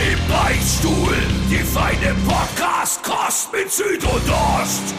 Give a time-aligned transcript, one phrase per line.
[0.00, 1.14] Im Beichtstuhl,
[1.50, 4.94] die feine Podcast-Kost mit Süd und Ost.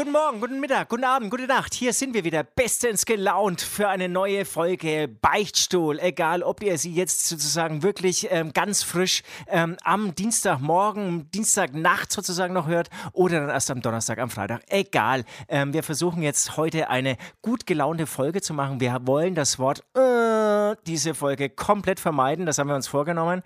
[0.00, 1.74] Guten Morgen, guten Mittag, guten Abend, gute Nacht.
[1.74, 5.98] Hier sind wir wieder bestens gelaunt für eine neue Folge Beichtstuhl.
[6.00, 12.54] Egal, ob ihr sie jetzt sozusagen wirklich ähm, ganz frisch ähm, am Dienstagmorgen, Dienstagnacht sozusagen
[12.54, 14.62] noch hört oder dann erst am Donnerstag, am Freitag.
[14.68, 15.26] Egal.
[15.48, 18.80] Ähm, wir versuchen jetzt heute eine gut gelaunte Folge zu machen.
[18.80, 22.46] Wir wollen das Wort äh, diese Folge komplett vermeiden.
[22.46, 23.42] Das haben wir uns vorgenommen.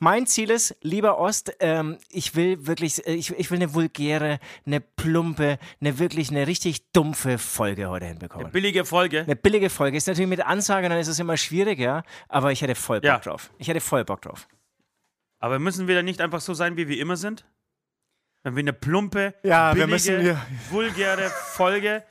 [0.00, 4.38] Mein Ziel ist, lieber Ost, ähm, ich will wirklich, äh, ich, ich will eine vulgäre,
[4.66, 8.46] eine plumpe, eine wirklich, eine richtig dumpfe Folge heute hinbekommen.
[8.46, 9.20] Eine billige Folge.
[9.22, 9.96] Eine billige Folge.
[9.96, 13.18] Ist natürlich mit Ansage, dann ist es immer schwieriger, aber ich hätte voll Bock Ja.
[13.18, 13.50] drauf.
[13.58, 14.48] Ich hätte voll Bock drauf.
[15.40, 17.44] Aber müssen wir dann nicht einfach so sein, wie wir immer sind?
[18.42, 22.02] Wenn wir eine plumpe, Ja, wir billige, müssen wir- vulgäre Folge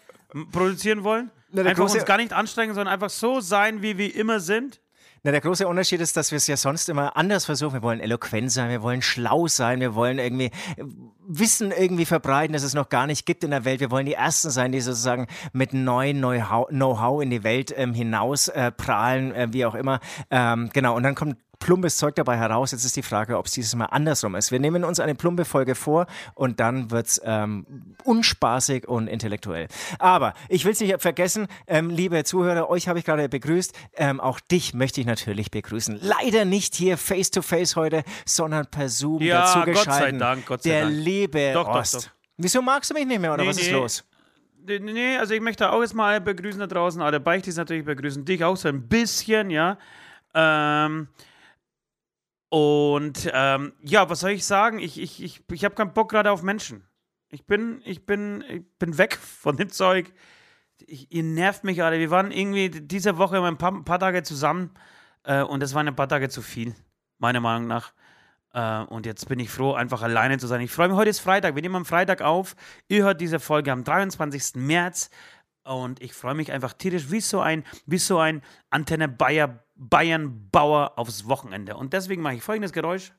[0.52, 1.32] produzieren wollen?
[1.52, 4.82] Na, einfach uns gar nicht anstrengen, sondern einfach so sein, wie wir immer sind?
[5.26, 7.76] Na, der große Unterschied ist, dass wir es ja sonst immer anders versuchen.
[7.76, 10.84] Wir wollen eloquent sein, wir wollen schlau sein, wir wollen irgendwie äh,
[11.26, 13.80] Wissen irgendwie verbreiten, das es noch gar nicht gibt in der Welt.
[13.80, 18.50] Wir wollen die Ersten sein, die sozusagen mit neuen Know-how in die Welt ähm, hinaus
[18.50, 20.02] äh, prahlen, äh, wie auch immer.
[20.30, 22.72] Ähm, genau, und dann kommt plumpes Zeug dabei heraus.
[22.74, 24.52] Jetzt ist die Frage, ob es dieses Mal andersrum ist.
[24.52, 29.68] Wir nehmen uns eine plumpe Folge vor und dann wird es ähm, unspaßig und intellektuell.
[29.98, 33.74] Aber ich will es nicht vergessen, ähm, liebe Zuhörer, euch habe ich gerade begrüßt.
[33.96, 36.00] Ähm, auch dich möchte ich natürlich begrüßen.
[36.02, 40.12] Leider nicht hier face to face heute, sondern per Zoom Ja, dazu Gott sei.
[40.12, 40.96] Dank, Gott sei Der Dank.
[40.98, 41.96] liebe Doch, doch, Ost.
[41.96, 42.08] doch.
[42.38, 43.74] Wieso magst du mich nicht mehr oder Nee, was ist nee.
[43.74, 44.04] los?
[44.68, 48.26] Nee, Nee, also ich möchte auch jetzt mal begrüßen da draußen, alle Beichtis natürlich begrüßen,
[48.26, 49.78] dich auch so ein bisschen, ja.
[50.34, 51.08] Ähm,
[52.54, 54.78] und ähm, ja, was soll ich sagen?
[54.78, 56.88] Ich, ich, ich, ich habe keinen Bock gerade auf Menschen.
[57.32, 60.14] Ich bin, ich bin, ich bin weg von dem Zeug.
[60.86, 61.98] Ich, ihr nervt mich alle.
[61.98, 64.70] Wir waren irgendwie diese Woche ein paar, ein paar Tage zusammen
[65.24, 66.76] äh, und das waren ein paar Tage zu viel,
[67.18, 67.92] meiner Meinung nach.
[68.54, 70.62] Äh, und jetzt bin ich froh, einfach alleine zu sein.
[70.62, 71.56] Ich freue mich, heute ist Freitag.
[71.56, 72.56] Wir nehmen am Freitag auf.
[72.88, 74.58] Ihr hört diese Folge am 23.
[74.58, 75.10] März.
[75.64, 80.50] Und ich freue mich einfach tierisch wie so ein, wie so ein Antenne Bayer, Bayern
[80.52, 81.76] Bauer aufs Wochenende.
[81.76, 83.14] Und deswegen mache ich folgendes Geräusch.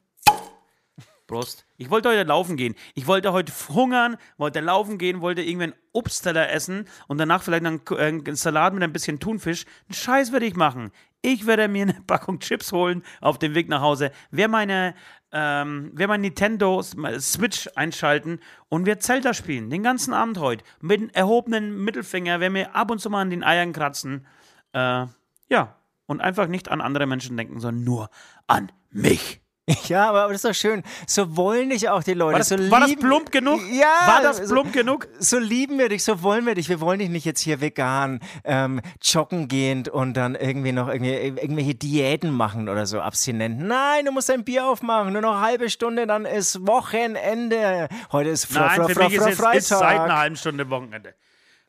[1.27, 1.65] Prost.
[1.79, 2.75] Ich wollte heute laufen gehen.
[2.95, 7.65] Ich wollte heute hungern, wollte laufen gehen, wollte irgendwie einen Obstteller essen und danach vielleicht
[7.65, 9.65] einen, äh, einen Salat mit ein bisschen Thunfisch.
[9.89, 10.91] Einen Scheiß werde ich machen.
[11.23, 14.11] Ich werde mir eine Packung Chips holen auf dem Weg nach Hause.
[14.31, 14.95] Wer meine,
[15.33, 19.71] ähm, wer mein Nintendo Switch einschalten und wir Zelda spielen.
[19.71, 20.63] Den ganzen Abend heute.
[20.81, 24.27] Mit einem erhobenen Mittelfinger, wer mir ab und zu mal an den Eiern kratzen.
[24.73, 25.07] Äh,
[25.49, 25.77] ja.
[26.07, 28.11] Und einfach nicht an andere Menschen denken, sondern nur
[28.47, 29.41] an mich.
[29.89, 30.83] Ja, aber das ist doch schön.
[31.07, 32.33] So wollen dich auch die Leute.
[32.35, 33.63] War das, so war das lieben- plump genug?
[33.73, 33.87] Ja.
[34.07, 35.09] War das so- plump genug?
[35.19, 36.69] So lieben wir dich, so wollen wir dich.
[36.69, 41.15] Wir wollen dich nicht jetzt hier vegan, ähm, joggen gehend und dann irgendwie noch irgendwie,
[41.15, 43.59] irgendwelche Diäten machen oder so, abstinent.
[43.59, 45.15] Nein, du musst dein Bier aufmachen.
[45.15, 47.89] Nur noch eine halbe Stunde, dann ist Wochenende.
[48.13, 49.55] Heute ist Fre Nein, für mich ist Freitag.
[49.55, 51.15] ist seit einer halben Stunde Wochenende.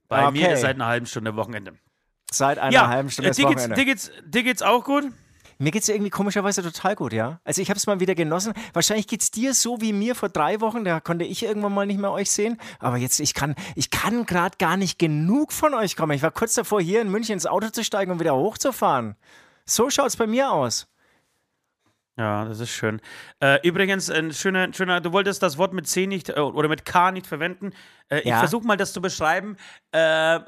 [0.09, 0.53] Bei mir Okay.
[0.55, 1.75] ist seit einer halben Stunde Wochenende.
[2.31, 5.11] Seit einer Ja, halben Stunde äh, dir, geht's, dir, geht's, dir geht's auch gut?
[5.57, 7.39] Mir geht's irgendwie komischerweise total gut, ja.
[7.45, 8.53] Also ich habe es mal wieder genossen.
[8.73, 10.83] Wahrscheinlich geht's dir so wie mir vor drei Wochen.
[10.83, 12.57] Da konnte ich irgendwann mal nicht mehr euch sehen.
[12.79, 16.11] Aber jetzt, ich kann, ich kann gerade gar nicht genug von euch kommen.
[16.11, 19.15] Ich war kurz davor, hier in München ins Auto zu steigen und wieder hochzufahren.
[19.65, 20.87] So schaut's bei mir aus.
[22.17, 23.01] Ja, das ist schön.
[23.41, 26.85] Äh, übrigens, ein schöner, schöner, du wolltest das Wort mit C nicht äh, oder mit
[26.85, 27.73] K nicht verwenden.
[28.07, 28.39] Äh, Ich Ja.
[28.39, 29.57] versuche mal das zu beschreiben,
[29.91, 30.39] äh,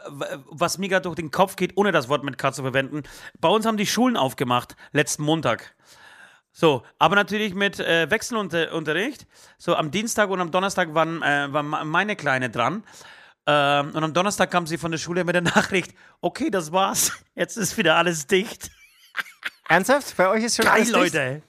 [0.50, 3.04] was mir gerade durch den Kopf geht, ohne das Wort mit K zu verwenden.
[3.42, 5.76] Bei uns haben die Schulen aufgemacht, letzten Montag.
[6.54, 9.28] So, aber natürlich mit äh, Wechselunterricht.
[9.58, 12.84] So, am Dienstag und am Donnerstag waren, äh, war meine Kleine dran.
[13.46, 17.12] Ähm, und am Donnerstag kam sie von der Schule mit der Nachricht: Okay, das war's.
[17.36, 18.72] Jetzt ist wieder alles dicht.
[19.68, 20.16] Ernsthaft?
[20.16, 21.44] Bei euch ist schon Geil, alles dicht?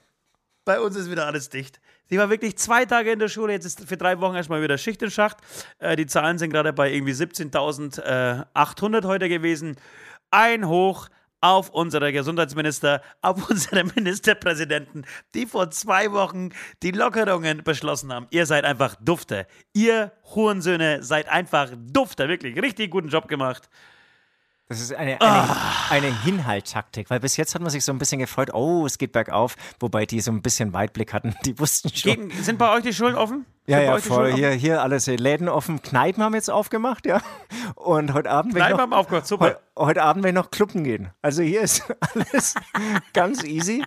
[0.65, 1.79] Bei uns ist wieder alles dicht.
[2.09, 4.77] Sie war wirklich zwei Tage in der Schule, jetzt ist für drei Wochen erstmal wieder
[4.77, 5.37] Schicht im Schacht.
[5.77, 9.75] Äh, die Zahlen sind gerade bei irgendwie 17.800 heute gewesen.
[10.31, 11.09] Ein Hoch
[11.41, 16.49] auf unsere Gesundheitsminister, auf unsere Ministerpräsidenten, die vor zwei Wochen
[16.83, 18.27] die Lockerungen beschlossen haben.
[18.31, 19.47] Ihr seid einfach Dufte.
[19.73, 22.27] Ihr Hurensöhne seid einfach Dufte.
[22.27, 23.69] Wirklich, richtig guten Job gemacht.
[24.69, 25.57] Das ist eine, eine, Ah.
[25.89, 29.11] eine Hinhalttaktik, weil bis jetzt hat man sich so ein bisschen gefreut, oh, es geht
[29.13, 32.29] bergauf, wobei die so ein bisschen Weitblick hatten, die wussten schon.
[32.29, 33.47] Gehen, sind bei euch die Schulen offen?
[33.69, 34.33] Ja, ja, voll.
[34.33, 35.81] Hier, hier alles Läden offen.
[35.81, 37.21] Kneipen haben jetzt aufgemacht, ja.
[37.75, 39.59] Und heute Abend Kneipen noch, haben aufgemacht, super.
[39.77, 41.11] Heu, heute Abend werde ich noch Clubben gehen.
[41.21, 41.83] Also hier ist
[42.15, 42.55] alles
[43.13, 43.83] ganz easy.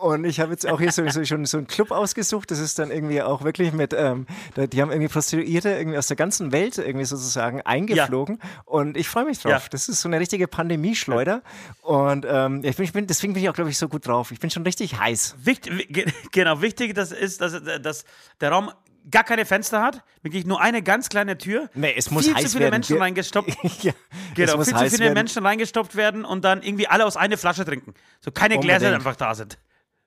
[0.00, 2.50] Und ich habe jetzt auch hier so, so, schon so einen Club ausgesucht.
[2.50, 4.26] Das ist dann irgendwie auch wirklich mit, ähm,
[4.56, 8.38] die haben irgendwie Prostituierte irgendwie aus der ganzen Welt irgendwie sozusagen eingeflogen.
[8.42, 8.62] Ja.
[8.66, 9.52] Und ich freue mich drauf.
[9.52, 9.62] Ja.
[9.70, 11.42] Das ist so eine richtige Pandemieschleuder.
[11.80, 14.30] Und ähm, ich bin, ich bin, deswegen bin ich auch, glaube ich, so gut drauf.
[14.30, 15.36] Ich bin schon richtig heiß.
[15.38, 18.04] Wichtig, genau, wichtig das ist, dass, dass
[18.40, 18.70] der Raum
[19.10, 21.70] gar keine Fenster hat, wirklich nur eine ganz kleine Tür.
[21.74, 22.74] Nee, es muss viel heiß zu viele werden.
[22.74, 23.56] Menschen reingestopft.
[23.82, 23.92] ja,
[24.34, 25.14] genau, viel zu viele werden.
[25.14, 27.94] Menschen reingestopft werden und dann irgendwie alle aus einer Flasche trinken.
[28.20, 28.80] So keine Unbedingt.
[28.80, 29.58] Gläser einfach da sind.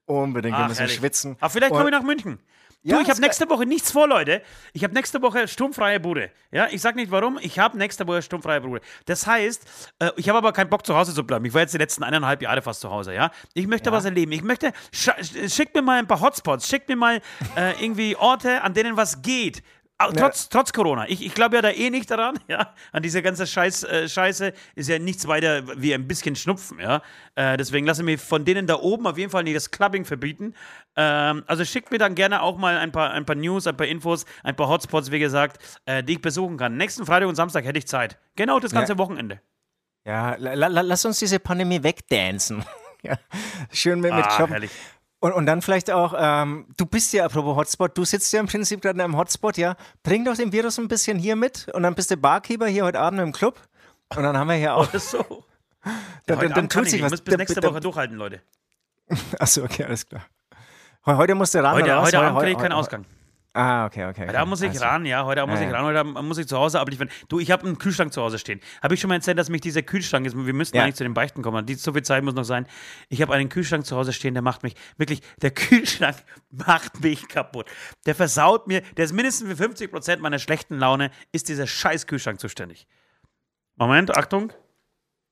[0.05, 1.35] Unbedingt, wir müssen schwitzen.
[1.39, 2.39] Aber vielleicht komme ich nach München.
[2.85, 4.43] Ja, du, ich habe nächste Woche nichts vor, Leute.
[4.73, 6.29] Ich habe nächste Woche sturmfreie Bude.
[6.51, 8.79] Ja, ich sag nicht warum, ich habe nächste Woche sturmfreie Bude.
[9.05, 9.65] Das heißt,
[9.97, 11.43] äh, ich habe aber keinen Bock zu Hause zu bleiben.
[11.45, 13.31] Ich war jetzt die letzten eineinhalb Jahre fast zu Hause, ja.
[13.55, 13.95] Ich möchte ja.
[13.95, 14.31] was erleben.
[14.33, 17.21] Ich möchte, schickt mir mal ein paar Hotspots, schickt mir mal
[17.55, 19.63] äh, irgendwie Orte, an denen was geht.
[19.97, 20.47] Trotz, ja.
[20.49, 21.07] trotz Corona.
[21.07, 22.73] Ich, ich glaube ja da eh nicht daran, ja.
[22.91, 27.01] An dieser ganzen Scheiß, äh, Scheiße ist ja nichts weiter wie ein bisschen Schnupfen, ja.
[27.35, 30.03] Äh, deswegen lasse ich mir von denen da oben auf jeden Fall nicht das Clubbing
[30.03, 30.53] verbieten.
[30.97, 33.87] Ähm, also schickt mir dann gerne auch mal ein paar, ein paar News, ein paar
[33.87, 36.75] Infos, ein paar Hotspots, wie gesagt, äh, die ich besuchen kann.
[36.75, 38.17] Nächsten Freitag und Samstag hätte ich Zeit.
[38.35, 38.97] Genau das ganze ja.
[38.97, 39.39] Wochenende.
[40.05, 42.65] Ja, la, la, lass uns diese Pandemie wegdancen.
[43.01, 43.17] ja.
[43.71, 44.71] Schön mit, mit ah, Herrlich.
[45.25, 48.45] Und, und dann vielleicht auch, ähm, du bist ja, apropos Hotspot, du sitzt ja im
[48.45, 49.75] Prinzip gerade in einem Hotspot, ja.
[50.03, 52.99] Bring doch den Virus ein bisschen hier mit und dann bist du Barkeeper hier heute
[52.99, 53.59] Abend im Club.
[54.15, 54.87] Und dann haben wir hier auch.
[54.93, 55.43] Oh, so.
[56.27, 57.07] dann, ja, dann, dann tut sich was.
[57.07, 58.43] Ich muss bis nächste Woche durchhalten, Leute.
[59.39, 60.27] Achso, okay, alles klar.
[61.07, 61.73] Heute musst du ran.
[61.73, 63.05] Heute, heute Abend kriege ich keinen Ausgang.
[63.55, 64.27] Ah, okay, okay.
[64.33, 64.83] Da muss ich also.
[64.83, 65.23] ran, ja.
[65.23, 67.09] Heute muss ja, ich ran, heute muss ich zu Hause abliefern.
[67.29, 68.59] Du, ich habe einen Kühlschrank zu Hause stehen.
[68.83, 70.35] Habe ich schon mal erzählt, dass mich dieser Kühlschrank ist?
[70.35, 70.83] Wir müssen ja.
[70.83, 71.65] eigentlich zu den Beichten kommen.
[71.65, 72.67] Die, so viel Zeit muss noch sein.
[73.07, 76.17] Ich habe einen Kühlschrank zu Hause stehen, der macht mich, wirklich, der Kühlschrank
[76.51, 77.71] macht mich kaputt.
[78.05, 82.07] Der versaut mir, der ist mindestens für 50 Prozent meiner schlechten Laune, ist dieser scheiß
[82.07, 82.87] Kühlschrank zuständig.
[83.77, 84.51] Moment, Achtung.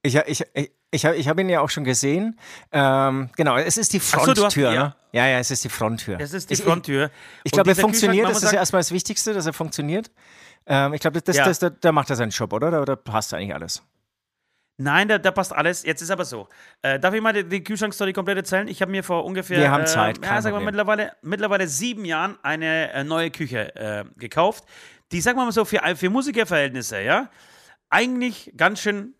[0.02, 2.40] Ich, ich, ich, ich habe ich hab ihn ja auch schon gesehen.
[2.72, 4.36] Ähm, genau, es ist die Fronttür.
[4.36, 4.72] So, hast, ja.
[4.72, 4.96] Ne?
[5.12, 6.20] ja, ja, es ist die Fronttür.
[6.20, 7.06] Es ist die Fronttür.
[7.06, 8.30] Ich, ich glaube, er funktioniert.
[8.30, 10.12] Das ist ja erstmal das Wichtigste, dass er funktioniert.
[10.66, 11.46] Ähm, ich glaube, das, ja.
[11.46, 12.72] das, das, da macht er seinen Job, oder?
[12.72, 13.84] Da, da passt eigentlich alles.
[14.78, 15.84] Nein, da, da, passt alles.
[15.84, 16.48] Jetzt ist aber so.
[16.82, 18.68] Äh, darf ich mal die, die Kühlschrankstory komplett erzählen?
[18.68, 19.60] Ich habe mir vor ungefähr.
[19.60, 20.24] Wir haben Zeit.
[20.24, 24.64] Äh, ja, sagen wir mittlerweile, mittlerweile sieben Jahren eine äh, neue Küche äh, gekauft.
[25.12, 27.30] Die, sagen wir mal so, für, für Musikerverhältnisse, ja,
[27.90, 29.14] eigentlich ganz schön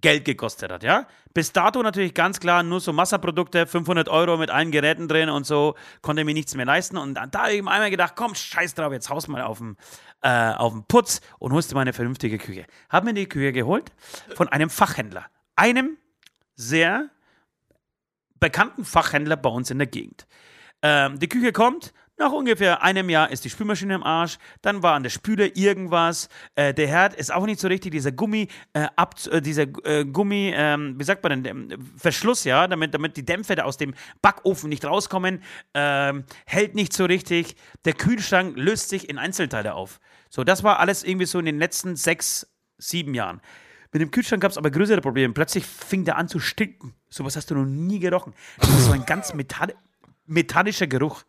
[0.00, 1.06] Geld gekostet hat, ja.
[1.32, 5.46] Bis dato natürlich ganz klar nur so Massaprodukte, 500 Euro mit allen Geräten drin und
[5.46, 6.96] so, konnte mir nichts mehr leisten.
[6.96, 9.76] Und da habe ich mir einmal gedacht, komm, scheiß drauf, jetzt haust mal auf den,
[10.22, 12.66] äh, auf den Putz und holst dir mal eine vernünftige Küche.
[12.88, 13.92] Hab mir die Küche geholt
[14.34, 15.26] von einem Fachhändler.
[15.56, 15.98] Einem
[16.54, 17.10] sehr
[18.40, 20.26] bekannten Fachhändler bei uns in der Gegend.
[20.82, 24.94] Ähm, die Küche kommt, nach ungefähr einem Jahr ist die Spülmaschine im Arsch, dann war
[24.94, 28.86] an der Spüle irgendwas, äh, der Herd ist auch nicht so richtig, dieser Gummi, äh,
[28.96, 33.24] ab, äh, dieser äh, Gummi, ähm, wie sagt man denn, Verschluss, ja, damit, damit die
[33.24, 35.42] Dämpfe da aus dem Backofen nicht rauskommen,
[35.74, 40.00] ähm, hält nicht so richtig, der Kühlschrank löst sich in Einzelteile auf.
[40.30, 42.46] So, das war alles irgendwie so in den letzten sechs,
[42.78, 43.40] sieben Jahren.
[43.92, 45.32] Mit dem Kühlschrank gab es aber größere Probleme.
[45.32, 46.94] Plötzlich fing der an zu stinken.
[47.08, 48.34] Sowas hast du noch nie gerochen.
[48.58, 49.74] Das ist so ein ganz metall
[50.26, 51.22] metallischer Geruch.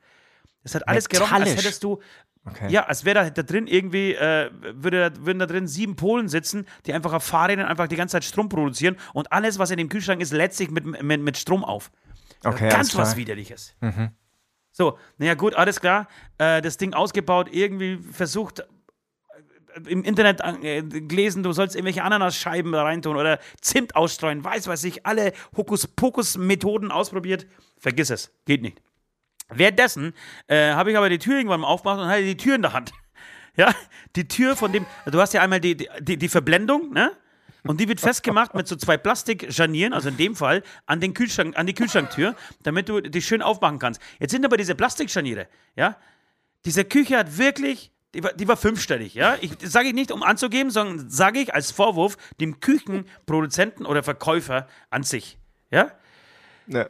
[0.67, 1.99] Es hat alles gerochen, als hättest du.
[2.45, 2.69] Okay.
[2.69, 6.65] Ja, als wäre da, da, drin irgendwie, äh, würde, würden da drin sieben Polen sitzen,
[6.85, 9.89] die einfach auf Fahrrädern einfach die ganze Zeit Strom produzieren und alles, was in dem
[9.89, 11.91] Kühlschrank ist, lädt sich mit, mit, mit Strom auf.
[12.43, 13.75] Okay, Ganz was Widerliches.
[13.81, 14.11] Mhm.
[14.71, 16.07] So, naja, gut, alles klar.
[16.37, 22.71] Äh, das Ding ausgebaut, irgendwie versucht, äh, im Internet äh, gelesen, du sollst irgendwelche Ananasscheiben
[22.71, 27.47] da reintun oder Zimt ausstreuen, weiß was ich, alle Hokuspokus-Methoden ausprobiert.
[27.77, 28.81] Vergiss es, geht nicht.
[29.49, 30.13] Währenddessen
[30.47, 32.73] äh, habe ich aber die Tür irgendwann mal aufgemacht und hatte die Tür in der
[32.73, 32.91] Hand.
[33.59, 33.73] Ja,
[34.15, 37.11] die Tür von dem, du hast ja einmal die, die, die Verblendung, ne?
[37.63, 41.57] Und die wird festgemacht mit so zwei Plastikscharnieren, also in dem Fall an, den Kühlschrank,
[41.57, 43.99] an die Kühlschranktür, damit du die schön aufmachen kannst.
[44.19, 45.97] Jetzt sind aber diese Plastikscharniere, ja?
[46.65, 49.37] Diese Küche hat wirklich, die war, die war fünfstellig, ja?
[49.41, 54.67] Ich sage ich nicht, um anzugeben, sondern sage ich als Vorwurf dem Küchenproduzenten oder Verkäufer
[54.89, 55.37] an sich,
[55.71, 55.91] ja?
[56.67, 56.89] Ja.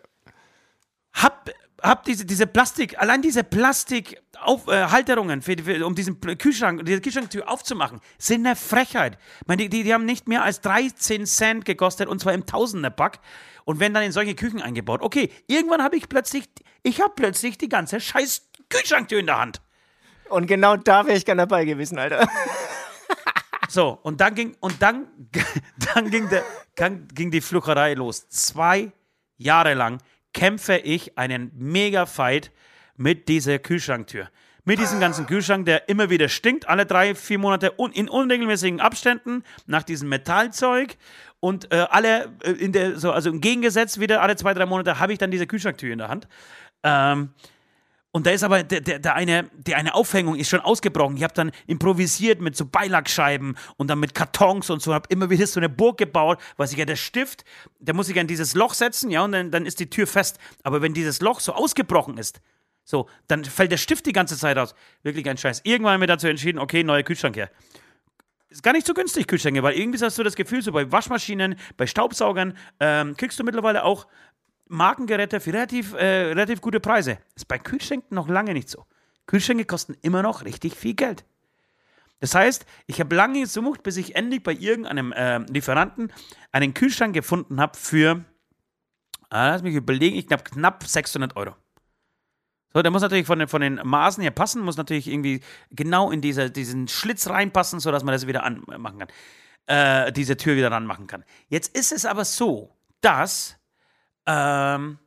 [1.13, 1.49] Hab
[1.81, 8.45] hab diese, diese Plastik, allein diese Plastikhalterungen, äh, um diesen Kühlschrank, diese Kühlschranktür aufzumachen, sind
[8.45, 9.17] eine Frechheit.
[9.41, 12.45] Ich meine, die, die, die haben nicht mehr als 13 Cent gekostet und zwar im
[12.45, 13.19] Tausenderpack
[13.65, 15.01] und werden dann in solche Küchen eingebaut.
[15.01, 16.49] Okay, irgendwann habe ich plötzlich,
[16.83, 19.61] ich habe plötzlich die ganze scheiß Kühlschranktür in der Hand.
[20.29, 22.27] Und genau da wäre ich gerne dabei gewesen, Alter.
[23.69, 25.07] So, und dann ging, und dann,
[25.93, 28.29] dann ging, der, dann ging die Flucherei los.
[28.29, 28.93] Zwei
[29.35, 29.97] Jahre lang
[30.37, 32.51] kämpfe ich einen Mega-Fight
[32.95, 34.29] mit dieser Kühlschranktür.
[34.65, 38.81] mit diesem ganzen Kühlschrank, der immer wieder stinkt, alle drei, vier Monate un in unregelmäßigen
[38.81, 40.97] Abständen nach diesem Metallzeug.
[41.39, 44.99] Und äh, alle äh, in der, so, also im Gegensatz wieder alle zwei, drei Monate
[44.99, 46.27] habe ich dann diese Kühlschranktür in der Hand.
[46.83, 47.29] Ähm,
[48.11, 51.17] und da ist aber der, der, der eine, die eine Aufhängung ist schon ausgebrochen.
[51.17, 55.29] Ich habe dann improvisiert mit so Beilagscheiben und dann mit Kartons und so, habe immer
[55.29, 57.43] wieder so eine Burg gebaut, was ich ja der Stift,
[57.79, 60.07] der muss ich ja in dieses Loch setzen, ja, und dann, dann ist die Tür
[60.07, 60.39] fest.
[60.63, 62.41] Aber wenn dieses Loch so ausgebrochen ist,
[62.83, 64.73] so, dann fällt der Stift die ganze Zeit aus.
[65.03, 65.61] Wirklich ein Scheiß.
[65.65, 67.51] Irgendwann haben wir dazu entschieden, okay, neuer Kühlschrank her.
[68.49, 71.57] Ist gar nicht so günstig, Kühlschränke, weil irgendwie hast du das Gefühl, so bei Waschmaschinen,
[71.75, 74.07] bei Staubsaugern, ähm, kriegst du mittlerweile auch
[74.69, 77.19] Markengeräte für relativ, äh, relativ gute Preise.
[77.35, 78.85] Ist bei Kühlschränken noch lange nicht so.
[79.25, 81.25] Kühlschränke kosten immer noch richtig viel Geld.
[82.19, 86.11] Das heißt, ich habe lange gesucht, bis ich endlich bei irgendeinem äh, Lieferanten
[86.51, 88.25] einen Kühlschrank gefunden habe für,
[89.31, 91.55] äh, lass mich überlegen, ich glaube knapp 600 Euro.
[92.73, 96.11] So, der muss natürlich von den, von den Maßen her passen, muss natürlich irgendwie genau
[96.11, 99.07] in diese, diesen Schlitz reinpassen, sodass man das wieder anmachen kann.
[99.67, 101.25] Äh, diese Tür wieder ranmachen kann.
[101.49, 103.56] Jetzt ist es aber so, dass
[104.27, 104.99] ähm,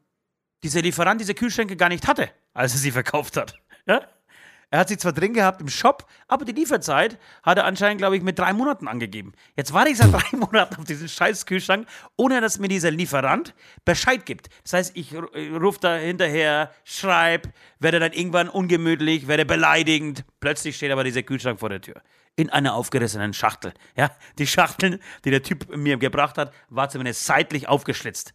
[0.62, 3.56] dieser Lieferant diese Kühlschränke gar nicht hatte, als er sie verkauft hat.
[3.86, 4.02] Ja?
[4.72, 8.16] Er hat sie zwar drin gehabt im Shop, aber die Lieferzeit hat er anscheinend, glaube
[8.16, 9.32] ich, mit drei Monaten angegeben.
[9.56, 13.52] Jetzt warte ich seit drei Monaten auf diesen scheiß Kühlschrank, ohne dass mir dieser Lieferant
[13.84, 14.48] Bescheid gibt.
[14.62, 17.48] Das heißt, ich rufe da hinterher, schreibe,
[17.80, 20.24] werde dann irgendwann ungemütlich, werde beleidigend.
[20.38, 22.00] Plötzlich steht aber dieser Kühlschrank vor der Tür.
[22.36, 23.74] In einer aufgerissenen Schachtel.
[23.96, 28.34] Ja, die Schachtel, die der Typ mir gebracht hat, war zumindest seitlich aufgeschlitzt.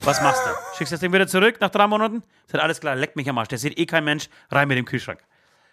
[0.00, 0.50] Was machst du?
[0.76, 2.22] Schickst du das Ding wieder zurück nach drei Monaten?
[2.46, 3.48] Sagt alles klar, leck mich am Arsch.
[3.48, 5.20] Der sieht eh kein Mensch, rein mit dem Kühlschrank.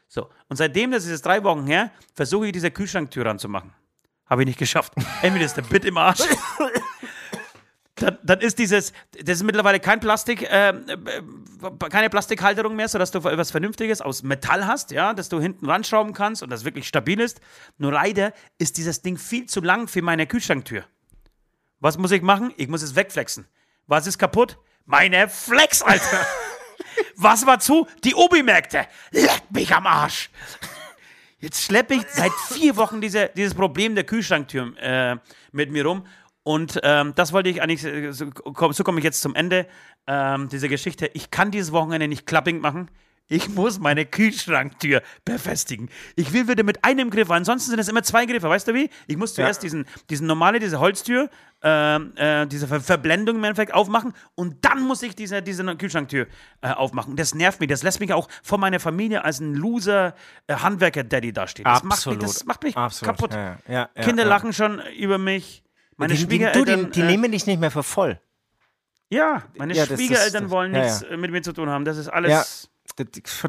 [0.08, 3.74] So, und seitdem, das ist jetzt drei Wochen her, versuche ich diese Kühlschranktür ranzumachen.
[4.28, 4.94] Habe ich nicht geschafft.
[5.22, 6.22] Entweder ist der Bit im Arsch.
[7.96, 10.74] Dann, dann, ist dieses, das ist mittlerweile kein Plastik, äh, äh,
[11.90, 16.12] keine Plastikhalterung mehr, sodass du etwas Vernünftiges aus Metall hast, ja, dass du hinten ranschrauben
[16.14, 17.40] kannst und das wirklich stabil ist.
[17.78, 20.86] Nur leider ist dieses Ding viel zu lang für meine Kühlschranktür.
[21.80, 22.52] Was muss ich machen?
[22.58, 23.48] Ich muss es wegflexen.
[23.88, 24.58] Was ist kaputt?
[24.86, 26.26] Meine Flex, Alter.
[27.16, 27.88] Was war zu?
[28.04, 28.88] Die Obi-Märkte.
[29.12, 30.30] Leck mich am Arsch.
[31.40, 35.18] Jetzt schleppe ich seit vier Wochen diese, dieses Problem der Kühlschranktür äh,
[35.52, 36.06] mit mir rum.
[36.44, 38.28] Und ähm, das wollte ich eigentlich, äh, so,
[38.72, 39.68] so komme ich jetzt zum Ende
[40.08, 41.10] ähm, dieser Geschichte.
[41.14, 42.90] Ich kann dieses Wochenende nicht Klapping machen.
[43.30, 45.90] Ich muss meine Kühlschranktür befestigen.
[46.16, 48.50] Ich will wieder mit einem Griff, ansonsten sind es immer zwei Griffe.
[48.50, 48.90] Weißt du wie?
[49.08, 49.68] Ich muss zuerst ja.
[49.68, 51.30] diesen, diesen normale, diese Holztür,
[51.64, 56.28] äh, äh, diese Ver Verblendung im Endeffekt aufmachen und dann muss ich diese, diese Kühlschranktür
[56.62, 57.16] äh, aufmachen.
[57.16, 57.70] Das nervt mich.
[57.70, 60.14] Das lässt mich auch vor meiner Familie als ein Loser
[60.48, 61.64] äh, Handwerker-Daddy dastehen.
[61.64, 62.20] Das Absolut.
[62.20, 63.16] macht mich, das macht mich Absolut.
[63.16, 63.34] kaputt.
[63.34, 65.64] Ja, ja, ja, Kinder lachen schon über mich.
[65.96, 68.20] Meine die, die, du, die, die äh, nehmen dich nicht mehr für voll.
[69.10, 71.86] ja, meine Schwiegereltern wollen nichts äh, mit mir zu tun haben.
[71.86, 72.70] Das ist alles.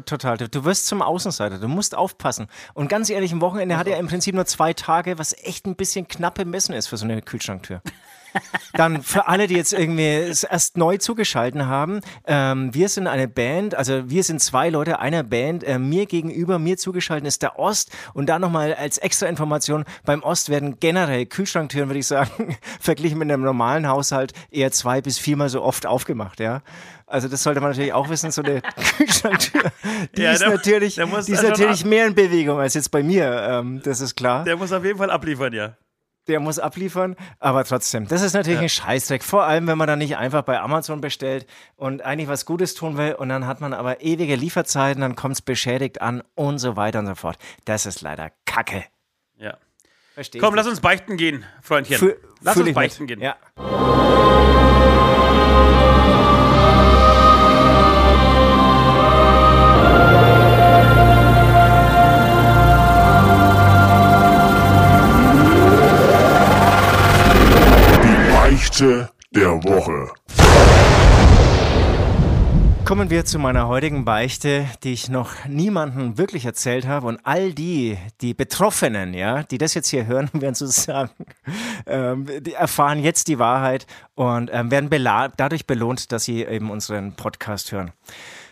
[0.05, 0.37] Total.
[0.37, 1.59] Du wirst zum Außenseiter.
[1.59, 2.47] Du musst aufpassen.
[2.73, 5.75] Und ganz ehrlich, ein Wochenende hat ja im Prinzip nur zwei Tage, was echt ein
[5.75, 7.81] bisschen knapp bemessen ist für so eine Kühlschranktür.
[8.73, 13.27] Dann für alle, die jetzt irgendwie es erst neu zugeschalten haben, ähm, wir sind eine
[13.27, 15.63] Band, also wir sind zwei Leute einer Band.
[15.63, 17.91] Äh, mir gegenüber, mir zugeschaltet ist der Ost.
[18.13, 23.17] Und da nochmal als extra Information, beim Ost werden generell Kühlschranktüren, würde ich sagen, verglichen
[23.17, 26.61] mit einem normalen Haushalt eher zwei bis viermal so oft aufgemacht, ja.
[27.07, 28.61] Also das sollte man natürlich auch wissen, so eine
[28.97, 29.61] Kühlschranktür,
[30.17, 33.03] die Ja, ist der- natürlich, der die ist natürlich mehr in Bewegung als jetzt bei
[33.03, 34.43] mir, ähm, das ist klar.
[34.43, 35.75] Der muss auf jeden Fall abliefern, ja.
[36.27, 39.23] Der muss abliefern, aber trotzdem, das ist natürlich ein Scheißdreck.
[39.23, 42.97] Vor allem, wenn man dann nicht einfach bei Amazon bestellt und eigentlich was Gutes tun
[42.97, 46.75] will und dann hat man aber ewige Lieferzeiten, dann kommt es beschädigt an und so
[46.75, 47.37] weiter und so fort.
[47.65, 48.85] Das ist leider Kacke.
[49.37, 49.57] ja.
[50.15, 51.97] Verstehe Komm, lass uns beichten gehen, Freundchen.
[51.97, 53.19] Fü lass uns ich beichten mit.
[53.19, 53.21] gehen.
[53.21, 53.35] Ja.
[68.75, 70.11] Die Beichte der Woche.
[72.83, 77.07] Kommen wir zu meiner heutigen Beichte, die ich noch niemandem wirklich erzählt habe.
[77.07, 81.11] Und all die, die Betroffenen, ja, die das jetzt hier hören, werden sozusagen,
[81.85, 84.89] ähm, die erfahren jetzt die Wahrheit und ähm, werden
[85.37, 87.91] dadurch belohnt, dass sie eben unseren Podcast hören.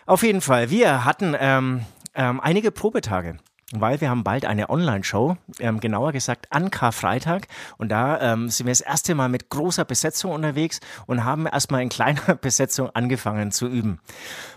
[0.05, 1.81] Auf jeden Fall, wir hatten ähm,
[2.15, 3.35] ähm, einige Probetage.
[3.75, 7.47] Weil wir haben bald eine Online-Show, ähm, genauer gesagt an Karfreitag.
[7.77, 11.81] Und da ähm, sind wir das erste Mal mit großer Besetzung unterwegs und haben erstmal
[11.81, 13.99] in kleiner Besetzung angefangen zu üben.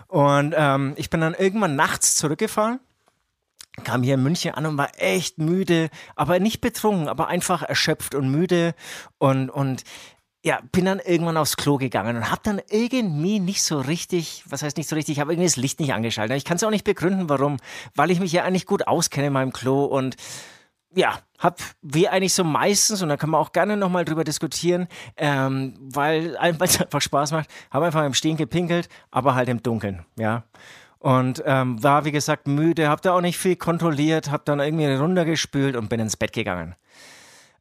[0.07, 2.79] Und ähm, ich bin dann irgendwann nachts zurückgefahren
[3.83, 8.15] kam hier in München an und war echt müde, aber nicht betrunken, aber einfach erschöpft
[8.15, 8.73] und müde
[9.19, 9.83] und, und
[10.43, 14.63] ja, bin dann irgendwann aufs Klo gegangen und habe dann irgendwie nicht so richtig, was
[14.63, 16.37] heißt nicht so richtig, ich habe irgendwie das Licht nicht angeschaltet.
[16.37, 17.57] Ich kann es auch nicht begründen, warum,
[17.95, 20.15] weil ich mich ja eigentlich gut auskenne in meinem Klo und
[20.93, 24.87] ja, hab wie eigentlich so meistens, und da kann man auch gerne nochmal drüber diskutieren,
[25.17, 30.05] ähm, weil es einfach Spaß macht, habe einfach im Stehen gepinkelt, aber halt im Dunkeln,
[30.17, 30.43] ja.
[30.99, 34.87] Und ähm, war, wie gesagt, müde, hab da auch nicht viel kontrolliert, hab dann irgendwie
[34.87, 36.75] runtergespült und bin ins Bett gegangen.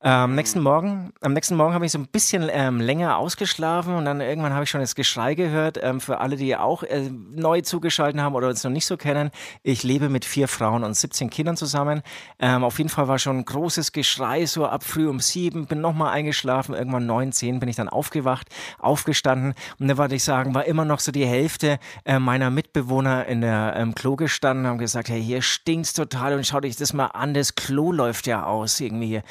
[0.00, 4.04] Am nächsten Morgen, am nächsten Morgen habe ich so ein bisschen ähm, länger ausgeschlafen und
[4.04, 5.78] dann irgendwann habe ich schon das Geschrei gehört.
[5.82, 9.30] Ähm, für alle, die auch äh, neu zugeschaltet haben oder uns noch nicht so kennen,
[9.62, 12.02] ich lebe mit vier Frauen und 17 Kindern zusammen.
[12.38, 15.80] Ähm, auf jeden Fall war schon ein großes Geschrei, so ab früh um sieben, bin
[15.80, 18.48] nochmal eingeschlafen, irgendwann neun, zehn bin ich dann aufgewacht,
[18.78, 23.24] aufgestanden und da wollte ich sagen, war immer noch so die Hälfte äh, meiner Mitbewohner
[23.26, 26.76] in der ähm, Klo gestanden und haben gesagt, hey, hier stinkt's total und schau dich
[26.76, 29.22] das mal an, das Klo läuft ja aus irgendwie hier.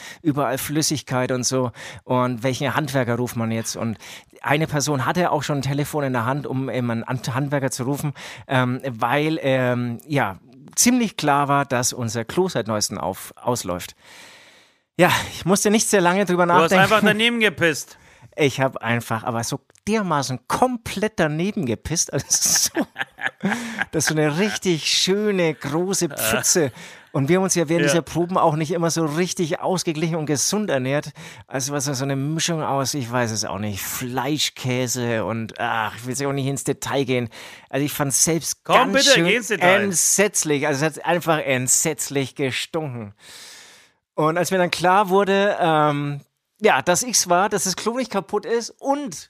[0.55, 1.71] Überall Flüssigkeit und so.
[2.03, 3.75] Und welchen Handwerker ruft man jetzt?
[3.75, 3.97] Und
[4.41, 7.83] eine Person hatte auch schon ein Telefon in der Hand, um eben einen Handwerker zu
[7.83, 8.13] rufen,
[8.47, 10.38] ähm, weil ähm, ja
[10.75, 13.95] ziemlich klar war, dass unser Klo seit neuestem auf, ausläuft.
[14.97, 16.75] Ja, ich musste nicht sehr lange drüber nachdenken.
[16.75, 17.97] Du hast einfach daneben gepisst.
[18.36, 22.12] Ich habe einfach aber so dermaßen komplett daneben gepisst.
[22.12, 22.88] Also so,
[23.92, 26.72] das ist so eine richtig schöne große Pfütze.
[27.13, 27.92] Und wir haben uns ja während ja.
[27.92, 31.13] dieser Proben auch nicht immer so richtig ausgeglichen und gesund ernährt.
[31.48, 36.04] Also was so eine Mischung aus, ich weiß es auch nicht, Fleischkäse und ach, ich
[36.04, 37.30] will jetzt auch nicht ins Detail gehen.
[37.70, 40.68] Also ich fand es selbst Komm, ganz bitte, schön entsetzlich.
[40.68, 43.13] Also es hat einfach entsetzlich gestunken.
[44.15, 46.20] Und als mir dann klar wurde, ähm,
[46.65, 49.29] ja, dass ich's war, dass das Klo nicht kaputt ist und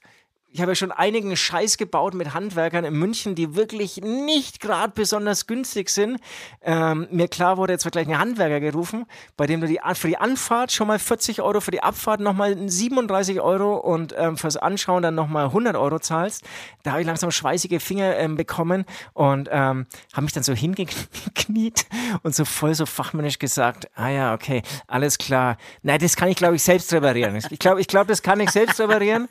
[0.55, 4.93] ich habe ja schon einigen Scheiß gebaut mit Handwerkern in München, die wirklich nicht gerade
[4.95, 6.17] besonders günstig sind.
[6.61, 10.07] Ähm, mir klar wurde, jetzt wird gleich ein Handwerker gerufen, bei dem du die, für
[10.07, 14.55] die Anfahrt schon mal 40 Euro, für die Abfahrt nochmal 37 Euro und ähm, fürs
[14.55, 16.45] Anschauen dann nochmal 100 Euro zahlst.
[16.83, 21.85] Da habe ich langsam schweißige Finger ähm, bekommen und ähm, habe mich dann so hingekniet
[22.23, 25.57] und so voll so fachmännisch gesagt, ah ja, okay, alles klar.
[25.81, 27.35] Nein, das kann ich glaube ich selbst reparieren.
[27.49, 29.27] Ich glaube, ich glaube, das kann ich selbst reparieren.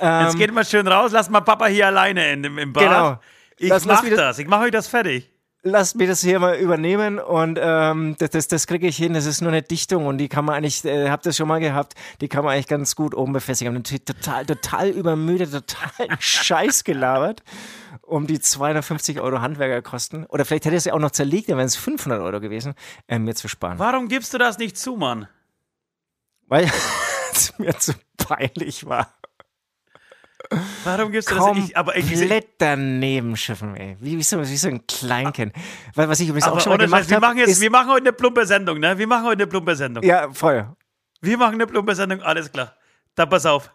[0.00, 2.84] Jetzt geht mal schön raus, lass mal Papa hier alleine in, im Bad.
[2.84, 3.20] Genau.
[3.58, 5.32] Ich lass, mach lass das, ich mache euch das fertig.
[5.64, 9.14] Lass mir das hier mal übernehmen und ähm, das, das, das kriege ich hin.
[9.14, 11.58] Das ist nur eine Dichtung und die kann man eigentlich, äh, habt das schon mal
[11.58, 13.74] gehabt, die kann man eigentlich ganz gut oben befestigen.
[13.74, 17.42] Und natürlich total, total übermüdet, total Scheiß gelabert
[18.08, 20.26] um die 250 Euro Handwerkerkosten.
[20.26, 22.74] Oder vielleicht hätte es ja auch noch zerlegt, dann wären es 500 Euro gewesen,
[23.06, 23.78] äh, mir zu sparen.
[23.78, 25.28] Warum gibst du das nicht zu, Mann?
[26.46, 26.70] Weil
[27.32, 29.17] es mir zu peinlich war.
[30.84, 31.56] Warum gibst du das?
[31.58, 33.96] Ich, aber ich, Komplett daneben schiffen, ey.
[34.00, 35.52] Wie, wie, so, wie so ein Kleinkind.
[35.94, 37.36] Weil, was ich übrigens auch schon mal gemacht habe.
[37.36, 38.96] Wir, wir machen heute eine plumpe Sendung, ne?
[38.96, 40.04] Wir machen heute eine plumpe Sendung.
[40.04, 40.68] Ja, voll.
[41.20, 42.74] Wir machen eine plumpe Sendung, alles klar.
[43.14, 43.72] Da pass auf.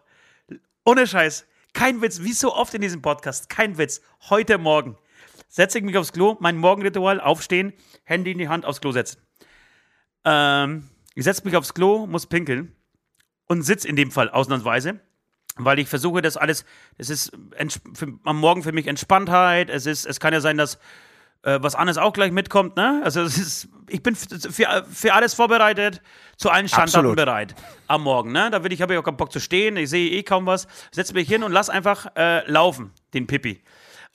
[0.85, 1.45] Ohne Scheiß.
[1.73, 3.49] Kein Witz, wie so oft in diesem Podcast.
[3.49, 4.01] Kein Witz.
[4.29, 4.97] Heute Morgen
[5.49, 7.73] setze ich mich aufs Klo, mein Morgenritual, aufstehen,
[8.05, 9.21] Handy in die Hand, aufs Klo setzen.
[10.23, 12.75] Ähm, ich setze mich aufs Klo, muss pinkeln
[13.47, 14.99] und sitze in dem Fall ausnahmsweise
[15.57, 16.65] weil ich versuche, das alles,
[16.97, 17.31] es ist
[17.93, 20.79] für, am Morgen für mich Entspanntheit, es ist, es kann ja sein, dass
[21.43, 23.01] äh, was anderes auch gleich mitkommt, ne?
[23.03, 26.01] Also es ist, ich bin für, für alles vorbereitet,
[26.37, 27.55] zu allen Standarten bereit
[27.87, 28.49] am Morgen, ne?
[28.49, 30.67] Da will ich, habe ich auch keinen Bock zu stehen, ich sehe eh kaum was,
[30.91, 33.61] setze mich hin und lass einfach äh, laufen, den Pipi.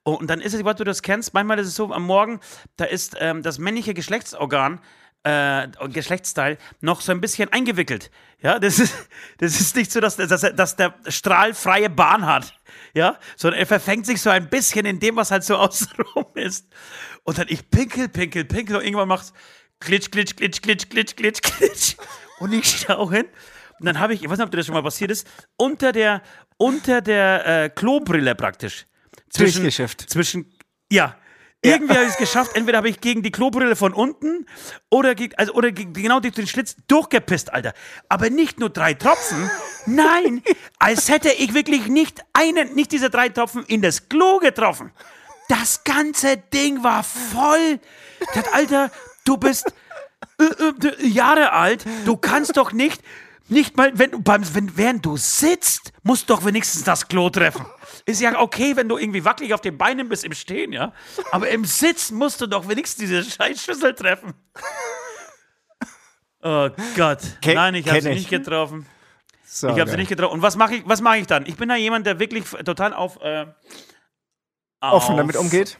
[0.02, 2.40] Und dann ist es, was du das kennst, manchmal ist es so, am Morgen,
[2.76, 4.80] da ist ähm, das männliche Geschlechtsorgan
[5.24, 8.10] äh, Geschlechtsteil noch so ein bisschen eingewickelt.
[8.40, 8.94] Ja, das ist,
[9.38, 12.54] das ist nicht so, dass, dass, dass der Strahl freie Bahn hat.
[12.94, 16.68] Ja, sondern er verfängt sich so ein bisschen in dem, was halt so außenrum ist.
[17.24, 19.32] Und dann ich pinkel, pinkel, pinkel und irgendwann macht's
[19.80, 21.96] klitsch, klitsch, klitsch, klitsch, klitsch, klitsch, klitsch.
[22.40, 23.26] Und ich schaue hin.
[23.80, 25.26] Und dann habe ich, ich weiß nicht, ob dir das schon mal passiert ist,
[25.56, 26.22] unter der,
[26.56, 28.86] unter der äh, Klobrille praktisch.
[29.30, 30.52] Zwischen, zwischen,
[30.90, 31.16] ja,
[31.62, 32.54] irgendwie habe ich es geschafft.
[32.54, 34.46] Entweder habe ich gegen die Klobrille von unten
[34.90, 37.74] oder, also, oder genau durch den Schlitz durchgepisst, Alter.
[38.08, 39.50] Aber nicht nur drei Tropfen.
[39.86, 40.42] Nein,
[40.78, 44.92] als hätte ich wirklich nicht einen, nicht diese drei Tropfen in das Klo getroffen.
[45.48, 47.80] Das ganze Ding war voll.
[48.34, 48.90] Das, Alter,
[49.24, 49.72] du bist
[50.38, 51.84] äh, äh, Jahre alt.
[52.04, 53.02] Du kannst doch nicht
[53.50, 57.64] nicht mal, wenn, beim, wenn, während du sitzt, musst du doch wenigstens das Klo treffen.
[58.08, 60.94] Ist ja okay, wenn du irgendwie wackelig auf den Beinen bist im Stehen, ja.
[61.30, 64.34] Aber im Sitzen musst du doch wenigstens diese Scheißschüssel treffen.
[66.40, 67.18] Oh Gott.
[67.42, 68.86] Ken, Nein, ich habe sie nicht getroffen.
[69.44, 70.34] So, ich habe sie nicht getroffen.
[70.34, 71.44] Und was mache ich, was ich dann?
[71.46, 73.46] Ich bin da jemand, der wirklich total auf, äh,
[74.78, 75.78] auf offen damit umgeht.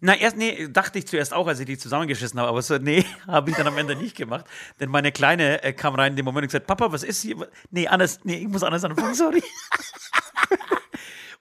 [0.00, 3.04] Na, erst, nee, dachte ich zuerst auch, als ich die zusammengeschissen habe, aber so, nee,
[3.26, 4.46] habe ich dann am Ende nicht gemacht.
[4.80, 7.46] Denn meine Kleine äh, kam rein in dem Moment und gesagt, Papa, was ist hier?
[7.70, 9.42] Nee, anders, nee, ich muss anders anfangen, sorry.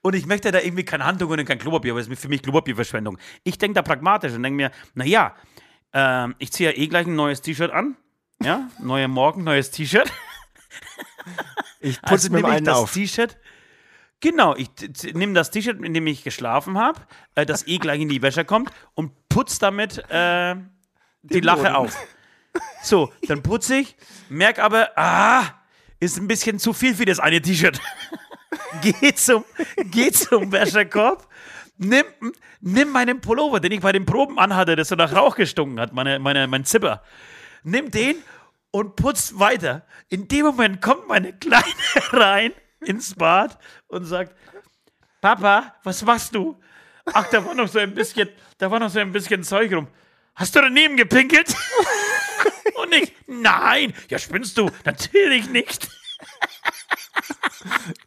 [0.03, 2.43] und ich möchte da irgendwie kein Handtuch und kein Klopapier, weil es ist für mich
[2.43, 3.17] Klopapierverschwendung.
[3.43, 5.33] Ich denke da pragmatisch und denke mir, naja,
[5.93, 7.95] ähm, ich ziehe ja eh gleich ein neues T-Shirt an.
[8.41, 10.11] Ja, neuer Morgen, neues T-Shirt.
[11.79, 13.37] Ich putze also mir einen das T-Shirt.
[14.21, 14.69] Genau, ich
[15.13, 17.01] nehme das T-Shirt, in dem ich geschlafen habe,
[17.35, 20.55] äh, das eh gleich in die Wäsche kommt und putze damit äh,
[21.23, 21.75] die Den Lache Boden.
[21.75, 21.97] auf.
[22.81, 23.97] So, dann putze ich,
[24.29, 25.43] merke aber, ah,
[25.99, 27.81] ist ein bisschen zu viel für das eine T-Shirt.
[28.81, 29.45] Geh, zum,
[29.91, 31.27] geh zum Wäschekorb,
[31.77, 32.05] nimm,
[32.61, 35.93] nimm meinen Pullover, den ich bei den Proben anhatte, das so nach Rauch gestunken hat,
[35.93, 37.03] meine, meine, mein Zipper.
[37.63, 38.15] Nimm den
[38.71, 39.85] und putzt weiter.
[40.09, 41.63] In dem Moment kommt meine Kleine
[42.11, 44.35] rein ins Bad und sagt,
[45.21, 46.59] Papa, was machst du?
[47.05, 49.87] Ach, da war noch so ein bisschen, da war noch so ein bisschen Zeug rum.
[50.35, 51.55] Hast du daneben gepinkelt?
[52.75, 55.87] und ich, nein, ja spinnst du, natürlich nicht.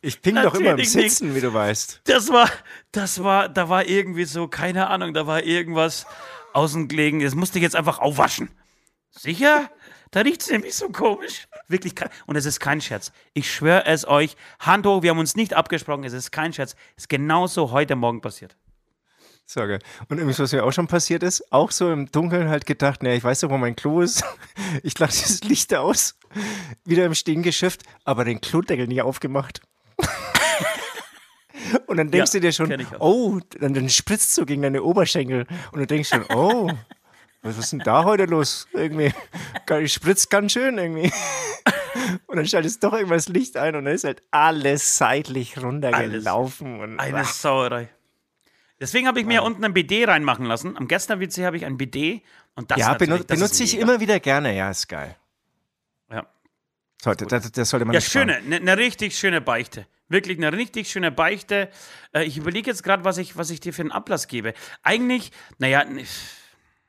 [0.01, 1.37] Ich ping doch immer im Sitzen, nicht.
[1.37, 2.03] wie du weißt.
[2.05, 2.51] Das war,
[2.93, 6.07] das war, da war irgendwie so, keine Ahnung, da war irgendwas
[6.53, 7.21] außen gelegen.
[7.21, 8.51] Das musste ich jetzt einfach aufwaschen.
[9.11, 9.71] Sicher?
[10.11, 11.49] Da riecht es nämlich so komisch.
[11.69, 11.95] Wirklich,
[12.27, 13.13] und es ist kein Scherz.
[13.35, 16.77] Ich schwöre es euch, Hand hoch, wir haben uns nicht abgesprochen, es ist kein Scherz.
[16.97, 18.57] Es ist genauso heute Morgen passiert.
[19.49, 19.79] So, geil.
[20.09, 23.15] Und übrigens, was mir auch schon passiert ist, auch so im Dunkeln halt gedacht, naja,
[23.15, 24.25] ich weiß doch, wo mein Klo ist.
[24.83, 26.19] Ich lasse das Licht aus,
[26.85, 29.61] wieder im Stehen geschifft, aber den Klodeckel nicht aufgemacht.
[31.87, 35.47] Und dann denkst ja, du dir schon, oh, dann, dann spritzt so gegen deine Oberschenkel.
[35.71, 36.71] Und du denkst schon, oh,
[37.43, 38.67] was ist denn da heute los?
[38.73, 39.13] Irgendwie,
[39.87, 41.13] spritzt ganz schön irgendwie.
[42.27, 46.81] Und dann schaltest du doch irgendwas Licht ein und dann ist halt alles seitlich runtergelaufen.
[46.81, 46.91] Alles.
[46.91, 47.89] Und, Eine Sauerei.
[48.81, 50.77] Deswegen habe ich mir unten ein BD reinmachen lassen.
[50.77, 52.23] Am Gäster-WC habe ich ein BD
[52.55, 54.55] und das Ja, benu das benutze ich immer wieder gerne.
[54.55, 55.17] Ja, ist geil.
[56.11, 56.27] Ja.
[57.03, 59.87] So, das, das, sollte man Ja, schöne, eine ne richtig schöne Beichte.
[60.09, 61.71] Wirklich eine richtig schöne Beichte.
[62.13, 64.53] Äh, ich überlege jetzt gerade, was ich, was ich dir für einen Ablass gebe.
[64.83, 65.85] Eigentlich, naja,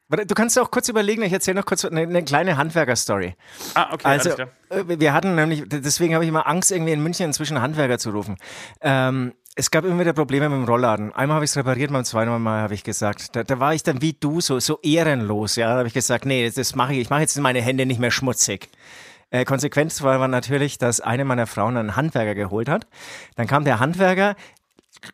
[0.10, 3.36] Du kannst auch kurz überlegen, ich erzähle noch kurz eine, eine kleine Handwerker-Story.
[3.74, 4.08] Ah, okay.
[4.08, 4.48] Also, äh,
[4.88, 8.38] wir hatten nämlich, deswegen habe ich immer Angst, irgendwie in München inzwischen Handwerker zu rufen.
[8.80, 11.12] Ähm, es gab immer wieder Probleme mit dem Rollladen.
[11.14, 13.82] Einmal habe ich es repariert, beim zweiten Mal habe ich gesagt, da, da, war ich
[13.82, 15.56] dann wie du, so, so ehrenlos.
[15.56, 18.00] Ja, da habe ich gesagt, nee, das, mache ich, ich mache jetzt meine Hände nicht
[18.00, 18.70] mehr schmutzig.
[19.32, 22.88] Äh, Konsequenz war natürlich, dass eine meiner Frauen einen Handwerker geholt hat.
[23.36, 24.36] Dann kam der Handwerker,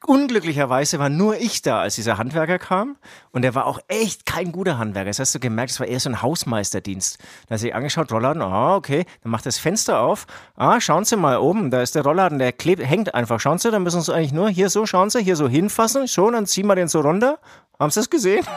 [0.06, 2.98] unglücklicherweise war nur ich da, als dieser Handwerker kam.
[3.32, 5.10] Und er war auch echt kein guter Handwerker.
[5.10, 7.17] Das hast du gemerkt, es war eher so ein Hausmeisterdienst.
[7.48, 10.28] Da hat sich angeschaut, Rollladen, ah, okay, dann macht das Fenster auf.
[10.56, 13.39] Ah, schauen Sie mal oben, da ist der Rollladen, der klebt, hängt einfach.
[13.39, 16.08] Schauen Sie, dann müssen Sie eigentlich nur hier so, schauen Sie, hier so hinfassen.
[16.08, 17.39] Schon, dann ziehen wir den so runter.
[17.80, 18.46] Haben Sie das gesehen?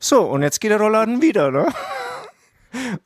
[0.00, 1.68] So, und jetzt geht der Rollladen wieder, ne?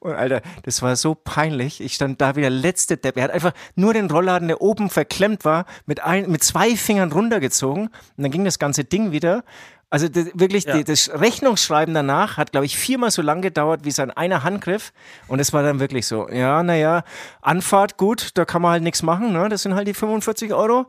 [0.00, 1.81] Und Alter, das war so peinlich.
[1.81, 3.16] Ich stand da wie der letzte Depp.
[3.16, 7.12] Er hat einfach nur den Rollladen, der oben verklemmt war, mit, ein, mit zwei Fingern
[7.12, 7.87] runtergezogen.
[7.87, 9.44] Und dann ging das ganze Ding wieder.
[9.90, 10.77] Also das, wirklich, ja.
[10.77, 14.92] die, das Rechnungsschreiben danach hat, glaube ich, viermal so lang gedauert wie sein einer Handgriff.
[15.29, 17.05] Und es war dann wirklich so, ja, naja,
[17.42, 19.33] Anfahrt, gut, da kann man halt nichts machen.
[19.33, 19.48] Ne?
[19.48, 20.87] Das sind halt die 45 Euro.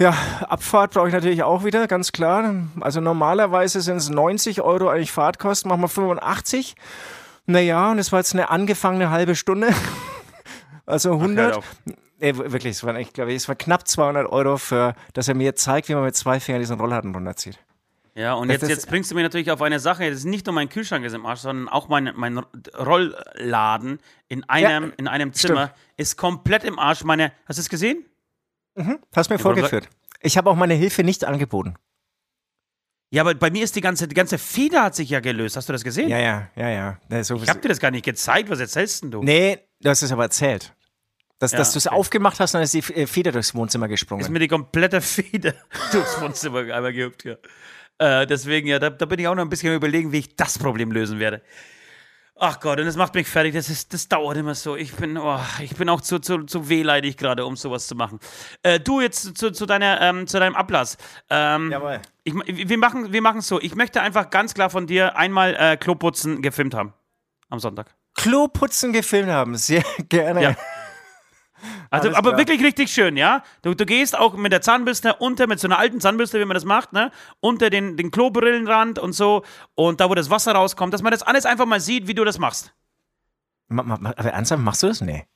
[0.00, 0.14] Ja,
[0.48, 2.54] Abfahrt brauche ich natürlich auch wieder, ganz klar.
[2.80, 6.74] Also normalerweise sind es 90 Euro eigentlich Fahrtkosten, machen wir 85.
[7.50, 9.70] Naja, und es war jetzt eine angefangene halbe Stunde.
[10.86, 11.58] also 100.
[11.58, 15.34] Ach, nee, wirklich, es war, ich glaube, es war knapp 200 Euro für, dass er
[15.34, 17.58] mir zeigt, wie man mit zwei Fingern diesen Rollladen runterzieht.
[18.14, 20.54] Ja, und jetzt, jetzt bringst du mir natürlich auf eine Sache, das ist nicht nur
[20.54, 22.38] mein Kühlschrank ist im Arsch, sondern auch mein, mein
[22.78, 25.78] Rollladen in einem, ja, in einem Zimmer stimmt.
[25.96, 27.02] ist komplett im Arsch.
[27.02, 28.04] Meine, hast du es gesehen?
[28.76, 29.88] Mhm, hast mir ja, vorgeführt.
[30.20, 31.74] Ich habe auch meine Hilfe nicht angeboten.
[33.12, 35.56] Ja, aber bei mir ist die ganze, die ganze Feder hat sich ja gelöst.
[35.56, 36.08] Hast du das gesehen?
[36.08, 36.98] Ja, ja, ja, ja.
[37.10, 38.48] ja so ich hab dir das gar nicht gezeigt.
[38.50, 39.22] Was erzählst denn du?
[39.22, 40.72] Nee, du hast es aber erzählt.
[41.40, 41.96] Dass, ja, dass du es okay.
[41.96, 44.20] aufgemacht hast, dann ist die äh, Feder durchs Wohnzimmer gesprungen.
[44.20, 45.54] Ist mir die komplette Feder
[45.90, 47.36] durchs Wohnzimmer einmal gehüpft, ja.
[47.98, 50.58] Äh, deswegen, ja, da, da, bin ich auch noch ein bisschen überlegen, wie ich das
[50.58, 51.42] Problem lösen werde.
[52.42, 53.54] Ach Gott, und das macht mich fertig.
[53.54, 54.74] Das, ist, das dauert immer so.
[54.76, 58.18] Ich bin, oh, ich bin auch zu, zu, zu wehleidig gerade, um sowas zu machen.
[58.62, 60.96] Äh, du jetzt zu, zu, deiner, ähm, zu deinem Ablass.
[61.28, 62.00] Ähm, Jawohl.
[62.46, 63.60] Ich, wir machen wir es so.
[63.60, 66.92] Ich möchte einfach ganz klar von dir einmal äh, Kloputzen gefilmt haben.
[67.48, 67.94] Am Sonntag.
[68.14, 70.42] Kloputzen gefilmt haben, sehr gerne.
[70.42, 70.56] Ja.
[71.90, 73.42] Also, aber wirklich richtig schön, ja?
[73.60, 76.54] Du, du gehst auch mit der Zahnbürste unter, mit so einer alten Zahnbürste, wie man
[76.54, 77.10] das macht, ne?
[77.40, 79.44] Unter den, den Klobrillenrand und so.
[79.74, 82.24] Und da, wo das Wasser rauskommt, dass man das alles einfach mal sieht, wie du
[82.24, 82.72] das machst.
[83.68, 85.00] Ma, ma, aber ernsthaft, machst du das?
[85.00, 85.26] Nee.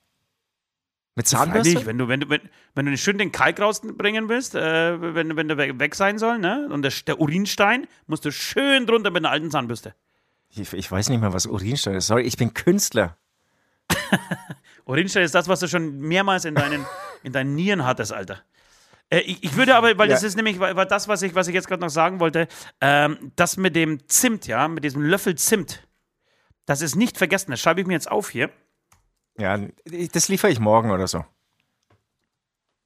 [1.17, 1.73] Mit Zahnbürste?
[1.73, 2.41] Freilich, wenn du, wenn du, wenn,
[2.75, 6.69] wenn du schön den Kalk rausbringen willst, äh, wenn, wenn der weg, sein soll, ne?
[6.71, 9.95] Und der, der Urinstein, musst du schön drunter mit einer alten Zahnbürste.
[10.51, 12.09] Ich, ich weiß nicht mehr, was Urinstein ist.
[12.09, 13.17] Sorry, ich bin Künstler.
[14.87, 16.85] Urinstein ist das, was du schon mehrmals in deinen,
[17.23, 18.43] in deinen Nieren hattest, Alter.
[19.09, 20.15] Äh, ich, ich, würde aber, weil ja.
[20.15, 22.49] das ist nämlich weil, weil das, was ich, was ich jetzt gerade noch sagen wollte,
[22.81, 25.87] ähm, das mit dem Zimt, ja, mit diesem Löffel Zimt,
[26.67, 27.51] das ist nicht vergessen.
[27.51, 28.51] Das schreibe ich mir jetzt auf hier.
[29.39, 29.59] Ja,
[30.13, 31.25] das liefere ich morgen oder so.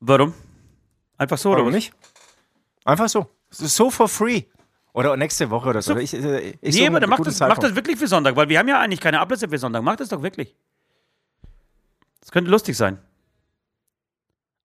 [0.01, 0.35] Warum?
[1.17, 1.93] Einfach so, Warum oder nicht?
[2.85, 3.27] Einfach so.
[3.51, 4.45] So for free.
[4.93, 5.95] Oder nächste Woche oder so.
[5.95, 5.99] so.
[5.99, 8.49] Ich, äh, ich nee, so aber dann mach das, mach das wirklich für Sonntag, weil
[8.49, 9.83] wir haben ja eigentlich keine Ablässe für Sonntag.
[9.83, 10.55] Mach das doch wirklich.
[12.21, 12.99] Das könnte lustig sein.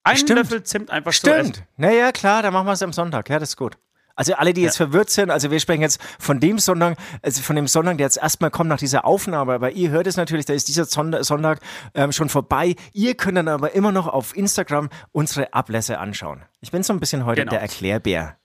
[0.03, 0.39] Ein Stimmt.
[0.39, 1.33] Löffel Zimt einfach Stimmt.
[1.33, 1.67] so essen.
[1.77, 3.29] Naja, klar, dann machen wir es am Sonntag.
[3.29, 3.77] Ja, das ist gut.
[4.15, 4.85] Also alle, die jetzt ja.
[4.85, 8.17] verwirrt sind, also wir sprechen jetzt von dem Sonntag, also von dem Sonntag, der jetzt
[8.17, 11.59] erstmal kommt nach dieser Aufnahme, aber ihr hört es natürlich, da ist dieser Sonntag
[11.95, 12.75] ähm, schon vorbei.
[12.93, 16.43] Ihr könnt dann aber immer noch auf Instagram unsere Ablässe anschauen.
[16.61, 17.51] Ich bin so ein bisschen heute genau.
[17.51, 18.37] der Erklärbär.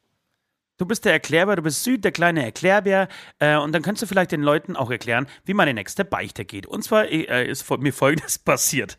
[0.79, 3.09] Du bist der Erklärbär, du bist Süd, der kleine Erklärbär.
[3.41, 6.67] Äh, und dann kannst du vielleicht den Leuten auch erklären, wie meine nächste Beichte geht.
[6.67, 8.97] Und zwar äh, ist mir folgendes passiert.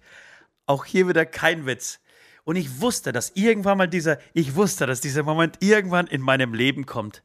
[0.66, 2.00] Auch hier wieder kein Witz.
[2.50, 6.56] Und ich wusste, dass irgendwann mal dieser, ich wusste, dass dieser Moment irgendwann in meinem
[6.56, 7.22] Leben kommt.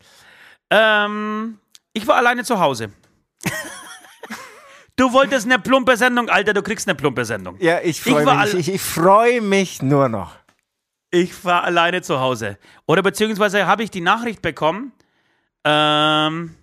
[0.68, 1.60] Ähm,
[1.94, 2.92] ich war alleine zu Hause.
[4.96, 7.56] Du wolltest eine plumpe Sendung, Alter, du kriegst eine plumpe Sendung.
[7.58, 10.36] Ja, ich freue mich, ich, ich freu mich nur noch.
[11.10, 12.58] Ich war alleine zu Hause.
[12.86, 14.92] Oder beziehungsweise habe ich die Nachricht bekommen
[15.64, 16.54] ähm,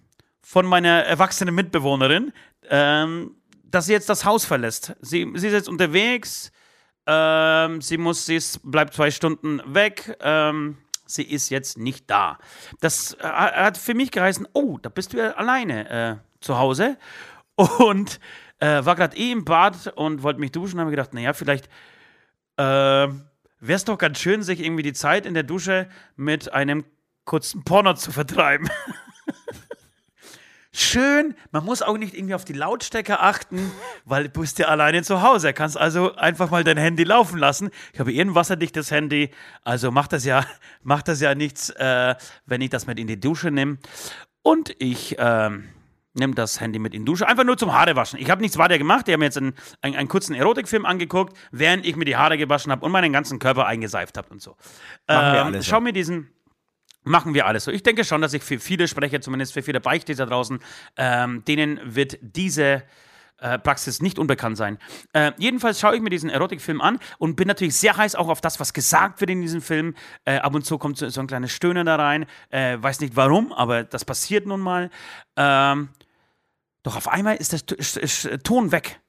[0.42, 2.32] von meiner erwachsenen Mitbewohnerin,
[2.70, 4.96] ähm, dass sie jetzt das Haus verlässt.
[5.02, 6.54] Sie, sie ist jetzt unterwegs,
[7.08, 10.18] ähm, sie muss, sie ist, bleibt zwei Stunden weg.
[10.22, 12.38] Ähm, sie ist jetzt nicht da.
[12.80, 16.98] Das äh, hat für mich geheißen, oh, da bist du ja alleine äh, zu Hause.
[17.56, 18.20] Und
[18.60, 20.80] äh, war gerade eh im Bad und wollte mich duschen.
[20.80, 21.68] Habe gedacht, naja, vielleicht
[22.58, 23.28] äh, wäre
[23.60, 26.86] es doch ganz schön, sich irgendwie die Zeit in der Dusche mit einem
[27.26, 28.70] kurzen Porno zu vertreiben.
[30.74, 31.36] schön.
[31.52, 33.72] Man muss auch nicht irgendwie auf die Lautstärke achten,
[34.06, 35.54] weil du bist ja alleine zu Hause.
[35.54, 37.70] Kannst also einfach mal dein Handy laufen lassen.
[37.94, 39.32] Ich habe eh ein wasserdichtes Handy,
[39.64, 40.46] also macht das ja,
[40.84, 43.78] macht das ja nichts, äh, wenn ich das mit in die Dusche nehme.
[44.44, 45.70] Und ich ähm,
[46.14, 48.20] nehme das Handy mit in die Dusche, einfach nur zum Haare waschen.
[48.20, 49.08] Ich habe nichts weiter gemacht.
[49.08, 52.38] Ich habe mir jetzt einen, einen, einen, kurzen Erotikfilm angeguckt, während ich mir die Haare
[52.38, 54.56] gewaschen habe und meinen ganzen Körper eingeseift habe und so.
[55.08, 56.30] Ähm, schau mir diesen
[57.04, 57.72] Machen wir alles so.
[57.72, 60.60] Ich denke schon, dass ich für viele spreche, zumindest für viele Beichtleser draußen,
[60.98, 62.84] ähm, denen wird diese
[63.42, 64.78] äh, Praxis nicht unbekannt sein.
[65.14, 68.40] Äh, jedenfalls schaue ich mir diesen Erotikfilm an und bin natürlich sehr heiß auch auf
[68.40, 69.96] das, was gesagt wird in diesem Film.
[70.26, 72.28] Äh, ab und zu kommt so, so, ein kleines Stöhnen da rein.
[72.52, 74.92] Äh, weiß nicht warum, aber das passiert nun mal.
[75.38, 75.90] Ähm,
[76.84, 79.00] doch auf einmal ist der Ton weg.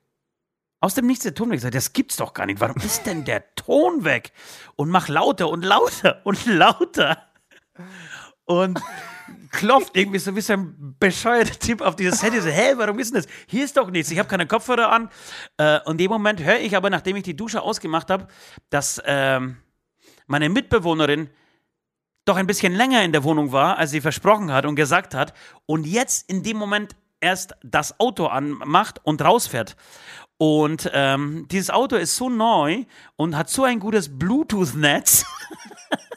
[0.81, 1.61] Aus dem Nichts der Ton weg.
[1.71, 2.61] Das gibt's doch gar nicht.
[2.61, 4.33] Warum ist denn der Ton weg?
[4.77, 7.32] Und mach lauter und lauter und lauter
[8.45, 8.81] und
[9.51, 12.41] klopft irgendwie so ein bescheuerter Typ auf dieses Handy.
[12.41, 13.31] So, hä, warum ist denn das?
[13.47, 14.11] Hier ist doch nichts.
[14.11, 15.11] Ich habe keine Kopfhörer an.
[15.59, 18.29] Äh, und in dem Moment höre ich aber, nachdem ich die Dusche ausgemacht habe,
[18.71, 19.59] dass ähm,
[20.27, 21.31] meine Mitbewohnerin
[22.25, 25.35] doch ein bisschen länger in der Wohnung war, als sie versprochen hat und gesagt hat.
[25.67, 29.77] Und jetzt in dem Moment erst das Auto anmacht und rausfährt.
[30.39, 32.85] Und ähm, dieses Auto ist so neu
[33.17, 35.25] und hat so ein gutes Bluetooth-Netz.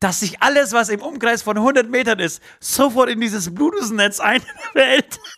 [0.00, 5.20] dass sich alles, was im Umkreis von 100 Metern ist, sofort in dieses Bluetooth-Netz einfällt.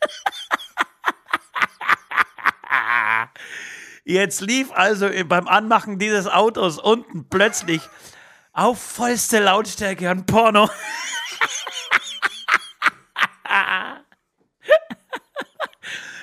[4.04, 7.82] Jetzt lief also beim Anmachen dieses Autos unten plötzlich
[8.52, 10.70] auf vollste Lautstärke ein Porno.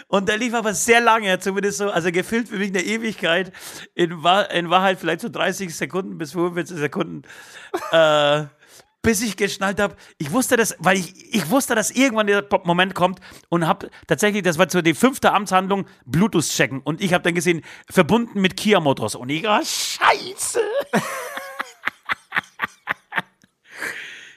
[0.10, 3.54] Und der lief aber sehr lange, zumindest so, also gefühlt für mich eine Ewigkeit.
[3.94, 7.22] In, in Wahrheit vielleicht so 30 Sekunden bis 45 Sekunden.
[7.92, 8.46] äh,
[9.02, 12.96] bis ich geschnallt habe, ich wusste das, weil ich, ich wusste, dass irgendwann der Moment
[12.96, 16.82] kommt und habe tatsächlich, das war so die fünfte Amtshandlung, Bluetooth checken.
[16.82, 19.16] Und ich habe dann gesehen, verbunden mit Kia Motors.
[19.16, 20.60] Und ich, oh, scheiße.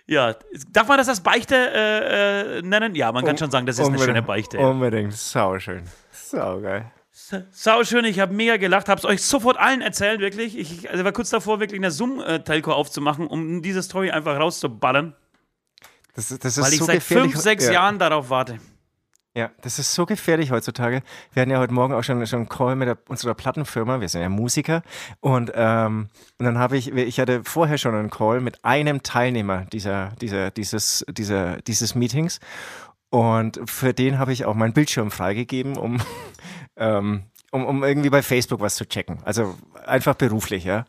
[0.06, 0.34] Ja,
[0.70, 2.94] darf man das als Beichte äh, äh, nennen?
[2.94, 4.58] Ja, man kann schon sagen, das ist eine schöne Beichte.
[4.58, 5.84] Unbedingt, sauschön.
[6.10, 6.90] Saugeil.
[7.50, 10.58] Sauschön, ich habe mega gelacht, habe es euch sofort allen erzählt, wirklich.
[10.58, 15.14] Ich also war kurz davor, wirklich eine Zoom-Telco aufzumachen, um diese Story einfach rauszuballern.
[16.14, 17.72] Das, das ist weil ich so seit fünf, sechs ja.
[17.72, 18.58] Jahren darauf warte.
[19.34, 21.02] Ja, das ist so gefährlich heutzutage.
[21.32, 24.00] Wir hatten ja heute Morgen auch schon, schon einen Call mit der, unserer Plattenfirma.
[24.00, 24.82] Wir sind ja Musiker.
[25.20, 29.64] Und, ähm, und dann habe ich, ich hatte vorher schon einen Call mit einem Teilnehmer
[29.72, 32.40] dieser, dieser, dieses, dieser, dieses Meetings.
[33.08, 35.98] Und für den habe ich auch meinen Bildschirm freigegeben, um,
[36.76, 39.18] ähm, um, um irgendwie bei Facebook was zu checken.
[39.24, 40.84] Also einfach beruflich, ja.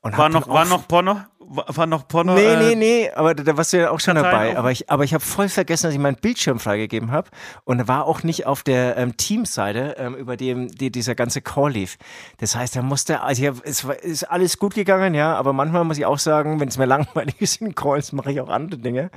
[0.00, 1.20] Und war noch, war noch Porno?
[1.50, 2.34] War, noch Porno?
[2.34, 4.56] Nee, nee, äh, nee, aber da, da warst du ja auch schon dabei.
[4.58, 7.30] Aber ich, aber ich habe voll vergessen, dass ich meinen Bildschirm freigegeben habe
[7.64, 11.72] und war auch nicht auf der ähm, Teamseite, ähm, über dem die, dieser ganze Call
[11.72, 11.96] lief.
[12.36, 15.84] Das heißt, er musste, also hab, es war, ist alles gut gegangen, ja, aber manchmal
[15.84, 18.80] muss ich auch sagen, wenn es mir langweilig ist in Calls, mache ich auch andere
[18.80, 19.10] Dinge.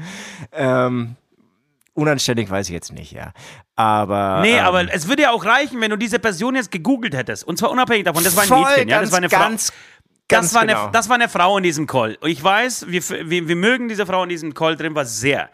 [0.54, 1.18] Ähm,
[1.94, 3.34] Unanständig weiß ich jetzt nicht, ja.
[3.76, 4.40] Aber.
[4.42, 7.44] Nee, ähm, aber es würde ja auch reichen, wenn du diese Person jetzt gegoogelt hättest.
[7.44, 9.02] Und zwar unabhängig davon, das war ein voll, Mädchen, ja.
[9.02, 9.74] Das war eine ganz,
[10.32, 10.42] Frau.
[10.42, 10.84] Das war, genau.
[10.84, 12.18] eine, das war eine Frau in diesem Call.
[12.24, 15.50] Ich weiß, wir, wir, wir mögen diese Frau in diesem Call drin, war sehr.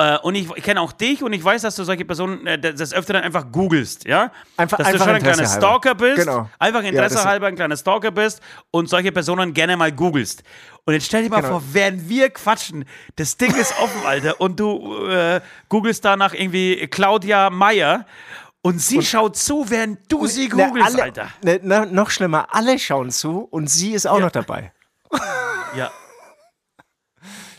[0.00, 2.56] Äh, und ich, ich kenne auch dich und ich weiß, dass du solche Personen äh,
[2.56, 4.30] das öfter dann einfach googelst, ja?
[4.56, 6.48] Einfach, dass einfach du schon ein kleiner Stalker bist, genau.
[6.60, 10.44] einfach Interesse ja, halber ein kleiner Stalker bist und solche Personen gerne mal googelst.
[10.84, 11.58] Und jetzt stell dir mal genau.
[11.58, 12.84] vor, während wir quatschen,
[13.16, 18.06] das Ding ist offen, Alter, und du äh, googelst danach irgendwie Claudia Meyer
[18.62, 21.28] und sie und schaut zu, während du sie googelst, ne, alle, Alter.
[21.42, 24.24] Ne, ne, noch schlimmer, alle schauen zu und sie ist auch ja.
[24.24, 24.72] noch dabei.
[25.76, 25.90] Ja.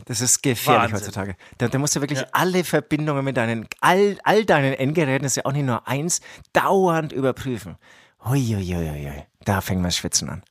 [0.05, 0.97] Das ist gefährlich Wahnsinn.
[0.97, 1.35] heutzutage.
[1.59, 2.27] Da, da, musst du wirklich ja.
[2.31, 6.21] alle Verbindungen mit deinen, all, all deinen Endgeräten, das ist ja auch nicht nur eins,
[6.51, 7.77] dauernd überprüfen.
[8.25, 9.27] Huiuiuiui.
[9.45, 10.43] Da fängt man schwitzen an.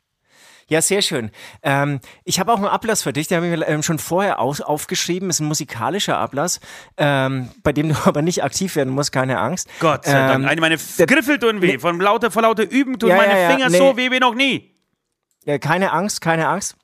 [0.69, 1.31] Ja, sehr schön.
[1.63, 4.39] Ähm, ich habe auch einen Ablass für dich, den habe ich mir ähm, schon vorher
[4.39, 5.31] aus, aufgeschrieben.
[5.31, 6.61] Ist ein musikalischer Ablass,
[6.99, 9.69] ähm, bei dem du aber nicht aktiv werden musst, keine Angst.
[9.81, 10.51] Gott sei Dank.
[10.51, 11.79] Ähm, meine Griffel tun weh.
[11.79, 13.79] Von lauter, vor lauter Üben tun ja, meine ja, Finger nee.
[13.79, 14.75] so weh wie noch nie.
[15.47, 16.77] Ja, keine Angst, keine Angst.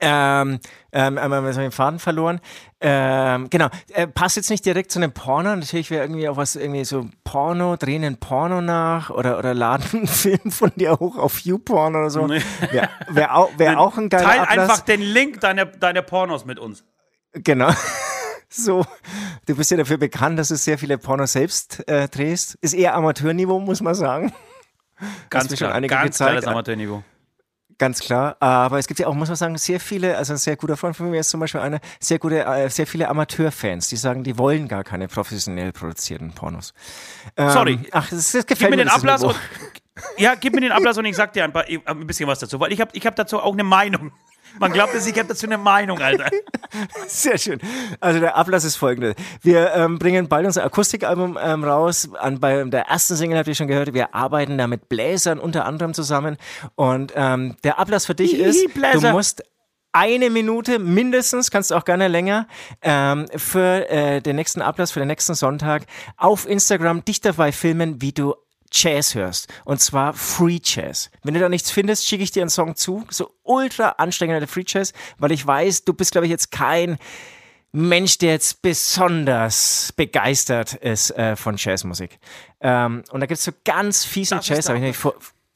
[0.00, 0.60] Ähm,
[0.92, 2.40] ähm, einmal den Faden verloren.
[2.86, 5.56] Ähm, genau, äh, passt jetzt nicht direkt zu einem Porno.
[5.56, 10.00] Natürlich wäre irgendwie auch was, irgendwie so Porno, drehen einen Porno nach oder, oder laden
[10.00, 12.26] einen Film von dir hoch auf YouPorn oder so.
[12.26, 12.42] Nee.
[12.70, 14.58] Wäre wär auch, wär auch ein geiler Teil Ablass.
[14.58, 16.84] einfach den Link deiner, deiner Pornos mit uns.
[17.32, 17.70] Genau.
[18.56, 18.86] So,
[19.46, 22.54] du bist ja dafür bekannt, dass du sehr viele Pornos selbst äh, drehst.
[22.60, 24.32] Ist eher Amateurniveau, muss man sagen.
[25.28, 26.46] Ganz klar, schon einige ganz gezeigt.
[26.46, 27.02] Amateurniveau.
[27.78, 30.56] Ganz klar, aber es gibt ja auch, muss man sagen, sehr viele, also ein sehr
[30.56, 33.96] guter Freund von mir ist zum Beispiel einer, sehr gute, äh, sehr viele Amateurfans, die
[33.96, 36.72] sagen, die wollen gar keine professionell produzierten Pornos.
[37.36, 37.78] Ähm, Sorry.
[37.90, 39.34] Ach, das, das gefällt gib mir, den Ablass und,
[40.18, 42.58] Ja, gib mir den Ablass und ich sag dir ein, paar, ein bisschen was dazu,
[42.60, 44.12] weil ich habe ich hab dazu auch eine Meinung.
[44.58, 46.30] Man glaubt es, ich habe dazu eine Meinung, Alter.
[47.06, 47.60] Sehr schön.
[48.00, 49.14] Also der Ablass ist folgender.
[49.42, 52.08] Wir ähm, bringen bald unser Akustikalbum ähm, raus.
[52.14, 55.64] An, bei der ersten Single habt ihr schon gehört, wir arbeiten da mit Bläsern unter
[55.64, 56.36] anderem zusammen.
[56.74, 59.42] Und ähm, der Ablass für dich ist, du musst
[59.94, 62.48] eine Minute mindestens, kannst du auch gerne länger,
[62.82, 65.84] ähm, für äh, den nächsten Ablass, für den nächsten Sonntag
[66.16, 68.34] auf Instagram dich dabei filmen, wie du
[68.74, 69.52] Jazz hörst.
[69.64, 71.10] Und zwar Free Jazz.
[71.22, 73.06] Wenn du da nichts findest, schicke ich dir einen Song zu.
[73.08, 76.98] So ultra anstrengender Free Jazz, weil ich weiß, du bist, glaube ich, jetzt kein
[77.72, 82.18] Mensch, der jetzt besonders begeistert ist äh, von Jazzmusik.
[82.60, 85.14] Ähm, und da gibt es so ganz fiesen das Jazz, habe ich nämlich vor,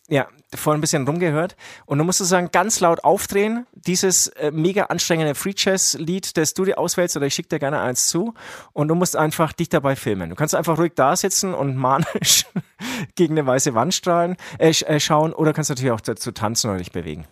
[0.08, 1.54] ja, vorhin ein bisschen rumgehört.
[1.84, 6.64] Und du musst sozusagen ganz laut aufdrehen, dieses äh, mega anstrengende Free Jazz-Lied, das du
[6.64, 8.34] dir auswählst, oder ich schicke dir gerne eins zu.
[8.72, 10.30] Und du musst einfach dich dabei filmen.
[10.30, 12.46] Du kannst einfach ruhig da sitzen und manisch
[13.14, 16.78] gegen eine weiße Wand strahlen, äh, äh, schauen, oder kannst natürlich auch dazu tanzen oder
[16.78, 17.26] dich bewegen.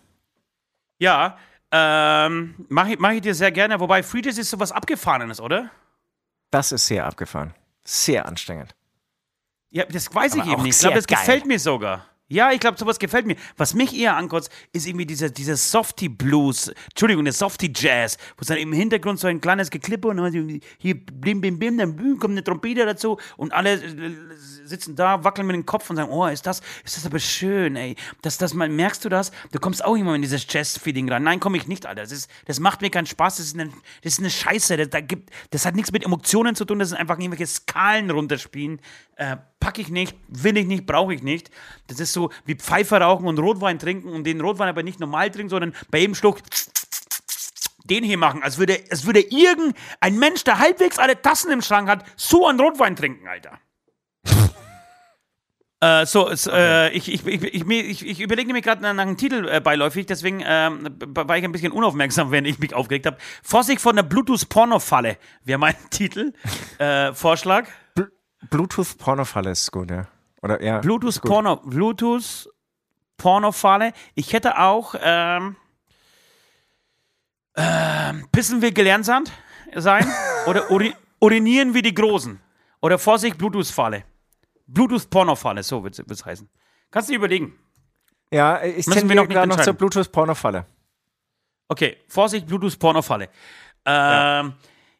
[0.99, 1.37] Ja,
[1.71, 3.79] ähm, mache ich, mach ich dir sehr gerne.
[3.79, 5.71] Wobei Free Jazz ist sowas Abgefahrenes, oder?
[6.51, 7.53] Das ist sehr abgefahren.
[7.83, 8.75] Sehr anstrengend.
[9.69, 10.75] Ja, das weiß Aber ich eben nicht.
[10.75, 11.19] Ich glaube, das geil.
[11.19, 12.05] gefällt mir sogar.
[12.29, 13.37] Ja, ich glaube, sowas gefällt mir.
[13.55, 18.57] Was mich eher ankotzt, ist irgendwie dieser, dieser Softie-Blues, Entschuldigung, der Softie-Jazz, wo es dann
[18.57, 22.43] im Hintergrund so ein kleines Geklippe und dann hier bim, bim, bim, dann kommt eine
[22.43, 24.11] Trompete dazu und alle äh,
[24.65, 27.77] sitzen da, wackeln mit dem Kopf und sagen, oh, ist das, ist das aber schön,
[27.77, 27.95] ey.
[28.21, 29.31] Das, das, mal, merkst du das?
[29.53, 31.23] Du kommst auch immer in dieses Jazz-Feeling rein.
[31.23, 32.01] Nein, komme ich nicht, Alter.
[32.01, 33.71] Das, ist, das macht mir keinen Spaß, das ist eine,
[34.03, 34.75] das ist eine Scheiße.
[34.75, 38.09] Das, da gibt, das hat nichts mit Emotionen zu tun, das sind einfach irgendwelche Skalen
[38.09, 38.81] runterspielen.
[39.15, 41.49] Äh, pack ich nicht, will ich nicht, brauche ich nicht.
[41.87, 45.31] Das ist so wie Pfeife rauchen und Rotwein trinken und den Rotwein aber nicht normal
[45.31, 46.39] trinken, sondern bei jedem Schluck
[47.87, 51.89] den hier machen, als würde, als würde irgendein Mensch, der halbwegs alle Tassen im Schrank
[51.89, 53.59] hat, so einen Rotwein trinken, Alter.
[55.79, 59.47] äh, so, es, äh, ich, ich, ich, ich, ich überlege mir gerade nach einem Titel
[59.47, 63.17] äh, beiläufig, deswegen ähm, war ich ein bisschen unaufmerksam, wenn ich mich aufgeregt habe.
[63.41, 66.33] Vorsicht vor einer Bluetooth-Porno-Falle wäre mein Titel.
[66.77, 67.67] Äh, Vorschlag.
[68.49, 70.07] Bluetooth-Pornofalle ist gut, ja.
[70.41, 73.93] Oder, ja Bluetooth-Porno, Bluetooth-Pornofalle.
[74.15, 75.55] Ich hätte auch, ähm,
[77.53, 79.23] äh, pissen wir gelernt sein
[80.47, 82.39] oder uri urinieren wie die Großen.
[82.81, 84.03] Oder Vorsicht, Bluetooth-Falle.
[84.67, 86.49] Bluetooth-Pornofalle, so wird es heißen.
[86.91, 87.57] Kannst du dir überlegen.
[88.31, 90.65] Ja, ich tendiere gerade noch zur Bluetooth-Pornofalle.
[91.69, 93.25] Okay, Vorsicht, Bluetooth-Pornofalle.
[93.25, 93.29] Ähm,
[93.85, 94.53] ja.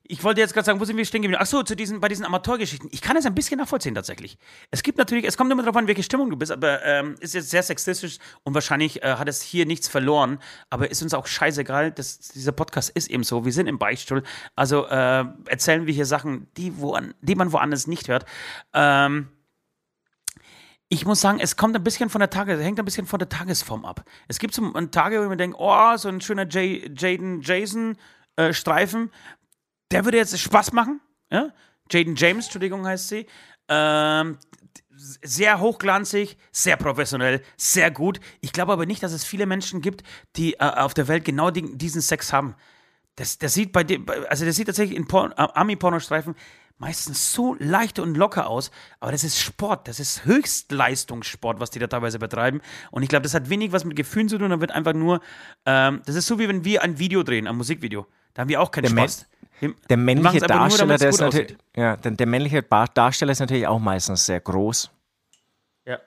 [0.10, 1.42] Ich wollte jetzt gerade sagen, wo sind wir stehen geblieben?
[1.42, 2.90] Ach so, zu diesen, bei diesen Amateurgeschichten.
[2.92, 4.38] Ich kann es ein bisschen nachvollziehen tatsächlich.
[4.72, 7.34] Es gibt natürlich, es kommt immer darauf an, welche Stimmung du bist, aber ähm, ist
[7.34, 10.40] jetzt sehr sexistisch und wahrscheinlich äh, hat es hier nichts verloren,
[10.70, 11.92] aber ist uns auch scheißegal.
[11.92, 13.46] Das, dieser Podcast ist eben so.
[13.46, 14.24] Wir sind im Beichtstuhl,
[14.56, 18.26] also äh, erzählen wir hier Sachen, die, wo, die man woanders nicht hört.
[18.74, 19.30] Ähm,
[20.90, 23.28] ich muss sagen, es kommt ein bisschen von der Tage, hängt ein bisschen von der
[23.28, 24.06] Tagesform ab.
[24.30, 27.98] Es gibt so Tage, wo man denkt, oh, so ein schöner Jaden Jason
[28.38, 29.12] äh, Streifen,
[29.92, 31.02] der würde jetzt Spaß machen.
[31.30, 31.54] Ja?
[31.92, 33.26] Jaden James, Entschuldigung, heißt sie.
[33.70, 34.38] Ähm,
[34.98, 38.20] sehr hochglanzig, sehr professionell, sehr gut.
[38.42, 40.04] Ich glaube aber nicht, dass es viele Menschen gibt,
[40.36, 42.56] die äh, auf der Welt genau die, diesen Sex haben.
[43.16, 46.36] Das, das sieht bei dem, also das sieht tatsächlich in äh, Ami-Pornostreifen
[46.78, 51.80] meistens so leicht und locker aus, aber das ist Sport, das ist Höchstleistungssport, was die
[51.80, 52.62] da teilweise betreiben.
[52.92, 55.22] Und ich glaube, das hat wenig was mit Gefühlen zu tun, da wird einfach nur,
[55.66, 58.06] ähm, das ist so wie wenn wir ein Video drehen, ein Musikvideo.
[58.34, 59.26] Da haben wir auch keinen der Spaß.
[59.90, 63.80] Der männliche Darsteller, nur, der ist natürlich, ja, der, der, männliche Darsteller ist natürlich auch
[63.80, 64.92] meistens sehr groß.
[65.86, 65.98] Ja.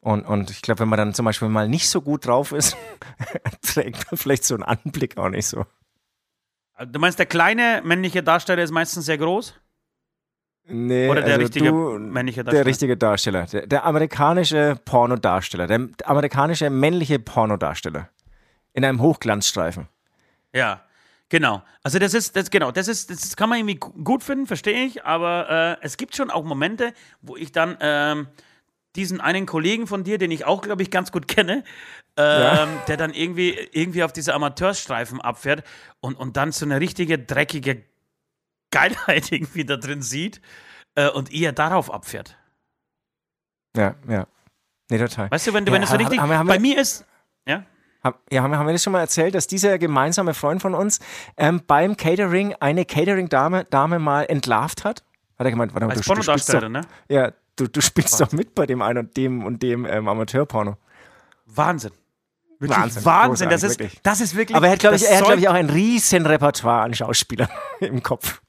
[0.00, 2.76] Und, und ich glaube, wenn man dann zum Beispiel mal nicht so gut drauf ist,
[3.62, 5.64] trägt man vielleicht so einen Anblick auch nicht so.
[6.86, 9.54] Du meinst, der kleine männliche Darsteller ist meistens sehr groß?
[10.70, 12.64] Nee, Oder der also richtige du, männliche Darsteller?
[12.64, 13.46] Der richtige Darsteller.
[13.46, 15.66] Der, der amerikanische Pornodarsteller.
[15.66, 18.08] Der amerikanische männliche Pornodarsteller.
[18.74, 19.88] In einem Hochglanzstreifen.
[20.52, 20.82] Ja,
[21.30, 21.62] genau.
[21.82, 25.04] Also das ist, das, genau, das ist, das kann man irgendwie gut finden, verstehe ich,
[25.04, 26.92] aber äh, es gibt schon auch Momente,
[27.22, 28.28] wo ich dann ähm,
[28.94, 31.64] diesen einen Kollegen von dir, den ich auch, glaube ich, ganz gut kenne,
[32.16, 32.68] ähm, ja.
[32.88, 35.62] der dann irgendwie, irgendwie auf diese Amateurstreifen abfährt
[36.00, 37.82] und, und dann so eine richtige dreckige
[38.70, 40.40] Geilheit irgendwie da drin sieht
[40.94, 42.36] äh, und eher darauf abfährt.
[43.76, 44.26] Ja, ja.
[44.90, 45.30] Nee, total.
[45.30, 47.04] Weißt du, wenn, ja, wenn es so richtig haben wir, haben bei mir ist,
[47.46, 47.64] ja?
[48.30, 51.00] Ja, haben wir, haben wir das schon mal erzählt, dass dieser gemeinsame Freund von uns
[51.36, 55.02] ähm, beim Catering eine Catering-Dame Dame mal entlarvt hat?
[55.38, 56.82] Hat er gemeint, warte mal, Als du, du spielst doch, ne?
[57.08, 58.18] Ja, du, du spielst Was?
[58.18, 60.76] doch mit bei dem einen und dem und dem ähm, Amateurporno.
[61.46, 61.92] Wahnsinn.
[62.58, 63.04] Wirklich Wahnsinn.
[63.04, 63.50] Wahnsinn.
[63.50, 64.56] Das ist, das ist wirklich.
[64.56, 67.48] Aber er hat, glaube ich, glaub ich, auch ein riesen Repertoire an Schauspielern
[67.80, 68.40] im Kopf.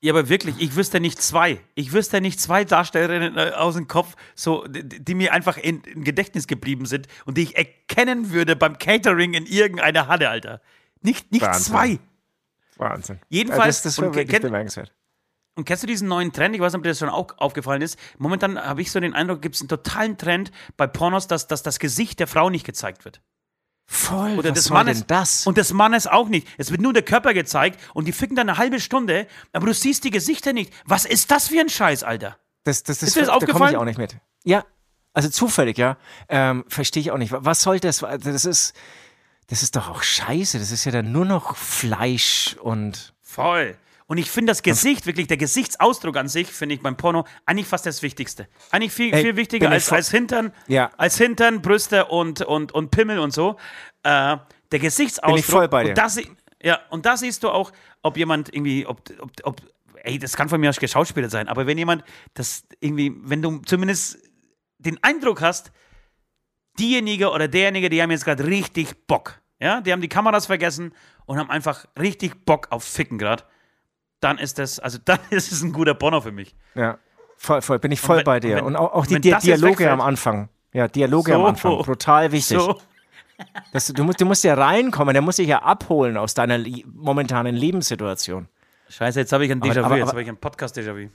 [0.00, 1.60] Ja, aber wirklich, ich wüsste nicht zwei.
[1.74, 5.82] Ich wüsste nicht zwei Darstellerinnen äh, aus dem Kopf, so, die, die mir einfach in,
[5.82, 10.60] in, Gedächtnis geblieben sind und die ich erkennen würde beim Catering in irgendeiner Halle, Alter.
[11.02, 11.64] Nicht, nicht Wahnsinn.
[11.64, 11.98] zwei.
[12.76, 13.18] Wahnsinn.
[13.28, 13.82] Jedenfalls.
[13.82, 14.92] Das, das war wirklich bemerkenswert.
[15.56, 16.54] Und kennst du diesen neuen Trend?
[16.54, 17.98] Ich weiß nicht, ob dir das schon auch aufgefallen ist.
[18.18, 21.64] Momentan habe ich so den Eindruck, gibt es einen totalen Trend bei Pornos, dass, dass
[21.64, 23.20] das Gesicht der Frau nicht gezeigt wird.
[23.90, 25.06] Voll, Oder was des Mannes.
[25.06, 25.46] das?
[25.46, 26.46] Und des Mannes auch nicht.
[26.58, 29.72] Es wird nur der Körper gezeigt und die ficken dann eine halbe Stunde, aber du
[29.72, 30.74] siehst die Gesichter nicht.
[30.84, 32.36] Was ist das für ein Scheiß, Alter?
[32.64, 33.72] Das, das, das, ist dir das da aufgefallen?
[33.72, 34.18] ich auch nicht mit.
[34.44, 34.66] Ja,
[35.14, 35.96] also zufällig, ja.
[36.28, 37.32] Ähm, Verstehe ich auch nicht.
[37.34, 38.00] Was soll das?
[38.00, 38.74] Das ist,
[39.46, 40.58] das ist doch auch scheiße.
[40.58, 43.14] Das ist ja dann nur noch Fleisch und.
[43.22, 43.74] Voll.
[44.08, 47.66] Und ich finde das Gesicht, wirklich der Gesichtsausdruck an sich, finde ich beim Porno eigentlich
[47.66, 48.48] fast das Wichtigste.
[48.70, 50.90] Eigentlich viel, Ey, viel wichtiger als, als Hintern, ja.
[50.96, 53.58] als Hintern, Brüste und, und, und Pimmel und so.
[54.04, 54.38] Äh,
[54.72, 55.34] der Gesichtsausdruck.
[55.34, 55.88] Bin ich voll bei dir.
[55.90, 56.18] Und das,
[56.62, 57.70] ja, und da siehst du auch,
[58.02, 59.60] ob jemand irgendwie, ob, ob, ob,
[59.96, 62.02] ey, das kann von mir aus geschauspielert sein, aber wenn jemand
[62.32, 64.20] das irgendwie, wenn du zumindest
[64.78, 65.70] den Eindruck hast,
[66.78, 69.42] diejenige oder derjenige, die haben jetzt gerade richtig Bock.
[69.60, 70.94] Ja, die haben die Kameras vergessen
[71.26, 73.44] und haben einfach richtig Bock auf Ficken gerade
[74.20, 76.54] dann ist das, also dann ist es ein guter Bonner für mich.
[76.74, 76.98] Ja,
[77.36, 78.50] voll, voll bin ich voll wenn, bei dir.
[78.50, 80.48] Und, wenn, und auch, auch die Di Dialoge am Anfang.
[80.72, 81.38] Ja, Dialoge so.
[81.38, 82.58] am Anfang, brutal wichtig.
[82.58, 82.78] So.
[83.72, 86.58] Das, du, musst, du musst ja reinkommen, der muss dich ja abholen aus deiner
[86.92, 88.48] momentanen Lebenssituation.
[88.88, 91.10] Scheiße, jetzt habe ich ein Déjà-vu, jetzt habe ich ein Podcast-Déjà-vu.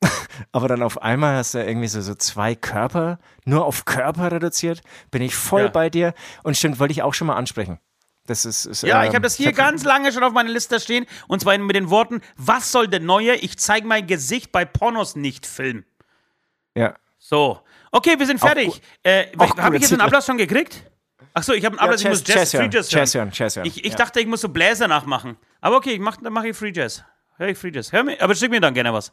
[0.52, 4.82] aber dann auf einmal hast du irgendwie so, so zwei Körper, nur auf Körper reduziert,
[5.10, 5.68] bin ich voll ja.
[5.68, 6.14] bei dir.
[6.42, 7.78] Und stimmt, wollte ich auch schon mal ansprechen.
[8.26, 10.80] Das ist, ist ja, ähm, ich habe das hier ganz lange schon auf meiner Liste
[10.80, 11.06] stehen.
[11.28, 15.16] Und zwar mit den Worten: Was soll der neue Ich zeige mein Gesicht bei Pornos
[15.16, 15.84] nicht Film?
[16.74, 16.94] Ja.
[17.18, 17.60] So.
[17.92, 18.82] Okay, wir sind fertig.
[19.02, 20.82] Äh, habe ich jetzt einen Ablass schon gekriegt?
[21.32, 23.30] Achso, ich habe einen Ablass, ja, ich muss Jazz, Free Jazz Jazz hören.
[23.32, 23.66] Jazz hören.
[23.66, 23.96] Ich, ich ja.
[23.98, 25.36] dachte, ich muss so Bläser nachmachen.
[25.60, 27.04] Aber okay, mach, dann mache ich Free Jazz.
[27.36, 27.92] Hör ich Free Jazz.
[27.92, 29.12] Hör mir, aber schick mir dann gerne was.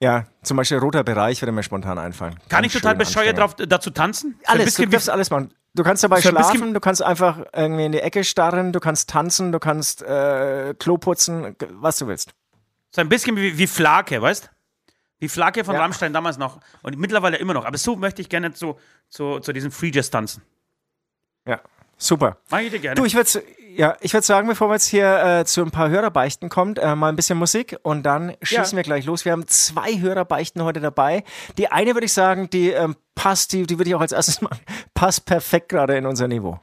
[0.00, 2.34] Ja, zum Beispiel roter Bereich würde mir spontan einfallen.
[2.48, 4.38] Kann Ganz ich total bescheuert drauf, dazu tanzen?
[4.46, 5.52] Alles, du darfst alles machen.
[5.78, 9.52] Du kannst dabei schlafen, du kannst einfach irgendwie in die Ecke starren, du kannst tanzen,
[9.52, 12.32] du kannst äh, Klo putzen, was du willst.
[12.90, 14.50] So ein bisschen wie, wie Flake, weißt
[15.20, 15.80] Wie Flake von ja.
[15.80, 17.64] Rammstein damals noch und mittlerweile immer noch.
[17.64, 18.76] Aber so möchte ich gerne zu,
[19.08, 20.42] zu, zu diesem Free Jazz tanzen.
[21.46, 21.60] Ja,
[21.96, 22.38] super.
[22.50, 22.96] Mach ich dir gerne.
[22.96, 23.30] Du, ich würde
[23.76, 26.94] ja, ich würde sagen, bevor wir jetzt hier äh, zu ein paar Hörerbeichten kommt, äh,
[26.94, 28.76] mal ein bisschen Musik und dann schießen ja.
[28.76, 29.24] wir gleich los.
[29.24, 31.24] Wir haben zwei Hörerbeichten heute dabei.
[31.58, 34.40] Die eine würde ich sagen, die ähm, passt, die, die würde ich auch als erstes
[34.40, 34.60] machen,
[34.94, 36.58] passt perfekt gerade in unser Niveau.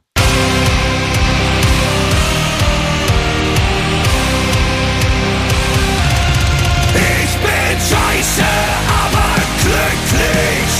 [6.94, 8.44] Ich bin scheiße,
[8.88, 10.72] aber glücklich.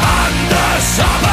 [0.00, 1.29] Anders aber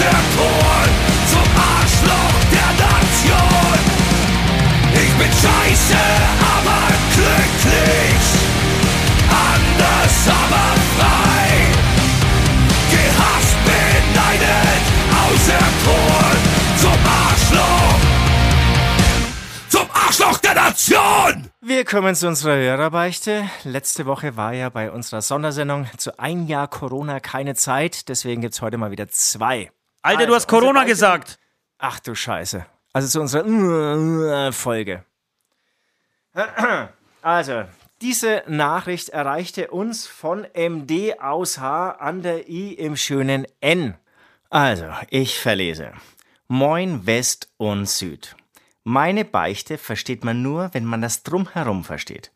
[0.00, 3.80] Zum Arschloch der Nation.
[4.94, 6.02] Ich bin scheiße,
[6.56, 6.82] aber
[7.14, 8.22] glücklich.
[9.28, 11.50] Anders, aber frei.
[12.90, 14.84] Gehasst, beneidet,
[15.22, 16.40] auserkoren
[16.78, 18.00] zum Arschloch.
[19.68, 21.50] Zum Arschloch der Nation!
[21.60, 23.44] Wir kommen zu unserer Hörerbeichte.
[23.64, 28.54] Letzte Woche war ja bei unserer Sondersendung zu ein Jahr Corona keine Zeit, deswegen gibt
[28.54, 29.70] es heute mal wieder zwei.
[30.02, 31.38] Alter, du Also, hast Corona gesagt.
[31.78, 32.64] Ach du Scheiße.
[32.92, 35.04] Also zu unserer Folge.
[37.22, 37.64] Also,
[38.00, 43.94] diese Nachricht erreichte uns von MD aus H an der I im schönen N.
[44.48, 45.92] Also, ich verlese.
[46.48, 48.36] Moin West und Süd.
[48.84, 52.32] Meine Beichte versteht man nur, wenn man das Drumherum versteht.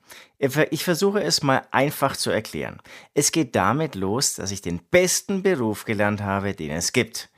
[0.70, 2.82] Ich versuche es mal einfach zu erklären.
[3.14, 7.30] Es geht damit los, dass ich den besten Beruf gelernt habe, den es gibt.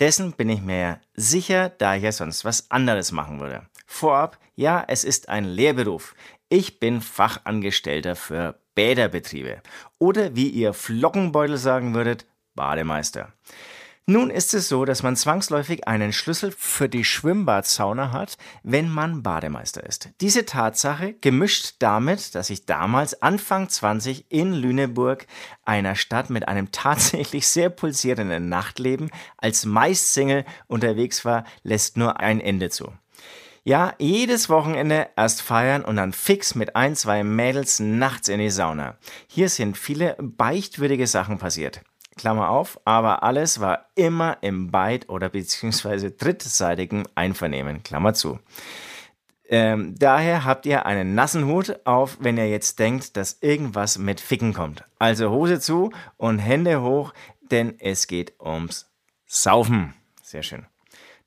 [0.00, 3.66] Dessen bin ich mir sicher, da ich ja sonst was anderes machen würde.
[3.86, 6.14] Vorab, ja, es ist ein Lehrberuf.
[6.48, 9.62] Ich bin Fachangestellter für Bäderbetriebe.
[9.98, 13.32] Oder wie ihr Flockenbeutel sagen würdet, Bademeister.
[14.06, 19.22] Nun ist es so, dass man zwangsläufig einen Schlüssel für die Schwimmbadsauna hat, wenn man
[19.22, 20.10] Bademeister ist.
[20.20, 25.26] Diese Tatsache, gemischt damit, dass ich damals Anfang 20 in Lüneburg,
[25.64, 32.20] einer Stadt mit einem tatsächlich sehr pulsierenden Nachtleben, als meist Single unterwegs war, lässt nur
[32.20, 32.92] ein Ende zu.
[33.62, 38.50] Ja, jedes Wochenende erst feiern und dann fix mit ein, zwei Mädels nachts in die
[38.50, 38.98] Sauna.
[39.28, 41.80] Hier sind viele beichtwürdige Sachen passiert.
[42.16, 47.82] Klammer auf, aber alles war immer im Beit- oder beziehungsweise drittseitigen Einvernehmen.
[47.82, 48.38] Klammer zu.
[49.46, 54.20] Ähm, daher habt ihr einen nassen Hut auf, wenn ihr jetzt denkt, dass irgendwas mit
[54.20, 54.84] Ficken kommt.
[54.98, 57.12] Also Hose zu und Hände hoch,
[57.50, 58.90] denn es geht ums
[59.26, 59.94] Saufen.
[60.22, 60.66] Sehr schön.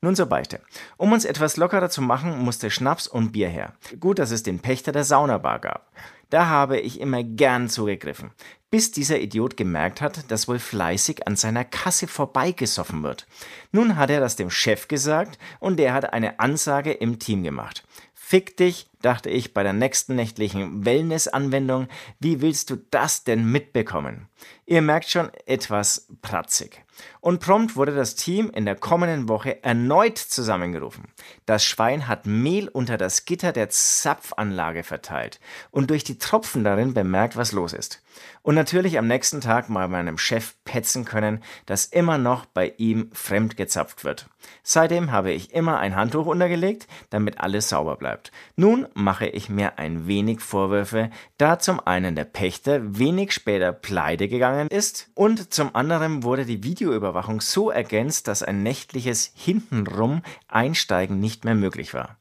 [0.00, 0.60] Nun zur Beichte.
[0.96, 3.72] Um uns etwas lockerer zu machen, musste Schnaps und Bier her.
[3.98, 5.90] Gut, dass es den Pächter der Saunabar gab.
[6.30, 8.32] Da habe ich immer gern zugegriffen,
[8.70, 13.26] bis dieser Idiot gemerkt hat, dass wohl fleißig an seiner Kasse vorbeigesoffen wird.
[13.72, 17.84] Nun hat er das dem Chef gesagt und der hat eine Ansage im Team gemacht.
[18.12, 21.88] Fick dich, dachte ich bei der nächsten nächtlichen Wellness-Anwendung.
[22.18, 24.28] Wie willst du das denn mitbekommen?
[24.66, 26.84] Ihr merkt schon etwas pratzig.
[27.20, 31.04] Und prompt wurde das Team in der kommenden Woche erneut zusammengerufen.
[31.46, 35.40] Das Schwein hat Mehl unter das Gitter der Zapfanlage verteilt
[35.70, 38.02] und durch die Tropfen darin bemerkt, was los ist.
[38.42, 43.10] Und natürlich am nächsten Tag mal meinem Chef petzen können, dass immer noch bei ihm
[43.12, 44.28] fremd gezapft wird.
[44.62, 48.32] Seitdem habe ich immer ein Handtuch untergelegt, damit alles sauber bleibt.
[48.56, 54.28] Nun mache ich mir ein wenig Vorwürfe, da zum einen der Pächter wenig später pleite
[54.28, 61.20] gegangen ist und zum anderen wurde die Videoüberwachung so ergänzt, dass ein nächtliches Hintenrum Einsteigen
[61.20, 62.18] nicht mehr möglich war.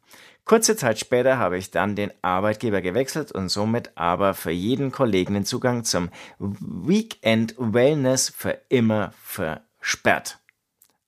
[0.48, 5.34] Kurze Zeit später habe ich dann den Arbeitgeber gewechselt und somit aber für jeden Kollegen
[5.34, 6.10] den Zugang zum
[6.40, 10.40] Weekend Wellness für immer versperrt.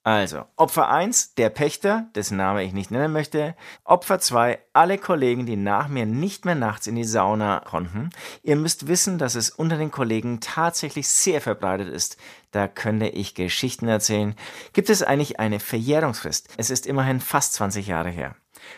[0.04, 3.54] Also, Opfer 1, der Pächter, dessen Name ich nicht nennen möchte.
[3.84, 8.10] Opfer 2, alle Kollegen, die nach mir nicht mehr nachts in die Sauna konnten.
[8.42, 12.16] Ihr müsst wissen, dass es unter den Kollegen tatsächlich sehr verbreitet ist.
[12.52, 14.36] Da könnte ich Geschichten erzählen.
[14.72, 16.48] Gibt es eigentlich eine Verjährungsfrist?
[16.56, 18.36] Es ist immerhin fast 20 Jahre her.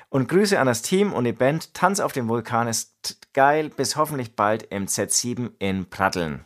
[0.09, 1.75] Und Grüße an das Team und die Band.
[1.75, 3.69] Tanz auf dem Vulkan ist geil.
[3.69, 6.45] Bis hoffentlich bald im Z7 in Pratteln.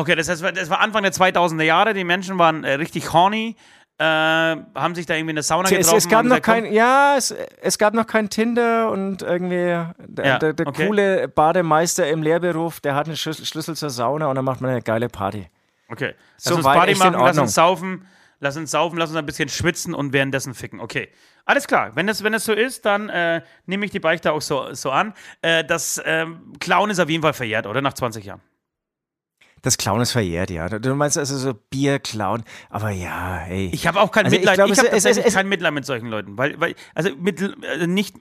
[0.00, 1.92] Okay, das, heißt, das war Anfang der 2000er Jahre.
[1.92, 3.54] Die Menschen waren äh, richtig horny,
[3.98, 5.96] äh, haben sich da irgendwie in der Sauna Es, getroffen.
[5.98, 9.56] es gab haben noch kein, ja, es, es gab noch kein Tinder und irgendwie
[9.98, 10.86] der, Ja, der, der okay.
[10.86, 14.80] coole Bademeister im Lehrberuf, der hat einen Schlüssel, zur Sauna und dann macht man eine
[14.80, 15.50] geile Party.
[15.90, 18.06] Okay, lass So uns Party machen, lass uns saufen,
[18.38, 20.80] lass uns saufen, lass uns ein bisschen schwitzen und währenddessen ficken.
[20.80, 21.10] Okay,
[21.44, 21.90] alles klar.
[21.94, 24.90] Wenn das, wenn das so ist, dann äh, nehme ich die Beichte auch so, so
[24.92, 25.12] an.
[25.42, 27.82] Äh, das ähm, Clown ist auf jeden Fall verjährt, oder?
[27.82, 28.40] Nach 20 Jahren.
[29.62, 30.68] Das Clown ist verjährt, ja.
[30.68, 33.70] Du meinst also so Bier klauen, aber ja, ey.
[33.72, 34.56] Ich habe auch kein Also ich Mitleid.
[34.56, 36.38] ich habe es- es- tatsächlich es- kein Mitleid mit solchen Leuten.
[36.38, 38.16] Weil, weil also mit, also nicht,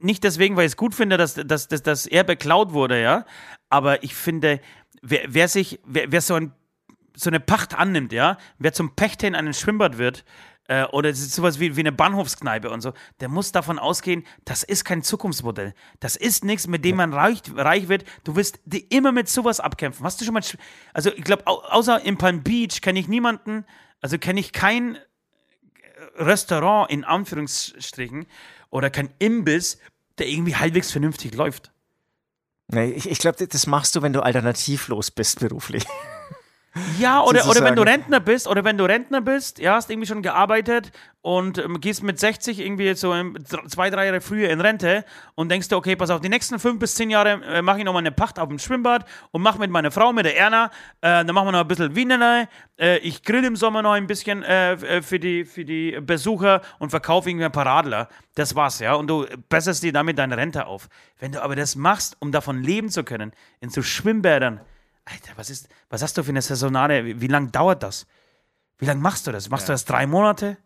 [0.00, 3.24] nicht deswegen, weil ich es gut finde, dass, dass, dass, dass er beklaut wurde, ja.
[3.68, 4.60] Aber ich finde,
[5.02, 6.52] wer, wer sich, wer, wer so, ein,
[7.18, 10.24] so eine Pacht annimmt, ja, wer zum Pächter in einem Schwimmbad wird,
[10.68, 14.84] äh, oder sowas wie, wie eine Bahnhofskneipe und so, der muss davon ausgehen, das ist
[14.84, 15.74] kein Zukunftsmodell.
[15.98, 18.04] Das ist nichts, mit dem man reich, reich wird.
[18.22, 20.04] Du wirst die immer mit sowas abkämpfen.
[20.04, 20.42] Hast du schon mal,
[20.92, 23.64] also ich glaube, au außer in Palm Beach kenne ich niemanden,
[24.00, 24.98] also kenne ich kein
[26.16, 28.26] Restaurant in Anführungsstrichen
[28.70, 29.78] oder kein Imbiss,
[30.18, 31.72] der irgendwie halbwegs vernünftig läuft.
[32.70, 35.84] Nee, ich, ich glaube, das machst du, wenn du alternativlos bist beruflich.
[36.98, 40.06] Ja, oder, oder wenn du Rentner bist, oder wenn du Rentner bist, ja, hast irgendwie
[40.06, 40.92] schon gearbeitet
[41.22, 45.04] und ähm, gehst mit 60 irgendwie so dr- zwei, drei Jahre früher in Rente
[45.34, 47.84] und denkst dir, okay, pass auf, die nächsten fünf bis zehn Jahre äh, mache ich
[47.84, 50.66] nochmal eine Pacht auf dem Schwimmbad und mache mit meiner Frau, mit der Erna,
[51.00, 52.48] äh, dann machen wir noch ein bisschen Wienerlei,
[52.78, 56.60] äh, ich grill im Sommer noch ein bisschen äh, äh, für, die, für die Besucher
[56.78, 58.08] und verkaufe irgendwie ein paar Radler.
[58.36, 60.88] Das war's, ja, und du besserst dir damit deine Rente auf.
[61.18, 64.60] Wenn du aber das machst, um davon leben zu können, in so Schwimmbädern,
[65.10, 68.06] Alter, was ist, was hast du für eine saisonale, wie, wie lange dauert das?
[68.78, 69.48] Wie lange machst du das?
[69.48, 70.56] Machst du das drei Monate?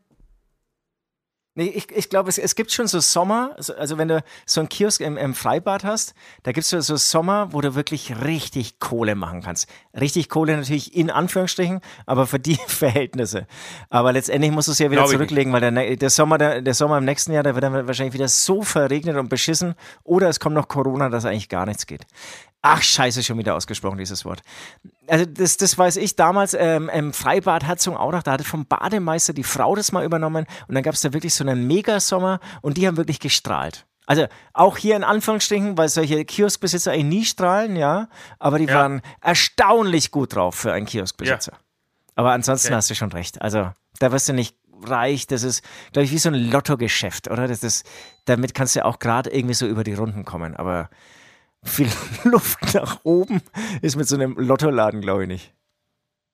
[1.54, 4.70] Nee, ich, ich glaube, es, es gibt schon so Sommer, also- wenn du so einen
[4.70, 6.14] Kiosk im, im Freibad hast,
[6.44, 9.68] da gibt es so, so Sommer, wo du wirklich richtig Kohle machen kannst.
[9.98, 13.46] Richtig Kohle natürlich in Anführungsstrichen, aber für die Verhältnisse.
[13.90, 16.62] Aber letztendlich musst du es ja wieder Glaub ich zurücklegen, weil der, der, Sommer, der,
[16.62, 19.74] der Sommer im nächsten Jahr, der wird dann wahrscheinlich wieder so verregnet und beschissen
[20.04, 22.06] oder es kommt noch Corona, dass eigentlich gar nichts geht.
[22.64, 24.40] Ach, scheiße, schon wieder ausgesprochen, dieses Wort.
[25.08, 29.42] Also das, das weiß ich damals ähm, im Freibad Herzogenaurach, da hatte vom Bademeister die
[29.42, 32.86] Frau das mal übernommen und dann gab es da wirklich so einen Megasommer und die
[32.86, 33.84] haben wirklich gestrahlt.
[34.06, 38.08] Also auch hier in Anführungsstrichen, weil solche Kioskbesitzer eigentlich nie strahlen, ja,
[38.38, 38.74] aber die Ja.
[38.74, 41.52] waren erstaunlich gut drauf für einen Kioskbesitzer.
[42.14, 42.76] Aber ansonsten Okay.
[42.76, 43.42] hast du schon recht.
[43.42, 47.48] Also da wirst du nicht reich, das ist, glaube ich, wie so ein Lottogeschäft, oder?
[47.48, 47.86] Das ist,
[48.24, 50.90] damit kannst du auch gerade irgendwie so über die Runden kommen, aber
[51.64, 51.88] viel
[52.24, 53.40] Luft nach oben
[53.80, 55.54] ist mit so einem Lottoladen, glaube ich, nicht.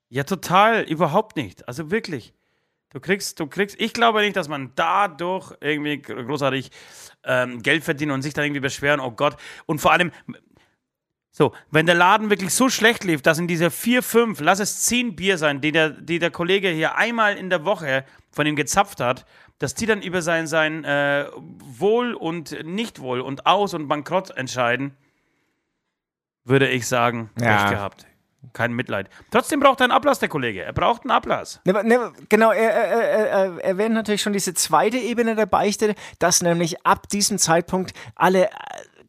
[0.09, 1.67] Ja, total, überhaupt nicht.
[1.67, 2.33] Also wirklich.
[2.91, 6.71] Du kriegst, du kriegst, ich glaube nicht, dass man dadurch irgendwie gr- großartig
[7.23, 9.37] ähm, Geld verdient und sich dann irgendwie beschweren, oh Gott.
[9.67, 10.11] Und vor allem,
[11.31, 14.81] so, wenn der Laden wirklich so schlecht lief, dass in diese vier, fünf, lass es
[14.81, 18.55] zehn Bier sein, die der, die der Kollege hier einmal in der Woche von ihm
[18.55, 19.27] gezapft hat,
[19.59, 24.97] dass die dann über sein, sein äh, Wohl und Nichtwohl und Aus- und Bankrott entscheiden,
[26.45, 27.63] würde ich sagen, Ja.
[27.63, 28.05] Pech gehabt.
[28.53, 29.09] Kein Mitleid.
[29.31, 30.63] Trotzdem braucht er einen Ablass, der Kollege.
[30.63, 31.59] Er braucht einen Ablass.
[31.65, 35.93] Ne, ne, genau, er, er, er, er erwähnt natürlich schon diese zweite Ebene der Beichte,
[36.19, 38.49] dass nämlich ab diesem Zeitpunkt alle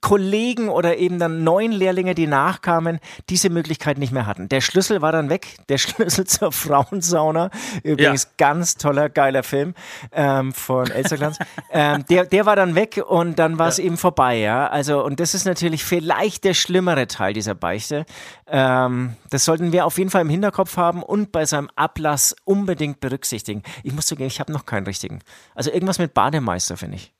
[0.00, 4.48] Kollegen oder eben dann neuen Lehrlinge, die nachkamen, diese Möglichkeit nicht mehr hatten.
[4.48, 7.50] Der Schlüssel war dann weg, der Schlüssel zur Frauensauna,
[7.82, 8.30] übrigens Ja.
[8.38, 9.74] ganz toller, geiler Film
[10.12, 11.38] ähm, von Elsterglanz,
[11.70, 14.66] ähm, der, der war dann weg und dann war es eben vorbei, ja.
[14.68, 18.06] Also, und das ist natürlich vielleicht der schlimmere Teil dieser Beichte.
[18.46, 23.00] Ähm, das sollten wir auf jeden Fall im Hinterkopf haben und bei seinem Ablass unbedingt
[23.00, 23.62] berücksichtigen.
[23.82, 25.20] Ich muss zugeben, ich habe noch keinen richtigen.
[25.54, 27.12] Also irgendwas mit Bademeister, finde ich.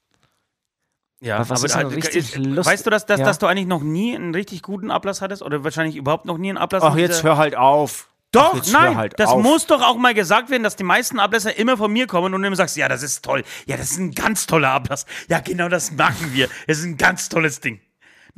[1.23, 3.27] Ja, Aber was ist denn richtig lust- weißt du, dass, dass, Ja.
[3.27, 5.43] dass du eigentlich noch nie einen richtig guten Ablass hattest?
[5.43, 8.09] Oder wahrscheinlich überhaupt noch nie einen Ablass Ach, jetzt hör halt auf.
[8.33, 9.43] Doch, Ach, nein, halt das auf.
[9.43, 12.41] muss doch auch mal gesagt werden, dass die meisten Ablässe immer von mir kommen und
[12.41, 13.43] du immer sagst, ja, das ist toll.
[13.66, 15.05] Ja, das ist ein ganz toller Ablass.
[15.29, 16.49] Ja, genau das machen wir.
[16.68, 17.81] Es ist ein ganz tolles Ding.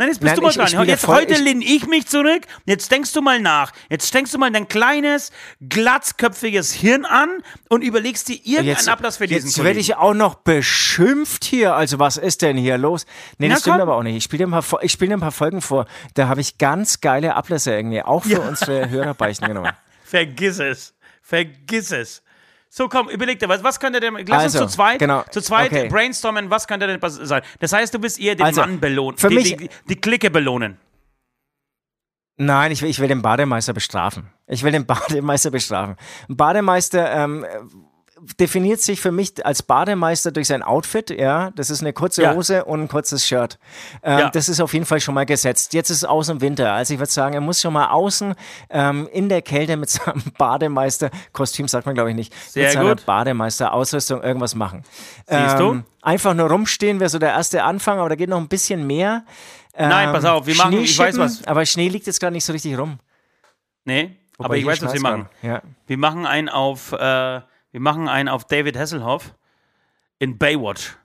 [0.03, 0.87] Nein, jetzt bist Nein, du mal ich- ich dran.
[0.87, 2.43] ja jetzt voll- heute ich- lehne ich mich zurück.
[2.67, 3.73] Jetzt denkst du mal nach.
[3.89, 5.31] Jetzt denkst du mal dein kleines,
[5.69, 7.29] glatzköpfiges Hirn an
[7.69, 11.75] und überlegst dir irgendeinen Ablass für diesen Jetzt werde ich auch noch beschimpft hier.
[11.75, 13.07] Also was ist denn hier los?
[13.39, 13.83] Nee, Na, das stimmt komm.
[13.83, 14.17] aber auch nicht.
[14.17, 15.87] Ich spiele dir, ein paar Fo- ich spiel dir ein paar Folgen vor.
[16.15, 19.73] Da habe ich ganz geile Ablässe irgendwie, auch für unsere Hörerbeichten genommen.
[20.05, 20.95] Vergiss es.
[21.23, 22.23] Vergiss es.
[22.75, 25.43] So, komm, überleg dir, was, was könnte denn, lass Also, uns zu zweit, genau, zu
[25.43, 25.89] zweit okay.
[25.91, 27.43] brainstormen, was könnte denn sein?
[27.61, 30.31] Das heißt, du willst eher den Also, Mann belohnen, für die, mich- die, die Clique
[30.31, 30.79] belohnen.
[32.39, 34.31] Nein, ich will, ich will den Bademeister bestrafen.
[34.47, 35.97] Ich will den Bademeister bestrafen.
[36.31, 37.45] Ein Bademeister ähm,
[38.39, 41.51] definiert sich für mich als Bademeister durch sein Outfit, ja.
[41.57, 42.35] Das ist eine kurze Ja.
[42.35, 43.59] Hose und ein kurzes Shirt.
[44.03, 44.31] Ähm, Ja.
[44.31, 45.75] Das ist auf jeden Fall schon mal gesetzt.
[45.75, 46.73] Jetzt ist es außen Winter.
[46.73, 48.35] Also ich würde sagen, er muss schon mal außen
[48.71, 52.73] ähm, in der Kälte mit seinem Bademeister, Kostüm sagt man glaube ich nicht, Sehr mit
[52.73, 52.95] seiner.
[52.95, 54.85] Bademeister-Ausrüstung irgendwas machen.
[55.27, 55.83] Siehst du?
[56.01, 59.25] Einfach nur rumstehen wäre so der erste Anfang, aber da geht noch ein bisschen mehr.
[59.77, 61.47] Nein, Ähm, pass auf, wir machen, ich weiß was.
[61.47, 62.99] Aber Schnee liegt jetzt gerade nicht so richtig rum.
[63.85, 65.29] Nee, Wobei aber ich weiß, was wir machen.
[65.43, 65.63] Ja.
[65.87, 67.41] Wir machen einen auf, äh,
[67.73, 69.35] wir machen einen auf David Hasselhoff
[70.19, 70.97] in Baywatch.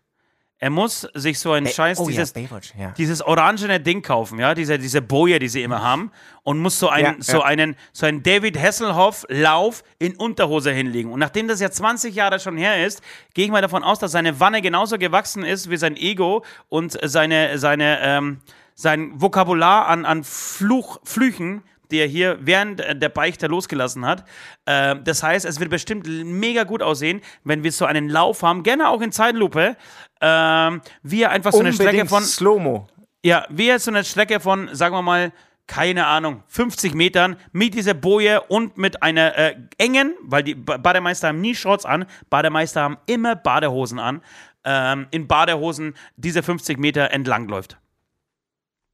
[0.60, 2.92] Er muss sich so einen Scheiß, oh dieses, ja, Baywatch, ja.
[2.98, 6.12] dieses orangene Ding kaufen, ja, diese, diese Boje, die sie immer haben,
[6.42, 11.12] und muss so einen, Ja, so einen, so einen David Hasselhoff-Lauf in Unterhose hinlegen.
[11.12, 13.04] Und nachdem das ja 20 Jahre schon her ist,
[13.36, 16.98] gehe ich mal davon aus, dass seine Wanne genauso gewachsen ist wie sein Ego und
[17.04, 18.42] seine, seine, ähm,
[18.74, 21.62] sein Vokabular an, an Fluch, Flüchen,
[21.92, 24.24] die er hier während der Beichte losgelassen hat.
[24.66, 28.64] Ähm, das heißt, es wird bestimmt mega gut aussehen, wenn wir so einen Lauf haben,
[28.64, 29.76] gerne auch in Zeitlupe,
[30.22, 32.88] ähm, wie er einfach so eine Strecke von Slow-Mo.
[33.24, 35.32] ja, wie jetzt so eine Strecke von, sagen wir mal,
[35.68, 40.78] keine Ahnung, 50 Metern mit dieser Boje und mit einer äh, engen, weil die Ba-
[40.78, 44.22] Bademeister haben nie Shorts an, Bademeister haben immer Badehosen an,
[44.64, 47.78] ähm, in Badehosen diese 50 Meter entlang läuft.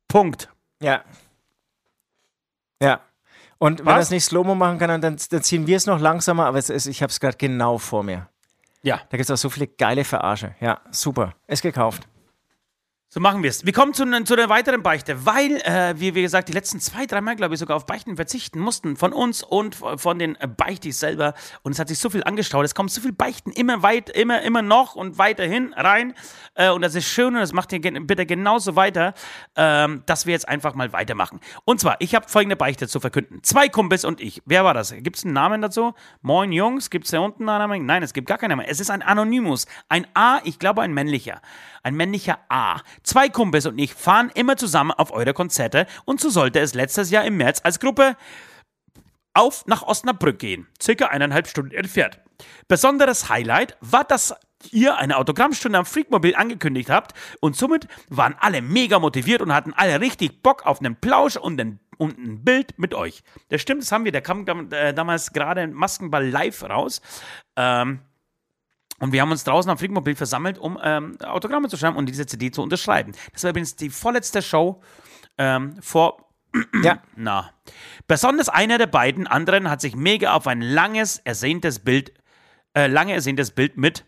[0.07, 0.49] Punkt.
[0.81, 1.03] Ja.
[2.83, 2.99] Ja.
[3.57, 3.93] Und wenn Was?
[3.93, 6.69] er es nicht Slow-Mo machen kann, dann, dann ziehen wir es noch langsamer, aber es
[6.69, 8.27] ist, ich habe es gerade genau vor mir.
[8.81, 8.97] Ja.
[9.09, 10.55] Da gibt es auch so viele geile Verarsche.
[10.59, 11.33] Ja, super.
[11.47, 12.07] Ist gekauft.
[13.13, 13.63] So machen wir es.
[13.63, 17.05] Wir kommen zu, zu einer weiteren Beichte, weil äh, wir, wie gesagt, die letzten zwei,
[17.05, 18.95] drei Mal, glaube ich, sogar auf Beichten verzichten mussten.
[18.97, 21.35] Von uns und von den äh, Beichtis selber.
[21.61, 22.65] Und es hat sich so viel angestaut.
[22.65, 26.15] Es kommen so viel Beichten immer weit, immer, immer noch und weiterhin rein.
[26.55, 29.13] Äh, und das ist schön und das macht ihr bitte genauso weiter,
[29.55, 31.39] ähm, dass wir jetzt einfach mal weitermachen.
[31.65, 33.43] Und zwar, ich habe folgende Beichte zu verkünden.
[33.43, 34.41] Zwei Kumpels und ich.
[34.47, 34.91] Wer war das?
[34.91, 35.93] Gibt es einen Namen dazu?
[36.23, 37.85] Moin Jungs, gibt es da unten einen Namen?
[37.85, 38.65] Nein, es gibt gar keinen Namen.
[38.67, 39.67] Es ist ein Anonymus.
[39.87, 41.41] Ein A, ich glaube ein männlicher.
[41.83, 42.77] Ein männlicher A.
[43.03, 47.11] Zwei Kumpels und ich fahren immer zusammen auf eure Konzerte und so sollte es letztes
[47.11, 48.15] Jahr im März als Gruppe
[49.33, 52.19] auf nach Osnabrück gehen, circa eineinhalb Stunden entfernt.
[52.67, 54.35] Besonderes Highlight war, dass
[54.71, 59.73] ihr eine Autogrammstunde am Freakmobil angekündigt habt und somit waren alle mega motiviert und hatten
[59.73, 63.23] alle richtig Bock auf einen Plausch und ein, und ein Bild mit euch.
[63.49, 64.11] Das stimmt, das haben wir.
[64.11, 67.01] Da kam äh, damals gerade Maskenball live raus.
[67.55, 67.99] Ähm,
[68.99, 72.25] und wir haben uns draußen am Freakmobil versammelt, um ähm, Autogramme zu schreiben und diese
[72.25, 73.13] CD zu unterschreiben.
[73.33, 74.81] Das war übrigens die vorletzte Show
[75.37, 76.29] ähm, vor
[76.83, 77.01] Ja.
[77.15, 77.51] na.
[78.07, 82.13] Besonders einer der beiden anderen hat sich mega auf ein langes, ersehntes Bild,
[82.75, 84.05] äh, lange ersehntes Bild mit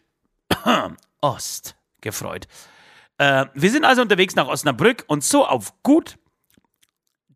[1.21, 2.47] Ost gefreut.
[3.17, 6.17] Äh, wir sind also unterwegs nach Osnabrück und so auf gut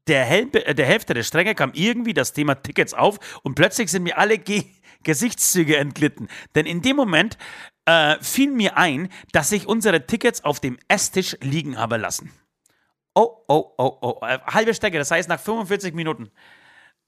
[0.10, 3.89] der, Hel äh, der Hälfte der Stränge kam irgendwie das Thema Tickets auf und plötzlich
[3.91, 4.66] sind mir alle Ge
[5.03, 6.28] Gesichtszüge entglitten.
[6.55, 7.38] Denn in dem Moment
[7.86, 12.34] äh, fiel mir ein, dass ich unsere Tickets auf dem Esstisch liegen habe lassen.
[13.16, 14.26] Oh, oh, oh, oh.
[14.26, 16.30] Äh, halbe Strecke, das heißt nach 45 Minuten.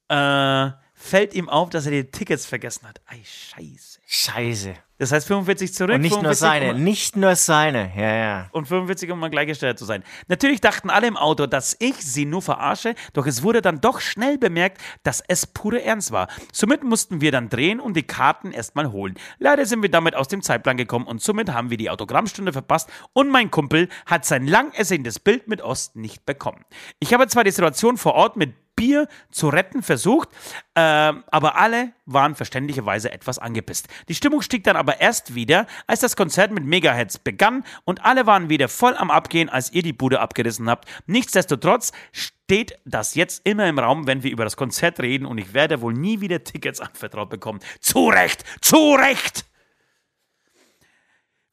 [0.07, 3.01] Äh, fällt ihm auf, dass er die Tickets vergessen hat.
[3.07, 3.90] Ei, scheiße.
[4.13, 4.73] Scheiße.
[4.97, 5.95] Das heißt 45 zurück.
[5.95, 7.91] Und nicht nur 45 seine, um- nicht nur seine.
[7.95, 8.49] Ja, ja.
[8.51, 10.03] und 45, um mal gleichgestellt zu sein.
[10.27, 14.01] Natürlich dachten alle im Auto, dass ich sie nur verarsche, doch es wurde dann doch
[14.01, 16.27] schnell bemerkt, dass es pure Ernst war.
[16.51, 19.15] Somit mussten wir dann drehen und die Karten erstmal holen.
[19.39, 22.89] Leider sind wir damit aus dem Zeitplan gekommen und somit haben wir die Autogrammstunde verpasst
[23.13, 26.65] und mein Kumpel hat sein lang ersehntes Bild mit Ost nicht bekommen.
[26.99, 30.29] Ich habe zwar die Situation vor Ort mit Bier zu retten versucht,
[30.75, 33.87] ähm, aber alle waren verständlicherweise etwas angepisst.
[34.07, 38.25] Die Stimmung stieg dann aber erst wieder, als das Konzert mit Megaheads begann und alle
[38.25, 40.89] waren wieder voll am Abgehen, als ihr die Bude abgerissen habt.
[41.05, 45.53] Nichtsdestotrotz steht das jetzt immer im Raum, wenn wir über das Konzert reden und ich
[45.53, 47.59] werde wohl nie wieder Tickets anvertraut bekommen.
[47.81, 48.43] Zu Recht!
[48.61, 49.45] Zu Recht!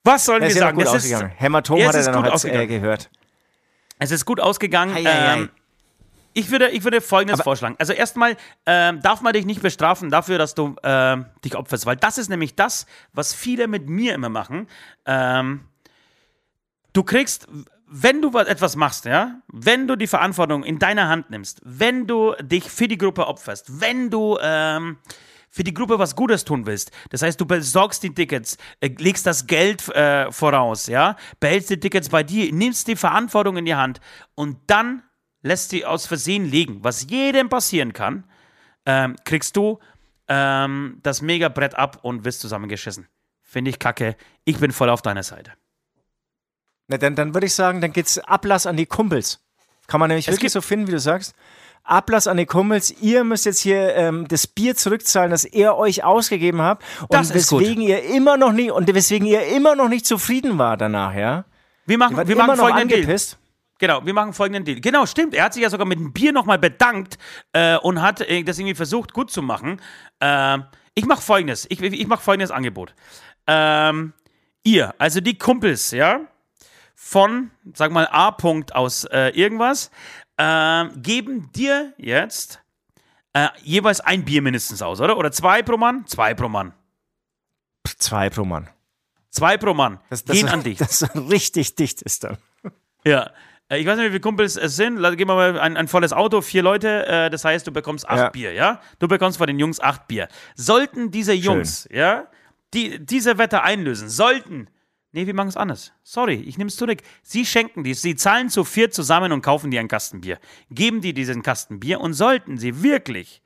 [0.03, 0.79] Was sollen wir ist sagen?
[0.79, 1.33] gut Es ist- ausgegangen.
[1.37, 3.11] Hämatom Ja, es hat er ist dann noch gut als, äh, gehört.
[3.99, 4.95] Es ist gut ausgegangen.
[4.97, 5.37] Ei, ei, ei.
[5.37, 5.51] Ähm,
[6.39, 7.77] ich würde, ich würde Folgendes Aber- vorschlagen.
[7.79, 8.37] Also erstmal
[8.67, 12.29] ähm, darf man dich nicht bestrafen dafür, dass du ähm, dich opferst, weil das ist
[12.29, 14.69] nämlich das, was viele mit mir immer machen.
[15.07, 15.65] Ähm,
[16.93, 17.47] du kriegst,
[17.87, 22.07] wenn du was- etwas machst, ja, wenn du die Verantwortung in deiner Hand nimmst, wenn
[22.07, 24.99] du dich für die Gruppe opferst, wenn du ähm,
[25.51, 29.27] für die Gruppe was Gutes tun willst, das heißt, du besorgst die Tickets, äh, legst
[29.27, 33.75] das Geld äh, voraus, ja, behältst die Tickets bei dir, nimmst die Verantwortung in die
[33.75, 34.01] Hand
[34.35, 35.03] und dann
[35.43, 38.25] lässt sie aus Versehen liegen, was jedem passieren kann,
[38.87, 39.79] ähm, kriegst du
[40.29, 43.07] ähm, das Megabrett ab und wirst zusammengeschissen.
[43.43, 44.17] Finde ich kacke.
[44.45, 45.53] Ich bin voll auf deiner Seite.
[46.87, 49.41] Na, dann, dann würde ich sagen, dann geht's Ablass an die Kumpels.
[49.87, 51.35] Kann man nämlich Es wirklich so finden, wie du sagst.
[51.83, 52.91] Ablass an die Kumpels.
[53.01, 56.85] Ihr müsst jetzt hier ähm, das Bier zurückzahlen, das ihr euch ausgegeben habt.
[57.01, 57.61] Und Das ist gut.
[57.63, 61.47] weswegen ihr immer noch nicht und weswegen ihr immer noch nicht zufrieden war danach, ja?
[61.87, 63.17] Wir machen, wir machen folgenden Deal.
[63.79, 64.81] Genau, wir machen folgenden Deal.
[64.81, 65.35] Genau, stimmt.
[65.35, 67.17] Er hat sich ja sogar mit dem Bier nochmal bedankt
[67.53, 69.81] äh, und hat äh, das irgendwie versucht gut zu machen.
[70.21, 70.65] Ähm,
[70.95, 71.67] ich mache folgendes.
[71.71, 72.95] Ich, ich mache folgendes Angebot.
[73.47, 74.15] Ähm,
[74.65, 76.21] ihr, also die Kumpels, ja,
[76.97, 78.31] von, sag mal, A.
[78.31, 79.93] -Punkt aus äh, irgendwas,
[80.39, 82.61] ähm, geben dir jetzt
[83.33, 85.17] äh, jeweils ein Bier mindestens aus, oder?
[85.17, 86.05] Oder zwei pro Mann?
[86.07, 86.75] Zwei pro Mann.
[87.85, 88.69] Zwei pro Mann.
[89.31, 90.01] Zwei pro Mann.
[90.11, 90.79] Das, das, Gehen an dich.
[90.79, 92.39] Das richtig dicht ist dann.
[93.05, 93.31] Ja.
[93.69, 94.97] Äh, Ich weiß nicht, wie viele Kumpels es sind.
[94.99, 97.07] Lass- Gehen wir mal ein, ein volles Auto, vier Leute.
[97.07, 98.29] Äh, das heißt, du bekommst acht Ja.
[98.31, 98.81] Bier, ja?
[98.99, 100.29] Du bekommst von den Jungs acht Bier.
[100.55, 102.27] Sollten diese Jungs, ja,
[102.75, 104.69] die, diese Wette einlösen, sollten.
[105.13, 105.93] Nee, wir machen es anders.
[106.03, 106.99] Sorry, ich nehme es zurück.
[107.23, 108.03] Sie schenken dies.
[108.03, 110.39] Sie zahlen zu viert zusammen und kaufen dir einen Kasten Bier.
[110.71, 113.41] Geben dir diesen Kasten Bier und sollten sie wirklich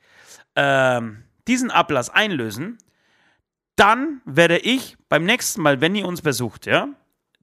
[0.57, 2.77] ähm, diesen Ablass einlösen,
[3.75, 6.89] dann werde ich beim nächsten Mal, wenn ihr uns besucht, ja,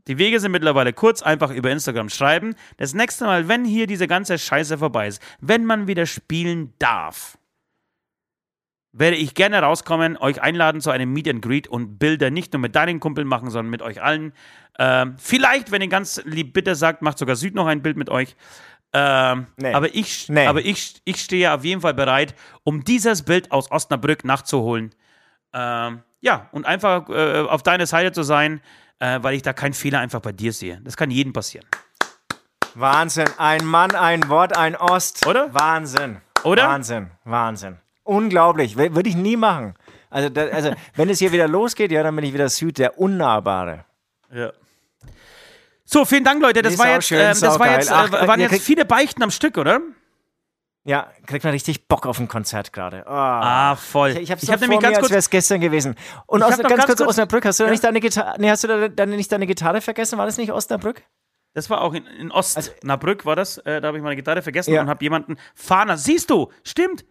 [0.08, 2.54] die Wege sind mittlerweile kurz, einfach über Instagram schreiben.
[2.78, 7.38] Das nächste Mal, wenn hier diese ganze Scheiße vorbei ist, wenn man wieder spielen darf,
[8.92, 12.60] werde ich gerne rauskommen, euch einladen zu einem Meet and Greet und Bilder nicht nur
[12.60, 14.32] mit deinen Kumpeln machen, sondern mit euch allen.
[14.78, 18.10] Ähm, vielleicht, wenn ihr ganz lieb bitte sagt, macht sogar Süd noch ein Bild mit
[18.10, 18.34] euch.
[18.92, 19.72] Ähm, Nee.
[19.74, 20.46] Aber, ich, Nee.
[20.46, 22.34] aber ich, ich stehe auf jeden Fall bereit,
[22.64, 24.92] um dieses Bild aus Osnabrück nachzuholen.
[25.52, 28.60] Ähm, ja, und einfach äh, auf deiner Seite zu sein,
[29.00, 30.80] äh, weil ich da keinen Fehler einfach bei dir sehe.
[30.84, 31.66] Das kann jedem passieren.
[32.74, 33.28] Wahnsinn.
[33.36, 35.26] Ein Mann, ein Wort, ein Ost.
[35.26, 35.52] Oder?
[35.52, 36.20] Wahnsinn.
[36.44, 36.68] Oder?
[36.68, 37.10] Wahnsinn.
[37.24, 37.78] Wahnsinn.
[38.04, 38.76] Unglaublich.
[38.76, 39.74] Würde ich nie machen.
[40.08, 42.98] Also, da, also, wenn es hier wieder losgeht, ja, dann bin ich wieder Süd, der
[42.98, 43.84] Unnahbare.
[44.32, 44.52] Ja.
[45.84, 46.62] So, vielen Dank, Leute.
[46.62, 47.78] Das Nee, war jetzt, schön, ähm, das war geil.
[47.78, 49.80] jetzt, äh, waren jetzt viele Beichten am Stück, oder?
[50.84, 53.04] Ja, kriegt man richtig Bock auf ein Konzert gerade.
[53.06, 53.10] Oh.
[53.10, 54.10] Ah, voll.
[54.10, 55.94] Ich, ich habe hab nämlich mir, ganz als kurz- wäre es gestern gewesen.
[56.26, 57.70] Und aus, ganz, ganz kurz, kurz- Osnabrück, hast du da Ja?
[57.72, 60.18] nicht deine Gitarre, nee, hast du da deine, nicht deine Gitarre vergessen?
[60.18, 61.02] War das nicht Osnabrück?
[61.52, 63.58] Das war auch in, in Osnabrück, war das.
[63.58, 64.80] Äh, da habe ich meine Gitarre vergessen Ja.
[64.80, 65.96] und habe jemanden Fahner.
[65.98, 67.04] Siehst du, stimmt.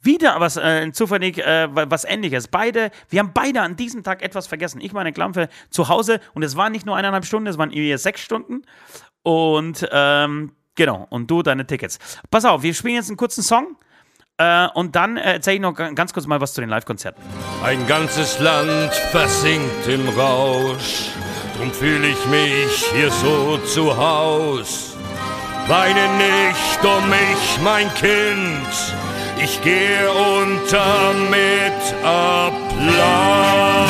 [0.00, 2.48] Wieder was äh, zufällig äh, wa- was ähnliches.
[2.48, 4.80] Beide, wir haben beide an diesem Tag etwas vergessen.
[4.82, 7.96] Ich meine Klampfe zu Hause und es waren nicht nur eineinhalb Stunden, es waren eher
[7.96, 8.62] sechs Stunden.
[9.22, 11.98] Und ähm, genau, und du deine Tickets.
[12.30, 13.76] Pass auf, wir spielen jetzt einen kurzen Song.
[14.36, 17.22] Äh, und dann äh, erzähle ich noch ga- ganz kurz mal was zu den Live-Konzerten.
[17.62, 21.10] Ein ganzes Land versinkt im Rausch,
[21.56, 24.96] drum fühle ich mich hier so zu Haus.
[25.68, 28.66] Weine nicht um mich, mein Kind,
[29.40, 33.84] ich gehe unter mit Applaus.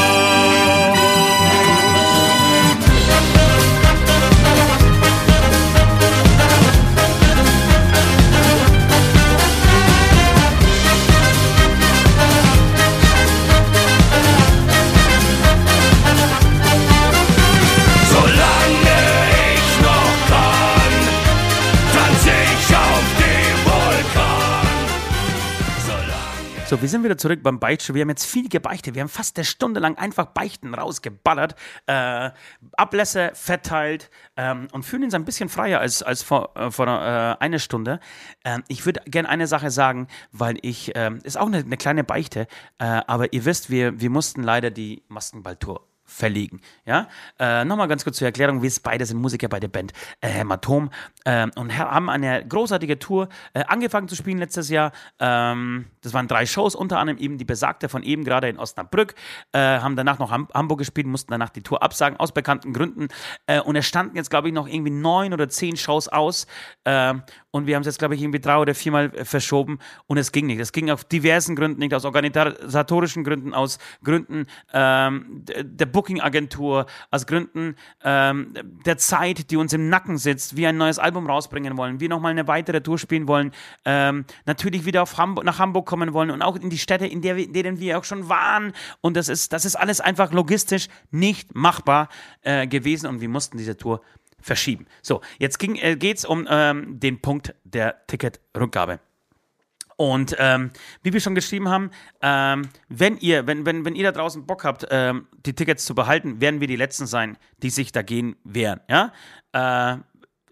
[26.75, 27.95] So, wir sind wieder zurück beim Beichtstuhl.
[27.95, 28.97] Wir haben jetzt viel gebeichtet.
[28.97, 31.55] Wir haben fast eine Stunde lang einfach Beichten rausgeballert,
[31.87, 32.31] äh,
[32.73, 37.37] Ablässe verteilt ähm, und fühlen uns ein bisschen freier als, als vor, äh, vor äh,
[37.39, 38.01] einer Stunde.
[38.45, 42.03] Ähm, ich würde gerne eine Sache sagen, weil ich, ähm, ist auch eine, eine kleine
[42.03, 42.49] Beichte,
[42.79, 46.61] äh, aber ihr wisst, wir, wir mussten leider die Maskenballtour verlegen.
[46.87, 47.09] Ja?
[47.39, 50.91] Äh, Nochmal ganz kurz zur Erklärung, wir beide sind Musiker bei der Band äh, Hämatom
[51.25, 54.93] ähm, und ha- haben eine großartige Tour äh, angefangen zu spielen letztes Jahr.
[55.19, 59.15] Ähm, das waren drei Shows, unter anderem eben die besagte von eben gerade in Osnabrück,
[59.53, 63.09] äh, haben danach noch Ham Hamburg gespielt, mussten danach die Tour absagen, aus bekannten Gründen.
[63.47, 66.47] Äh, und es standen jetzt, glaube ich, noch irgendwie neun oder zehn Shows aus.
[66.85, 70.19] Ähm, und wir haben es jetzt, glaube ich, irgendwie drei oder viermal äh, verschoben und
[70.19, 70.61] es ging nicht.
[70.61, 77.27] Es ging auf diversen Gründen nicht, aus organisatorischen Gründen, aus Gründen ähm, der Booking-Agentur, aus
[77.27, 78.53] Gründen ähm,
[78.85, 82.33] der Zeit, die uns im Nacken sitzt, wir ein neues Album rausbringen wollen, wir nochmal
[82.33, 83.53] eine weitere Tour spielen wollen,
[83.87, 87.37] ähm, natürlich wieder Hamburg, nach Hamburg kommen wollen und auch in die Städte, in, der
[87.37, 88.73] in denen wir auch schon waren.
[89.01, 92.09] Und das ist, das ist alles einfach logistisch nicht machbar
[92.43, 94.03] äh, gewesen und wir mussten diese Tour
[94.41, 94.87] verschieben.
[95.01, 99.01] So, jetzt äh, geht es um ähm, den Punkt der Ticketrückgabe.
[99.97, 100.71] Und ähm,
[101.03, 101.91] wie wir schon geschrieben haben,
[102.21, 105.95] ähm, wenn ihr, wenn, wenn, wenn ihr da draußen Bock habt, ähm, die Tickets zu
[105.95, 108.81] behalten, werden wir die Letzten sein, die sich dagegen wehren.
[108.89, 109.13] Ja?
[109.53, 109.99] Äh,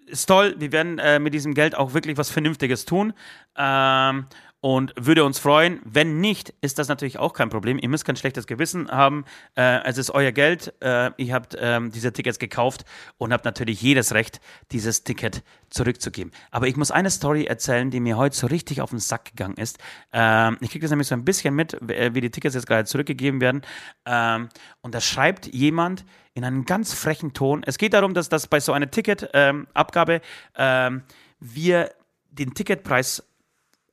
[0.06, 3.14] ist toll, wir werden äh, mit diesem Geld auch wirklich was Vernünftiges tun.
[3.56, 4.26] Ähm,
[4.62, 5.80] und würde uns freuen.
[5.84, 7.78] Wenn nicht, ist das natürlich auch kein Problem.
[7.78, 9.24] Ihr müsst kein schlechtes Gewissen haben.
[9.56, 10.72] Äh, es ist euer Geld.
[10.80, 12.84] Äh, ihr habt ähm, diese Tickets gekauft
[13.18, 14.40] und habt natürlich jedes Recht,
[14.70, 16.32] dieses Ticket zurückzugeben.
[16.52, 19.56] Aber ich muss eine Story erzählen, die mir heute so richtig auf den Sack gegangen
[19.56, 19.78] ist.
[20.12, 23.40] Ähm, ich kriege das nämlich so ein bisschen mit, wie die Tickets jetzt gerade zurückgegeben
[23.40, 23.62] werden.
[24.06, 24.48] Ähm,
[24.80, 26.04] und da schreibt jemand
[26.34, 27.64] in einem ganz frechen Ton.
[27.66, 30.20] Es geht darum, dass, dass bei so einer Ticketabgabe
[30.56, 31.02] ähm,
[31.40, 31.90] wir
[32.30, 33.24] den Ticketpreis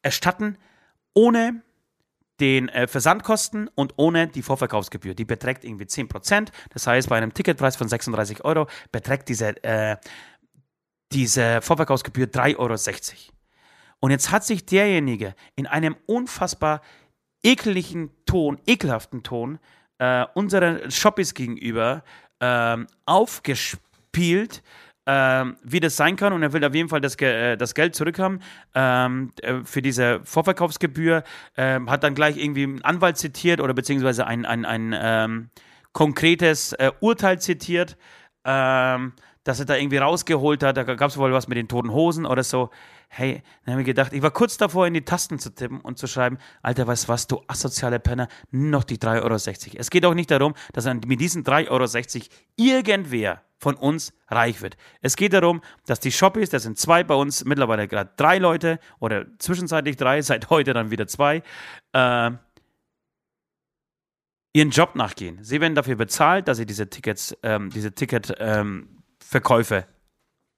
[0.01, 0.57] erstatten,
[1.13, 1.61] ohne
[2.39, 5.13] den äh, Versandkosten und ohne die Vorverkaufsgebühr.
[5.13, 6.49] Die beträgt irgendwie 10%.
[6.69, 9.97] Das heißt, bei einem Ticketpreis von 36 Euro beträgt diese, äh,
[11.11, 12.73] diese Vorverkaufsgebühr 3,60 Euro.
[13.99, 16.81] Und jetzt hat sich derjenige in einem unfassbar
[17.43, 19.59] ekeligen Ton, ekelhaften Ton,
[19.97, 22.03] äh, unseren Shoppies gegenüber
[22.39, 24.63] ähm, aufgespielt,
[25.11, 27.95] ähm, wie das sein kann und er will auf jeden Fall das, äh, das Geld
[27.95, 28.43] zurückhaben
[28.75, 31.23] ähm, äh, für diese Vorverkaufsgebühr,
[31.57, 35.49] ähm, hat dann gleich irgendwie einen Anwalt zitiert oder beziehungsweise ein, ein, ein ähm,
[35.93, 37.97] konkretes äh, Urteil zitiert,
[38.45, 39.13] ähm,
[39.45, 42.27] dass er da irgendwie rausgeholt hat, da gab es wohl was mit den toten Hosen
[42.27, 42.69] oder so.
[43.11, 45.97] Hey, dann habe ich gedacht, ich war kurz davor, in die Tasten zu tippen und
[45.97, 49.77] zu schreiben, Alter, weißt was, du asoziale Penner, noch die 3,60 Euro.
[49.79, 54.77] Es geht auch nicht darum, dass mit diesen 3,60 Euro irgendwer von uns reich wird.
[55.01, 58.79] Es geht darum, dass die Shoppies, das sind zwei bei uns, mittlerweile gerade drei Leute
[58.99, 61.41] oder zwischenzeitlich drei, seit heute dann wieder zwei,
[61.93, 62.31] äh,
[64.53, 65.43] ihren Job nachgehen.
[65.43, 69.83] Sie werden dafür bezahlt, dass sie diese Tickets, ähm, diese Ticketverkäufe ähm,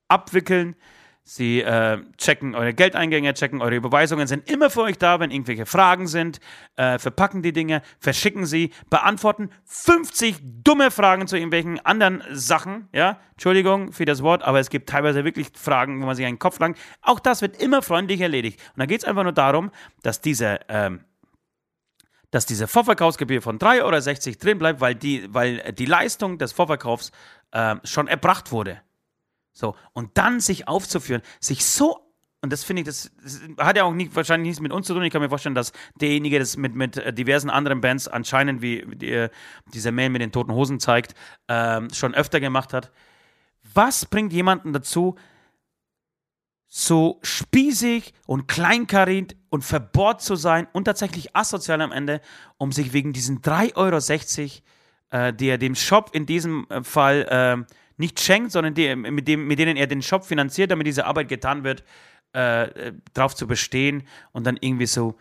[0.10, 0.76] abwickeln.
[1.24, 5.66] Sie äh, checken eure Geldeingänge, checken eure Überweisungen, sind immer für euch da, wenn irgendwelche
[5.66, 6.40] Fragen sind,
[6.78, 12.90] äh, verpacken die Dinge, verschicken sie, beantworten 50 dumme Fragen zu irgendwelchen anderen Sachen.
[12.92, 16.40] Ja, Entschuldigung für das Wort, aber es gibt teilweise wirklich Fragen, wo man sich einen
[16.40, 16.78] Kopf langt.
[17.02, 18.60] Auch das wird immer freundlich erledigt.
[18.74, 21.06] Und da geht es einfach nur darum, dass diese ähm,
[22.32, 27.12] dass diese Vorverkaufsgebühr von 3,60 Euro drin bleibt, weil die, weil die Leistung des Vorverkaufs
[27.52, 28.82] äh, schon erbracht wurde.
[29.54, 32.12] So, und dann sich aufzuführen, sich so
[32.44, 34.96] und das finde ich, das, das, hat ja auch nicht, wahrscheinlich nichts mit uns zu
[34.96, 35.04] tun.
[35.04, 38.84] Ich kann mir vorstellen, dass derjenige das mit, mit äh, diversen anderen Bands anscheinend, wie
[38.96, 39.30] die, äh,
[39.76, 41.14] dieser Mail mit den toten Hosen zeigt,
[41.48, 42.92] ähm, schon öfter gemacht hat.
[43.76, 45.16] Was bringt jemanden dazu,
[46.68, 52.22] so spießig und kleinkariert und verbohrt zu sein und tatsächlich asozial am Ende,
[52.58, 54.62] um sich wegen diesen 3,60
[55.12, 58.94] Euro, äh, die er dem Shop in diesem äh, Fall äh, nicht schenkt, sondern die,
[58.96, 61.84] mit, dem, mit denen er den Shop finanziert, damit diese Arbeit getan wird,
[62.34, 65.18] äh, drauf zu bestehen und dann irgendwie so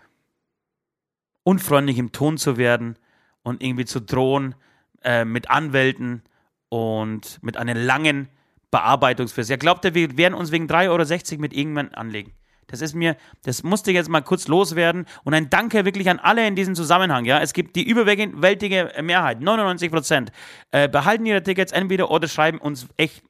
[1.44, 2.98] unfreundlich im Ton zu werden
[3.42, 4.54] und irgendwie zu drohen
[5.02, 6.22] äh, mit Anwälten
[6.68, 8.28] und mit einer langen
[8.70, 9.50] Bearbeitungsfrist.
[9.50, 12.32] Ja, glaubt er, wir werden uns wegen 3,60 Euro mit irgendwann anlegen?
[12.70, 15.06] Das ist mir, das musste jetzt mal kurz loswerden.
[15.24, 17.24] Und ein Danke wirklich an alle in diesem Zusammenhang.
[17.24, 20.32] Ja, es gibt die überwältigende Mehrheit, 99 Prozent,
[20.70, 23.22] äh, behalten ihre Tickets entweder oder schreiben uns echt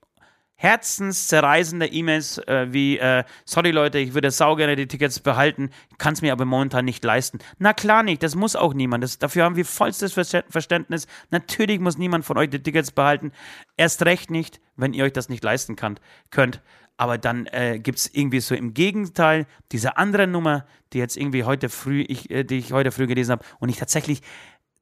[0.60, 6.12] herzenszerreißende E-Mails äh, wie, äh, sorry Leute, ich würde sau gerne die Tickets behalten, kann
[6.12, 7.38] es mir aber momentan nicht leisten.
[7.58, 9.02] Na klar nicht, das muss auch niemand.
[9.02, 11.06] Das, dafür haben wir vollstes Verständnis.
[11.30, 13.32] Natürlich muss niemand von euch die Tickets behalten.
[13.78, 15.98] Erst recht nicht, wenn ihr euch das nicht leisten kann,
[16.30, 16.60] könnt.
[17.00, 21.44] Aber dann äh, gibt es irgendwie so im Gegenteil diese andere Nummer, die jetzt irgendwie
[21.44, 24.20] heute früh, ich, äh, die ich heute früh gelesen habe und ich tatsächlich,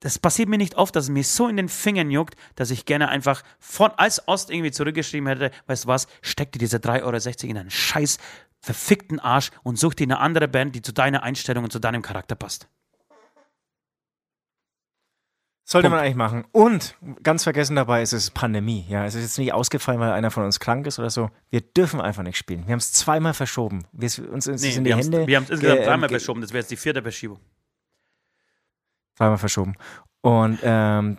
[0.01, 2.87] das passiert mir nicht oft, dass es mir so in den Fingern juckt, dass ich
[2.87, 7.05] gerne einfach von als Ost irgendwie zurückgeschrieben hätte, weißt du was, steck dir diese 3,60
[7.05, 8.19] Euro in einen scheiß
[8.59, 12.03] verfickten Arsch und such dir eine andere Band, die zu deiner Einstellung und zu deinem
[12.03, 12.69] Charakter passt.
[15.71, 15.99] Sollte Punkt.
[15.99, 16.47] man eigentlich machen.
[16.51, 18.87] Und ganz vergessen dabei ist es Pandemie.
[18.89, 21.29] Ja, es ist jetzt nicht ausgefallen, weil einer von uns krank ist oder so.
[21.51, 22.67] Wir dürfen einfach nicht spielen.
[22.67, 23.85] Wir haben es zweimal verschoben.
[23.93, 25.27] Wir, uns ist nee, in die Hände.
[25.27, 26.41] Wir haben es insgesamt dreimal verschoben.
[26.41, 27.39] Das wäre jetzt die vierte Verschiebung.
[29.17, 29.75] Dreimal verschoben.
[30.23, 31.19] Und ähm,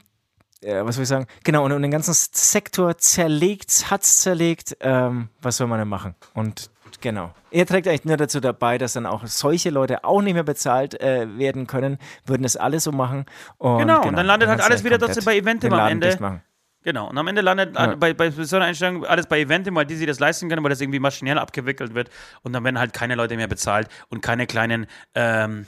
[0.62, 1.28] äh, was soll ich sagen?
[1.44, 4.76] Genau, und, und den ganzen Sektor zerlegt, hat es zerlegt.
[4.80, 6.16] Ähm, was soll man denn machen?
[6.34, 6.72] Und
[7.02, 7.34] Genau.
[7.52, 11.00] Er trägt eigentlich nur dazu dabei, dass dann auch solche Leute auch nicht mehr bezahlt
[11.02, 13.26] äh, werden können, würden es alle so machen.
[13.58, 16.42] Und genau, genau, und dann landet halt alles wieder trotzdem bei Eventim am Ende.
[16.82, 17.96] Genau, und am Ende landet ja.
[17.96, 20.70] bei, bei so einer Einstellung alles bei Eventim, weil die sich das leisten können, weil
[20.70, 22.10] das irgendwie maschinell abgewickelt wird
[22.42, 25.66] und dann werden halt keine Leute mehr bezahlt und keine kleinen ähm,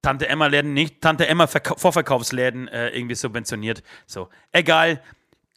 [0.00, 3.82] Tante Emma-Läden, nicht Tante Emma Vorverkaufsläden äh, irgendwie subventioniert.
[4.06, 5.00] So, egal.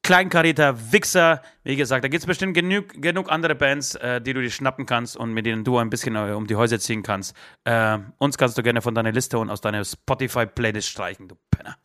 [0.06, 1.42] Kleinkarierter Wichser.
[1.64, 4.86] Wie gesagt, da gibt es bestimmt genug, genug andere Bands, äh, die du dir schnappen
[4.86, 7.36] kannst und mit denen du ein bisschen äh, um die Häuser ziehen kannst.
[7.64, 11.76] Äh, uns kannst du gerne von deiner Liste und aus deiner Spotify-Playlist streichen, du Penner.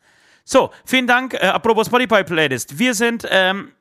[0.43, 1.33] So, vielen Dank.
[1.33, 2.77] Äh, apropos Spotify-Playlist.
[2.77, 3.71] Wir sind ähm,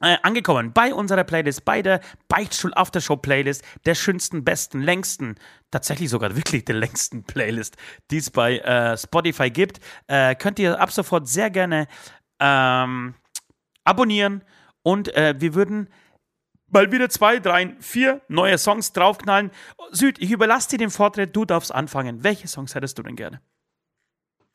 [0.00, 5.34] äh, angekommen bei unserer Playlist, bei der Beichtstuhl Aftershow Playlist, der schönsten, besten, längsten,
[5.72, 7.76] tatsächlich sogar wirklich der längsten Playlist,
[8.12, 9.80] die es bei äh, Spotify gibt.
[10.06, 11.88] Äh, könnt ihr ab sofort sehr gerne
[12.38, 13.16] ähm,
[13.84, 14.42] abonnieren
[14.82, 15.88] und äh, wir würden
[16.68, 19.50] mal wieder zwei, drei, vier neue Songs draufknallen.
[19.92, 22.24] Süd, ich überlasse dir den Vortritt, du darfst anfangen.
[22.24, 23.40] Welche Songs hättest du denn gerne?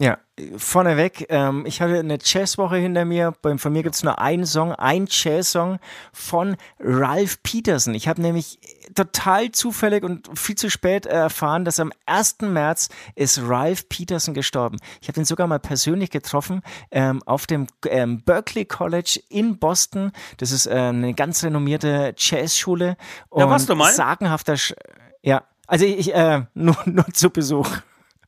[0.02, 0.18] Ja,
[0.56, 3.34] vorneweg, ähm, ich hatte eine Jazzwoche hinter mir.
[3.58, 5.78] Von mir gibt es nur einen Song, ein Jazz-Song
[6.14, 7.94] von Ralph Peterson.
[7.94, 8.60] Ich habe nämlich
[8.96, 12.38] total zufällig und viel zu spät erfahren, dass am 1.
[12.44, 14.78] März ist Ralph Peterson gestorben.
[15.02, 20.14] Ich habe ihn sogar mal persönlich getroffen ähm, auf dem ähm, Berkeley College in Boston.
[20.38, 22.96] Das ist ähm, eine ganz renommierte Jazzschule.
[23.28, 23.92] Und da warst du mal?
[23.92, 24.76] Sagenhafter, Sch
[25.22, 27.70] ja, also ich, äh, nur, nur zu Besuch.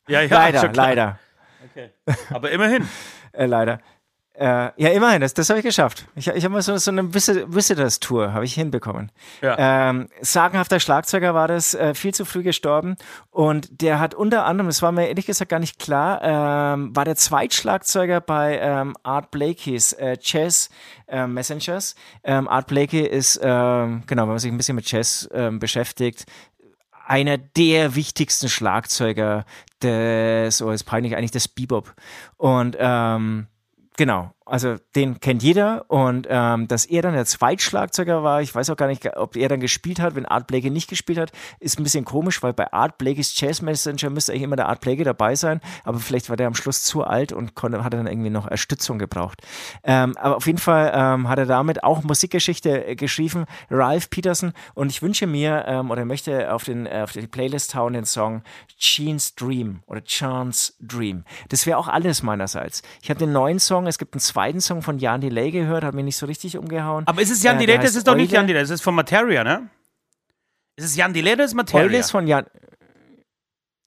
[0.06, 1.18] Ja, ja, leider, leider.
[1.72, 1.90] Okay.
[2.30, 2.88] Aber immerhin.
[3.32, 3.80] äh, leider.
[4.34, 6.06] Äh, ja, immerhin, das, das habe ich geschafft.
[6.14, 9.12] Ich, ich habe mal so, so eine Visitors-Tour, habe ich hinbekommen.
[9.42, 9.90] Ja.
[9.90, 12.96] Ähm, sagenhafter Schlagzeuger war das, äh, viel zu früh gestorben.
[13.30, 17.04] Und der hat unter anderem, das war mir ehrlich gesagt gar nicht klar, ähm, war
[17.04, 20.70] der Zweitschlagzeuger bei ähm, Art Blakeys äh, Jazz
[21.08, 21.94] äh, Messengers.
[22.24, 26.24] Ähm, Art Blakey ist, ähm, genau, wenn man sich ein bisschen mit Jazz ähm, beschäftigt,
[27.06, 29.44] einer der wichtigsten Schlagzeuger
[29.82, 31.94] des, oh, ist peinlich, eigentlich des Bebop.
[32.36, 33.46] Und ähm,
[33.96, 34.32] genau.
[34.46, 38.76] Also den kennt jeder und ähm, dass er dann der Zweitschlagzeuger war, ich weiß auch
[38.76, 41.82] gar nicht, ob er dann gespielt hat, wenn Art Blakey nicht gespielt hat, ist ein
[41.82, 45.34] bisschen komisch, weil bei Art Blakeys Jazz Messenger müsste eigentlich immer der Art Blakey dabei
[45.34, 48.48] sein, aber vielleicht war der am Schluss zu alt und konnte, hat dann irgendwie noch
[48.48, 49.42] Erstützung gebraucht.
[49.84, 54.52] Ähm, aber auf jeden Fall ähm, hat er damit auch Musikgeschichte äh, geschrieben, Ralph Peterson
[54.74, 58.04] und ich wünsche mir ähm, oder möchte auf, den, äh, auf die Playlist hauen den
[58.04, 58.42] Song
[58.78, 61.24] Jean's Dream oder Chance Dream.
[61.48, 62.82] Das wäre auch alles meinerseits.
[63.02, 65.94] Ich habe den neuen Song, es gibt einen zweiten Song von Jan Delay gehört, hat
[65.94, 67.06] mich nicht so richtig umgehauen.
[67.06, 67.78] Aber ist es Jan Äh, Delay?
[67.78, 68.32] Das ist doch nicht.
[68.32, 69.68] Jan Delay, das ist von Materia, ne?
[70.76, 71.86] Ist es Jan Delay oder ist Materia?
[71.86, 72.46] Eule ist von Jan,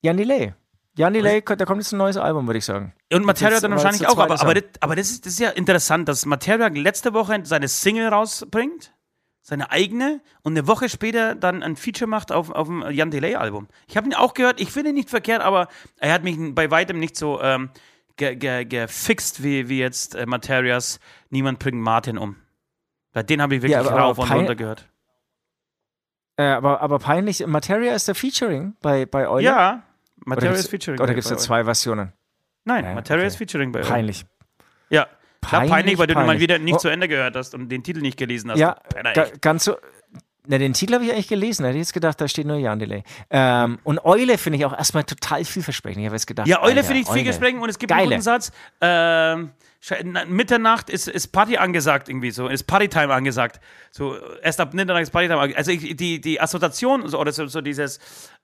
[0.02, 0.54] Jan Delay.
[0.96, 2.94] Jan Delay, da kommt jetzt ein neues Album, würde ich sagen.
[3.12, 4.16] Und Materia dann wahrscheinlich auch.
[4.16, 7.68] Aber, aber, das, aber das, ist, das ist ja interessant, dass Materia letzte Woche seine
[7.68, 8.94] Single rausbringt,
[9.42, 13.68] seine eigene, und eine Woche später dann ein Feature macht auf, auf dem Jan Delay-Album.
[13.88, 15.68] Ich habe ihn auch gehört, ich finde ihn nicht verkehrt, aber
[15.98, 17.70] er hat mich bei weitem nicht so ähm,
[18.16, 21.00] ge, ge, gefixt wie, wie jetzt äh, Materias
[21.30, 22.36] Niemand bringt Martin um.
[23.12, 24.88] Bei den habe ich wirklich Ja, aber- aber rauf und pein- runter gehört.
[26.38, 29.42] Äh, aber, aber peinlich, Materia ist der Featuring bei, bei Eule.
[29.44, 29.82] Ja,
[30.24, 31.00] Materia ist Featuring.
[31.00, 32.12] Oder gibt es da zwei Versionen?
[32.64, 33.28] Nein, Ja, Materia okay.
[33.28, 33.88] ist Featuring bei euch.
[33.88, 34.26] Peinlich.
[34.90, 35.06] Ja.
[35.40, 36.78] Peinlich, Peinlich, weil du mal wieder nicht Oh.
[36.78, 38.58] zu Ende gehört hast und den Titel nicht gelesen hast.
[38.58, 38.76] Ja,
[39.40, 39.76] ganz so.
[40.48, 41.62] Na, den Titel habe ich eigentlich gelesen.
[41.62, 43.02] Da hätte ich jetzt gedacht, da steht nur Jan Delay.
[43.30, 46.00] Ähm, und Eule finde ich auch erstmal total vielversprechend.
[46.00, 46.46] Ich habe jetzt gedacht.
[46.46, 47.24] Ja, Eule finde ich viel Eule.
[47.24, 48.10] Gesprächen und es gibt einen Geile.
[48.10, 48.52] guten Satz.
[48.80, 49.50] Ähm,
[50.28, 53.60] Mitternacht ist, ist Party angesagt irgendwie so, ist Partytime angesagt.
[53.92, 55.58] So, erst ab Mitternacht ist Partytime angesagt.
[55.58, 58.00] Also ich, die, die Assoziation so, oder so, so dieses,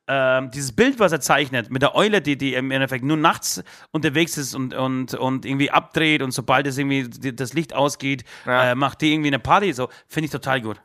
[0.07, 3.63] ähm, dieses Bild, was er zeichnet, mit der Eule, die, die im Endeffekt nur nachts
[3.91, 8.71] unterwegs ist und, und, und irgendwie abdreht und sobald es irgendwie das Licht ausgeht, Ja.
[8.73, 9.73] äh, macht die irgendwie eine Party.
[9.73, 10.81] So, finde ich total gut.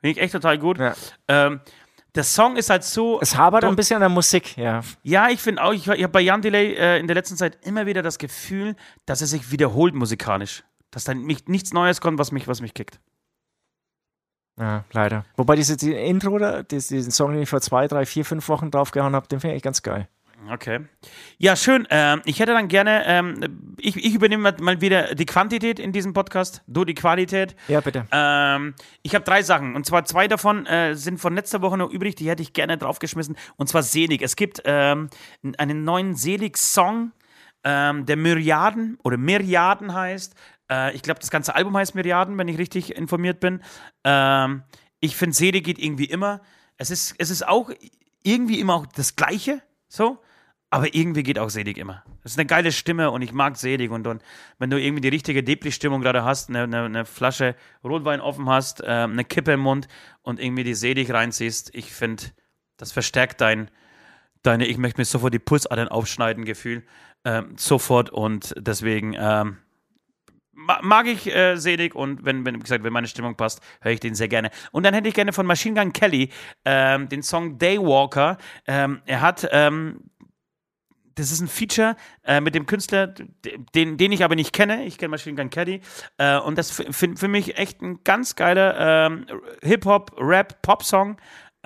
[0.00, 0.78] Finde ich echt total gut.
[0.78, 0.94] Ja.
[1.28, 1.60] Ähm,
[2.14, 3.20] der Song ist halt so.
[3.20, 4.80] Es habert Doch- ein bisschen an der Musik, ja.
[5.02, 7.58] ja, ich finde auch, ich, ich habe bei Jan Delay äh, in der letzten Zeit
[7.66, 8.74] immer wieder das Gefühl,
[9.04, 10.64] dass er sich wiederholt musikalisch.
[10.90, 13.00] Dass da nicht, nichts Neues kommt, was mich, was mich kickt.
[14.58, 15.26] Ja, leider.
[15.36, 19.14] Wobei diese die Intro, diesen Song, den ich vor zwei, drei, vier, fünf Wochen draufgehauen
[19.14, 20.08] habe, den finde ich ganz geil.
[20.52, 20.86] Okay.
[21.38, 21.86] Ja, schön.
[21.90, 26.12] Ähm, ich hätte dann gerne, ähm, ich, ich übernehme mal- wieder die Quantität in diesem
[26.12, 27.56] Podcast, du die Qualität.
[27.68, 28.06] Ja, bitte.
[28.12, 31.90] Ähm, ich habe drei Sachen und zwar zwei davon äh, sind von letzter Woche noch
[31.90, 34.22] übrig, die hätte ich gerne draufgeschmissen und zwar Selig.
[34.22, 35.08] Es gibt ähm,
[35.58, 37.12] einen neuen Selig-Song,
[37.64, 40.34] ähm, der Myriaden oder Myriaden heißt.
[40.70, 43.62] Äh, ich glaube, das ganze Album heißt Myriaden, wenn ich richtig informiert bin.
[44.04, 44.62] Ähm,
[45.00, 46.40] ich finde, Selig geht irgendwie immer.
[46.76, 47.70] Es ist, es ist auch
[48.22, 50.18] irgendwie immer auch das Gleiche, so.
[50.70, 52.02] Aber irgendwie geht auch Selig immer.
[52.22, 53.90] Das ist eine geile Stimme und ich mag Selig.
[53.90, 54.22] Und, und
[54.58, 57.54] wenn du irgendwie die richtige Depri-Stimmung gerade hast, eine, eine, eine Flasche
[57.84, 59.86] Rotwein offen hast, äh, eine Kippe im Mund
[60.22, 62.24] und irgendwie die Selig reinziehst, ich finde,
[62.78, 63.70] das verstärkt dein,
[64.42, 66.84] deine, ich möchte mir sofort die Pulsadern aufschneiden, Gefühl.
[67.24, 69.16] Ähm, sofort und deswegen
[70.52, 74.00] ma- mag ich äh, Selig und wenn, wenn, gesagt, wenn meine Stimmung passt, höre ich
[74.00, 74.50] den sehr gerne.
[74.72, 76.30] Und dann hätte ich gerne von Machine Gun Kelly
[76.64, 78.38] ähm, den Song Daywalker.
[78.66, 80.10] Ähm, er hat ähm,
[81.16, 83.08] das ist ein Feature äh, mit dem Künstler,
[83.74, 84.84] den, den ich aber nicht kenne.
[84.84, 85.80] Ich kenne Machine Gun Kelly.
[86.18, 89.26] Äh, und das finde für mich echt ein ganz geiler ähm,
[89.62, 91.16] Hip-Hop, Rap, Pop-Song.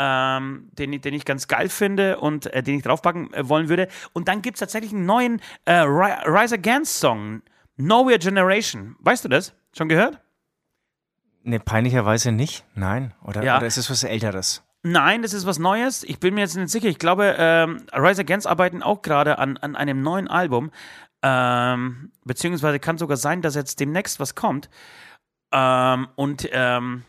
[0.03, 3.69] Ähm, den, ich- den ich ganz geil finde und äh, den ich draufpacken äh, wollen
[3.69, 3.89] würde.
[4.15, 7.43] Und dann gibt es tatsächlich einen neuen äh, Ri- Rise Against Song,
[7.77, 8.97] Nowhere Generation.
[9.01, 9.53] Weißt du das?
[9.77, 10.19] Schon gehört?
[11.43, 12.65] Ne, peinlicherweise nicht.
[12.75, 13.13] Nein.
[13.25, 13.59] Oder, Ja.
[13.59, 14.63] oder ist es was Älteres?
[14.83, 16.05] Nein, das ist was Neues.
[16.05, 16.89] Ich bin mir jetzt nicht sicher.
[16.89, 20.71] Ich glaube, ähm, Rise Against arbeiten auch gerade an, an einem neuen Album.
[21.23, 24.71] Ähm, beziehungsweise kann sogar sein, dass jetzt demnächst was kommt.
[25.53, 27.05] Ähm, und ähm,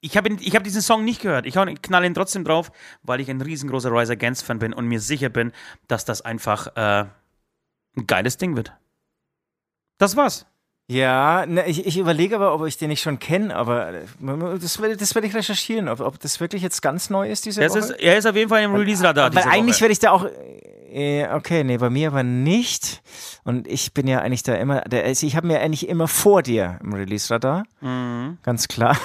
[0.00, 1.46] ich habe ich hab diesen Song nicht gehört.
[1.46, 4.72] Ich hau- ich knall ihn trotzdem drauf, weil ich ein riesengroßer Rise Against Fan bin
[4.72, 5.52] und mir sicher bin,
[5.86, 7.06] dass das einfach äh,
[7.96, 8.72] ein geiles Ding wird.
[9.98, 10.44] Das war's.
[10.88, 14.04] Ja, ne, ich, ich überlege aber, ob ich den nicht schon kenne, aber äh,
[14.60, 17.60] das werde das werd ich recherchieren, ob, ob das wirklich jetzt ganz neu ist diese
[17.62, 17.80] Er Woche.
[17.80, 19.34] ist, er ist auf jeden Fall im Release-Radar.
[19.34, 20.26] Weil diese eigentlich werde ich da auch.
[20.92, 23.02] Äh, okay, nee, bei mir aber nicht.
[23.42, 24.82] Und ich bin ja eigentlich da immer.
[24.82, 27.64] Der, also ich habe mir eigentlich immer vor dir im Release-Radar.
[27.80, 28.38] Mhm.
[28.44, 28.96] Ganz klar.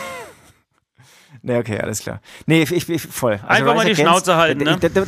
[1.41, 2.21] nee, okay, alles klar.
[2.45, 3.39] Nee, ich, ich, ich voll.
[3.41, 4.77] Also Einfach mal die Against, Schnauze halten, ne?
[4.79, 5.07] Da, da, da,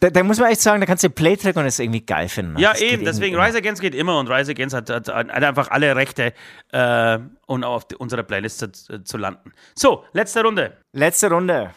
[0.00, 2.54] da muss man echt sagen, da kannst du den Playtrack und das irgendwie geil finden.
[2.54, 2.60] ne?
[2.60, 5.30] Ja, Das eben, deswegen irgendwie Rise Against geht immer und Rise Against hat, hat, hat
[5.30, 6.32] einfach alle Rechte,
[6.72, 9.52] äh, um auf die, unserer Playlist zu, zu landen.
[9.74, 10.76] So, letzte Runde.
[10.92, 10.92] immer.
[10.92, 11.70] Letzte Runde.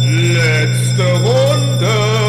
[0.00, 2.25] Letzte Runde.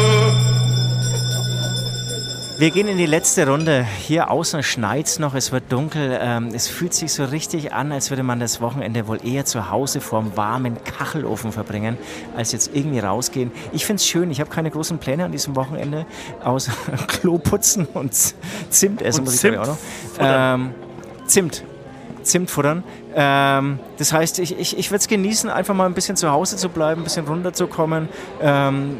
[2.58, 3.84] Wir gehen in die letzte Runde.
[3.84, 6.18] Hier außen schneit's noch, es wird dunkel.
[6.20, 9.70] Ähm, es fühlt sich so richtig an, als würde man das Wochenende wohl eher zu
[9.70, 11.96] Hause vorm warmen Kachelofen verbringen,
[12.36, 13.52] als jetzt irgendwie rausgehen.
[13.70, 14.32] Ich find's schön.
[14.32, 16.04] Ich habe keine großen Pläne an diesem Wochenende,
[16.42, 16.72] außer
[17.06, 18.12] Klo putzen und
[18.70, 19.78] Zimt essen, Und muss ich glaube ich auch noch.
[20.18, 20.74] Ähm,
[21.26, 21.62] Zimt.
[22.22, 22.82] Zimt futtern.
[23.14, 26.56] Ähm, das heißt, ich, ich, ich würde es genießen, einfach mal ein bisschen zu Hause
[26.56, 28.08] zu bleiben, ein bisschen runterzukommen.
[28.42, 28.98] Ähm,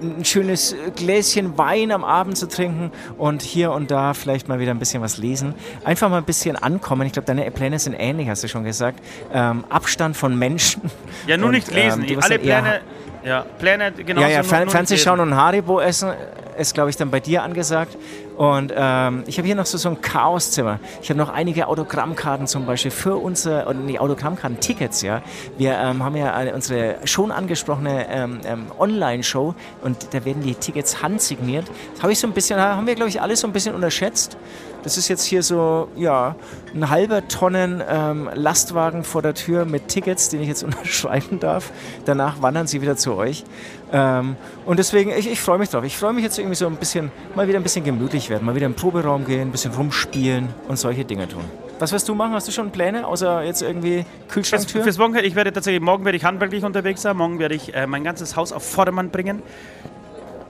[0.00, 4.70] ein schönes Gläschen Wein am Abend zu trinken und hier und da vielleicht mal wieder
[4.72, 5.54] ein bisschen was lesen.
[5.84, 7.06] Einfach mal ein bisschen ankommen.
[7.06, 9.00] Ich glaube, deine Pläne sind ähnlich, hast du schon gesagt.
[9.32, 10.82] Ähm, Abstand von Menschen.
[11.26, 12.04] Ja, nur und, nicht lesen.
[12.06, 12.80] ähm, Alle Pläne,
[13.24, 14.20] ja, Pläne, genau.
[14.20, 16.10] ja, ja, Fer Fernseh schauen und Haribo essen
[16.58, 17.96] ist, glaube ich, dann bei dir angesagt.
[18.36, 20.78] Und ähm, ich habe hier noch so, so ein Chaoszimmer.
[21.02, 25.22] Ich habe noch einige Autogrammkarten zum Beispiel für unsere, oder nee, Autogrammkarten, Tickets, ja.
[25.56, 30.54] Wir ähm, haben ja eine, unsere schon angesprochene ähm, ähm, Online-Show und da werden die
[30.54, 31.66] Tickets handsigniert.
[31.94, 34.36] Das habe ich so ein bisschen, haben wir, glaube ich, alle so ein bisschen unterschätzt.
[34.82, 36.36] Das ist jetzt hier so, ja,
[36.74, 41.72] ein halber Tonnen ähm, Lastwagen vor der Tür mit Tickets, den ich jetzt unterschreiben darf.
[42.04, 43.44] Danach wandern sie wieder zu euch.
[43.92, 45.84] Ähm, und deswegen, ich, ich freue mich drauf.
[45.84, 48.54] Ich freue mich jetzt irgendwie so ein bisschen, mal wieder ein bisschen gemütlich werden, mal
[48.54, 51.44] wieder im Proberaum gehen, ein bisschen rumspielen und solche Dinge tun.
[51.78, 52.32] Was wirst du machen?
[52.32, 54.82] Hast du schon Pläne, außer jetzt irgendwie Kühlschranktür?
[54.82, 57.86] fürs Wochenende, ich werde tatsächlich, morgen werde ich handwerklich unterwegs sein, morgen werde ich äh,
[57.86, 59.42] mein ganzes Haus auf Vordermann bringen.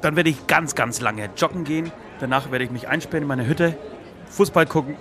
[0.02, 1.90] Dann werde ich ganz, ganz lange joggen gehen.
[2.20, 3.76] Danach werde ich mich einsperren in meine Hütte,
[4.30, 4.96] Fußball gucken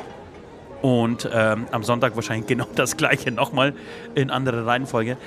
[0.81, 3.73] und ähm, am Sonntag wahrscheinlich genau das gleiche nochmal
[4.13, 5.17] in anderer Reihenfolge.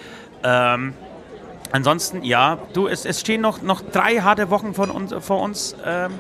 [0.45, 0.95] Ähm,
[1.73, 5.75] ansonsten, ja, du, es, es stehen noch, noch drei harte Wochen von uns, vor uns.
[5.85, 6.13] Ähm,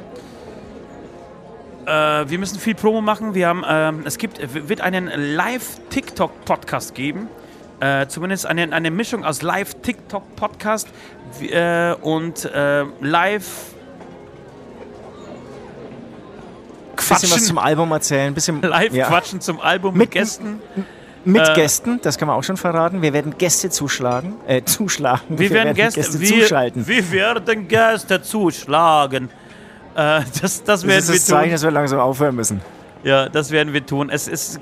[1.86, 3.34] äh, wir müssen viel Promo machen.
[3.34, 7.28] Wir haben, ähm, es gibt, wird einen Live-TikTok-Podcast geben.
[7.80, 10.88] Äh, zumindest eine, eine Mischung aus Live-TikTok-Podcast
[11.40, 13.74] äh, und äh, Live.
[17.08, 19.06] Bisschen was zum Album erzählen, bisschen live ja.
[19.08, 20.60] quatschen zum Album Mit- mit Gästen.
[21.24, 23.02] mit äh, Gästen, das kann man auch schon verraten.
[23.02, 25.38] Wir werden Gäste zuschlagen, äh, zuschlagen.
[25.38, 26.86] Wir, werden Gäste, wir, zuschalten.
[26.86, 29.30] wir werden Gäste zuschlagen.
[29.94, 31.52] Äh, das, das das werden ist wir das Zeichen, tun.
[31.52, 32.60] dass wir langsam aufhören müssen.
[33.04, 34.10] Ja, das werden wir tun.
[34.10, 34.58] Es ist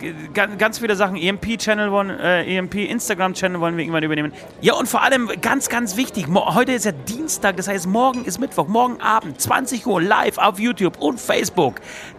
[0.58, 1.16] ganz, viele Sachen.
[1.16, 4.32] EMP-Channel wollen, äh, EMP Instagram-Channel wollen wir irgendwann übernehmen.
[4.60, 6.26] Ja, und vor allem ganz, ganz wichtig.
[6.28, 8.68] Heute ist ja Dienstag, das heißt, morgen ist Mittwoch.
[8.68, 11.76] Morgen Abend, 20 Uhr, live auf YouTube und Facebook.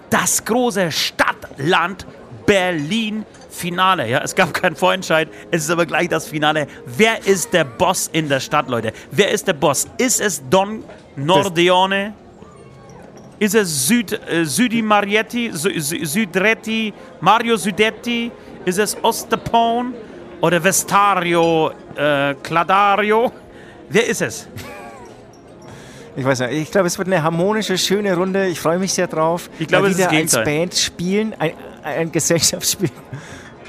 [0.10, 2.06] Das große Stadtland
[2.46, 3.26] Berlin.
[3.50, 6.68] Finale, ja, es gab keinen Vorentscheid, es ist aber gleich das Finale.
[6.86, 8.94] Wer ist der Boss in der Stadt, Leute?
[9.10, 9.88] Wer ist der Boss?
[9.98, 10.84] Ist es Don
[11.16, 12.14] Nordeone?
[13.40, 18.32] Ist es Süd, äh, Südi Marietti, Sü, Sü, Südretti, Mario Südetti?
[18.66, 19.94] Ist es Ostepone
[20.42, 23.32] oder Vestario äh, Cladario?
[23.90, 24.48] Wer ist es?
[26.18, 28.48] Ich weiß nicht, ich glaube, es wird eine harmonische, schöne Runde.
[28.48, 29.52] Ich freue mich sehr drauf.
[29.60, 30.44] Ich glaube, es ist als.
[30.44, 31.52] Band spielen, ein,
[31.84, 32.89] ein Gesellschaftsspiel.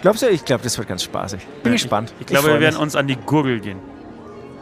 [0.00, 0.30] Glaubst du?
[0.30, 1.46] Ich glaube, das wird ganz spaßig.
[1.62, 2.10] Bin gespannt.
[2.16, 2.82] Ich, ich glaube, freu wir werden mich.
[2.82, 3.78] uns an die Gurgel gehen.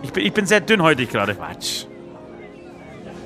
[0.02, 1.36] Ich bin, ich bin sehr dünnhäutig gerade.
[1.36, 1.84] Quatsch.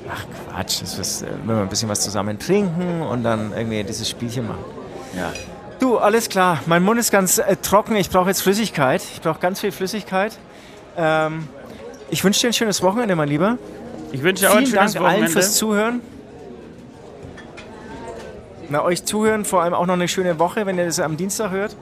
[0.07, 3.83] Ach Quatsch, das ist, äh, wenn wir ein bisschen was zusammen trinken und dann irgendwie
[3.83, 4.63] dieses Spielchen machen.
[5.17, 5.33] Ja.
[5.79, 6.59] Du, alles klar.
[6.67, 7.95] Mein Mund ist ganz äh, trocken.
[7.95, 9.01] Ich brauche jetzt Flüssigkeit.
[9.11, 10.37] Ich brauche ganz viel Flüssigkeit.
[10.97, 11.47] Ähm,
[12.11, 13.57] ich wünsche dir ein schönes Wochenende, mein Lieber.
[14.11, 15.31] Ich wünsche auch ein Vielen schönes Dank allen Wochenende.
[15.31, 16.01] fürs Zuhören.
[18.69, 21.51] Na, euch zuhören, vor allem auch noch eine schöne Woche, wenn ihr das am Dienstag
[21.51, 21.75] hört.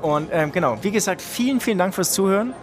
[0.00, 2.54] Und ähm, genau, wie gesagt, vielen, vielen Dank fürs Zuhören.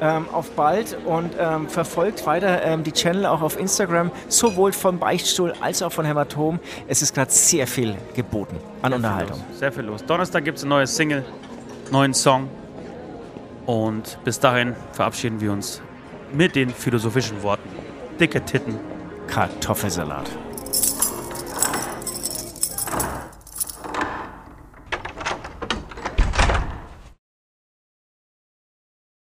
[0.00, 4.98] Ähm, auf bald und ähm, verfolgt weiter ähm, die Channel auch auf Instagram, sowohl von
[4.98, 6.58] Beichtstuhl als auch von Hämatom.
[6.88, 9.40] Es ist gerade sehr viel geboten an Unterhaltung.
[9.56, 10.04] Sehr viel los.
[10.04, 11.24] Donnerstag gibt es ein neues Single,
[11.92, 12.48] neuen Song.
[13.66, 15.80] Und bis dahin verabschieden wir uns
[16.34, 17.68] mit den philosophischen Worten.
[18.18, 18.78] Dicke Titten.
[19.26, 20.30] Kartoffelsalat.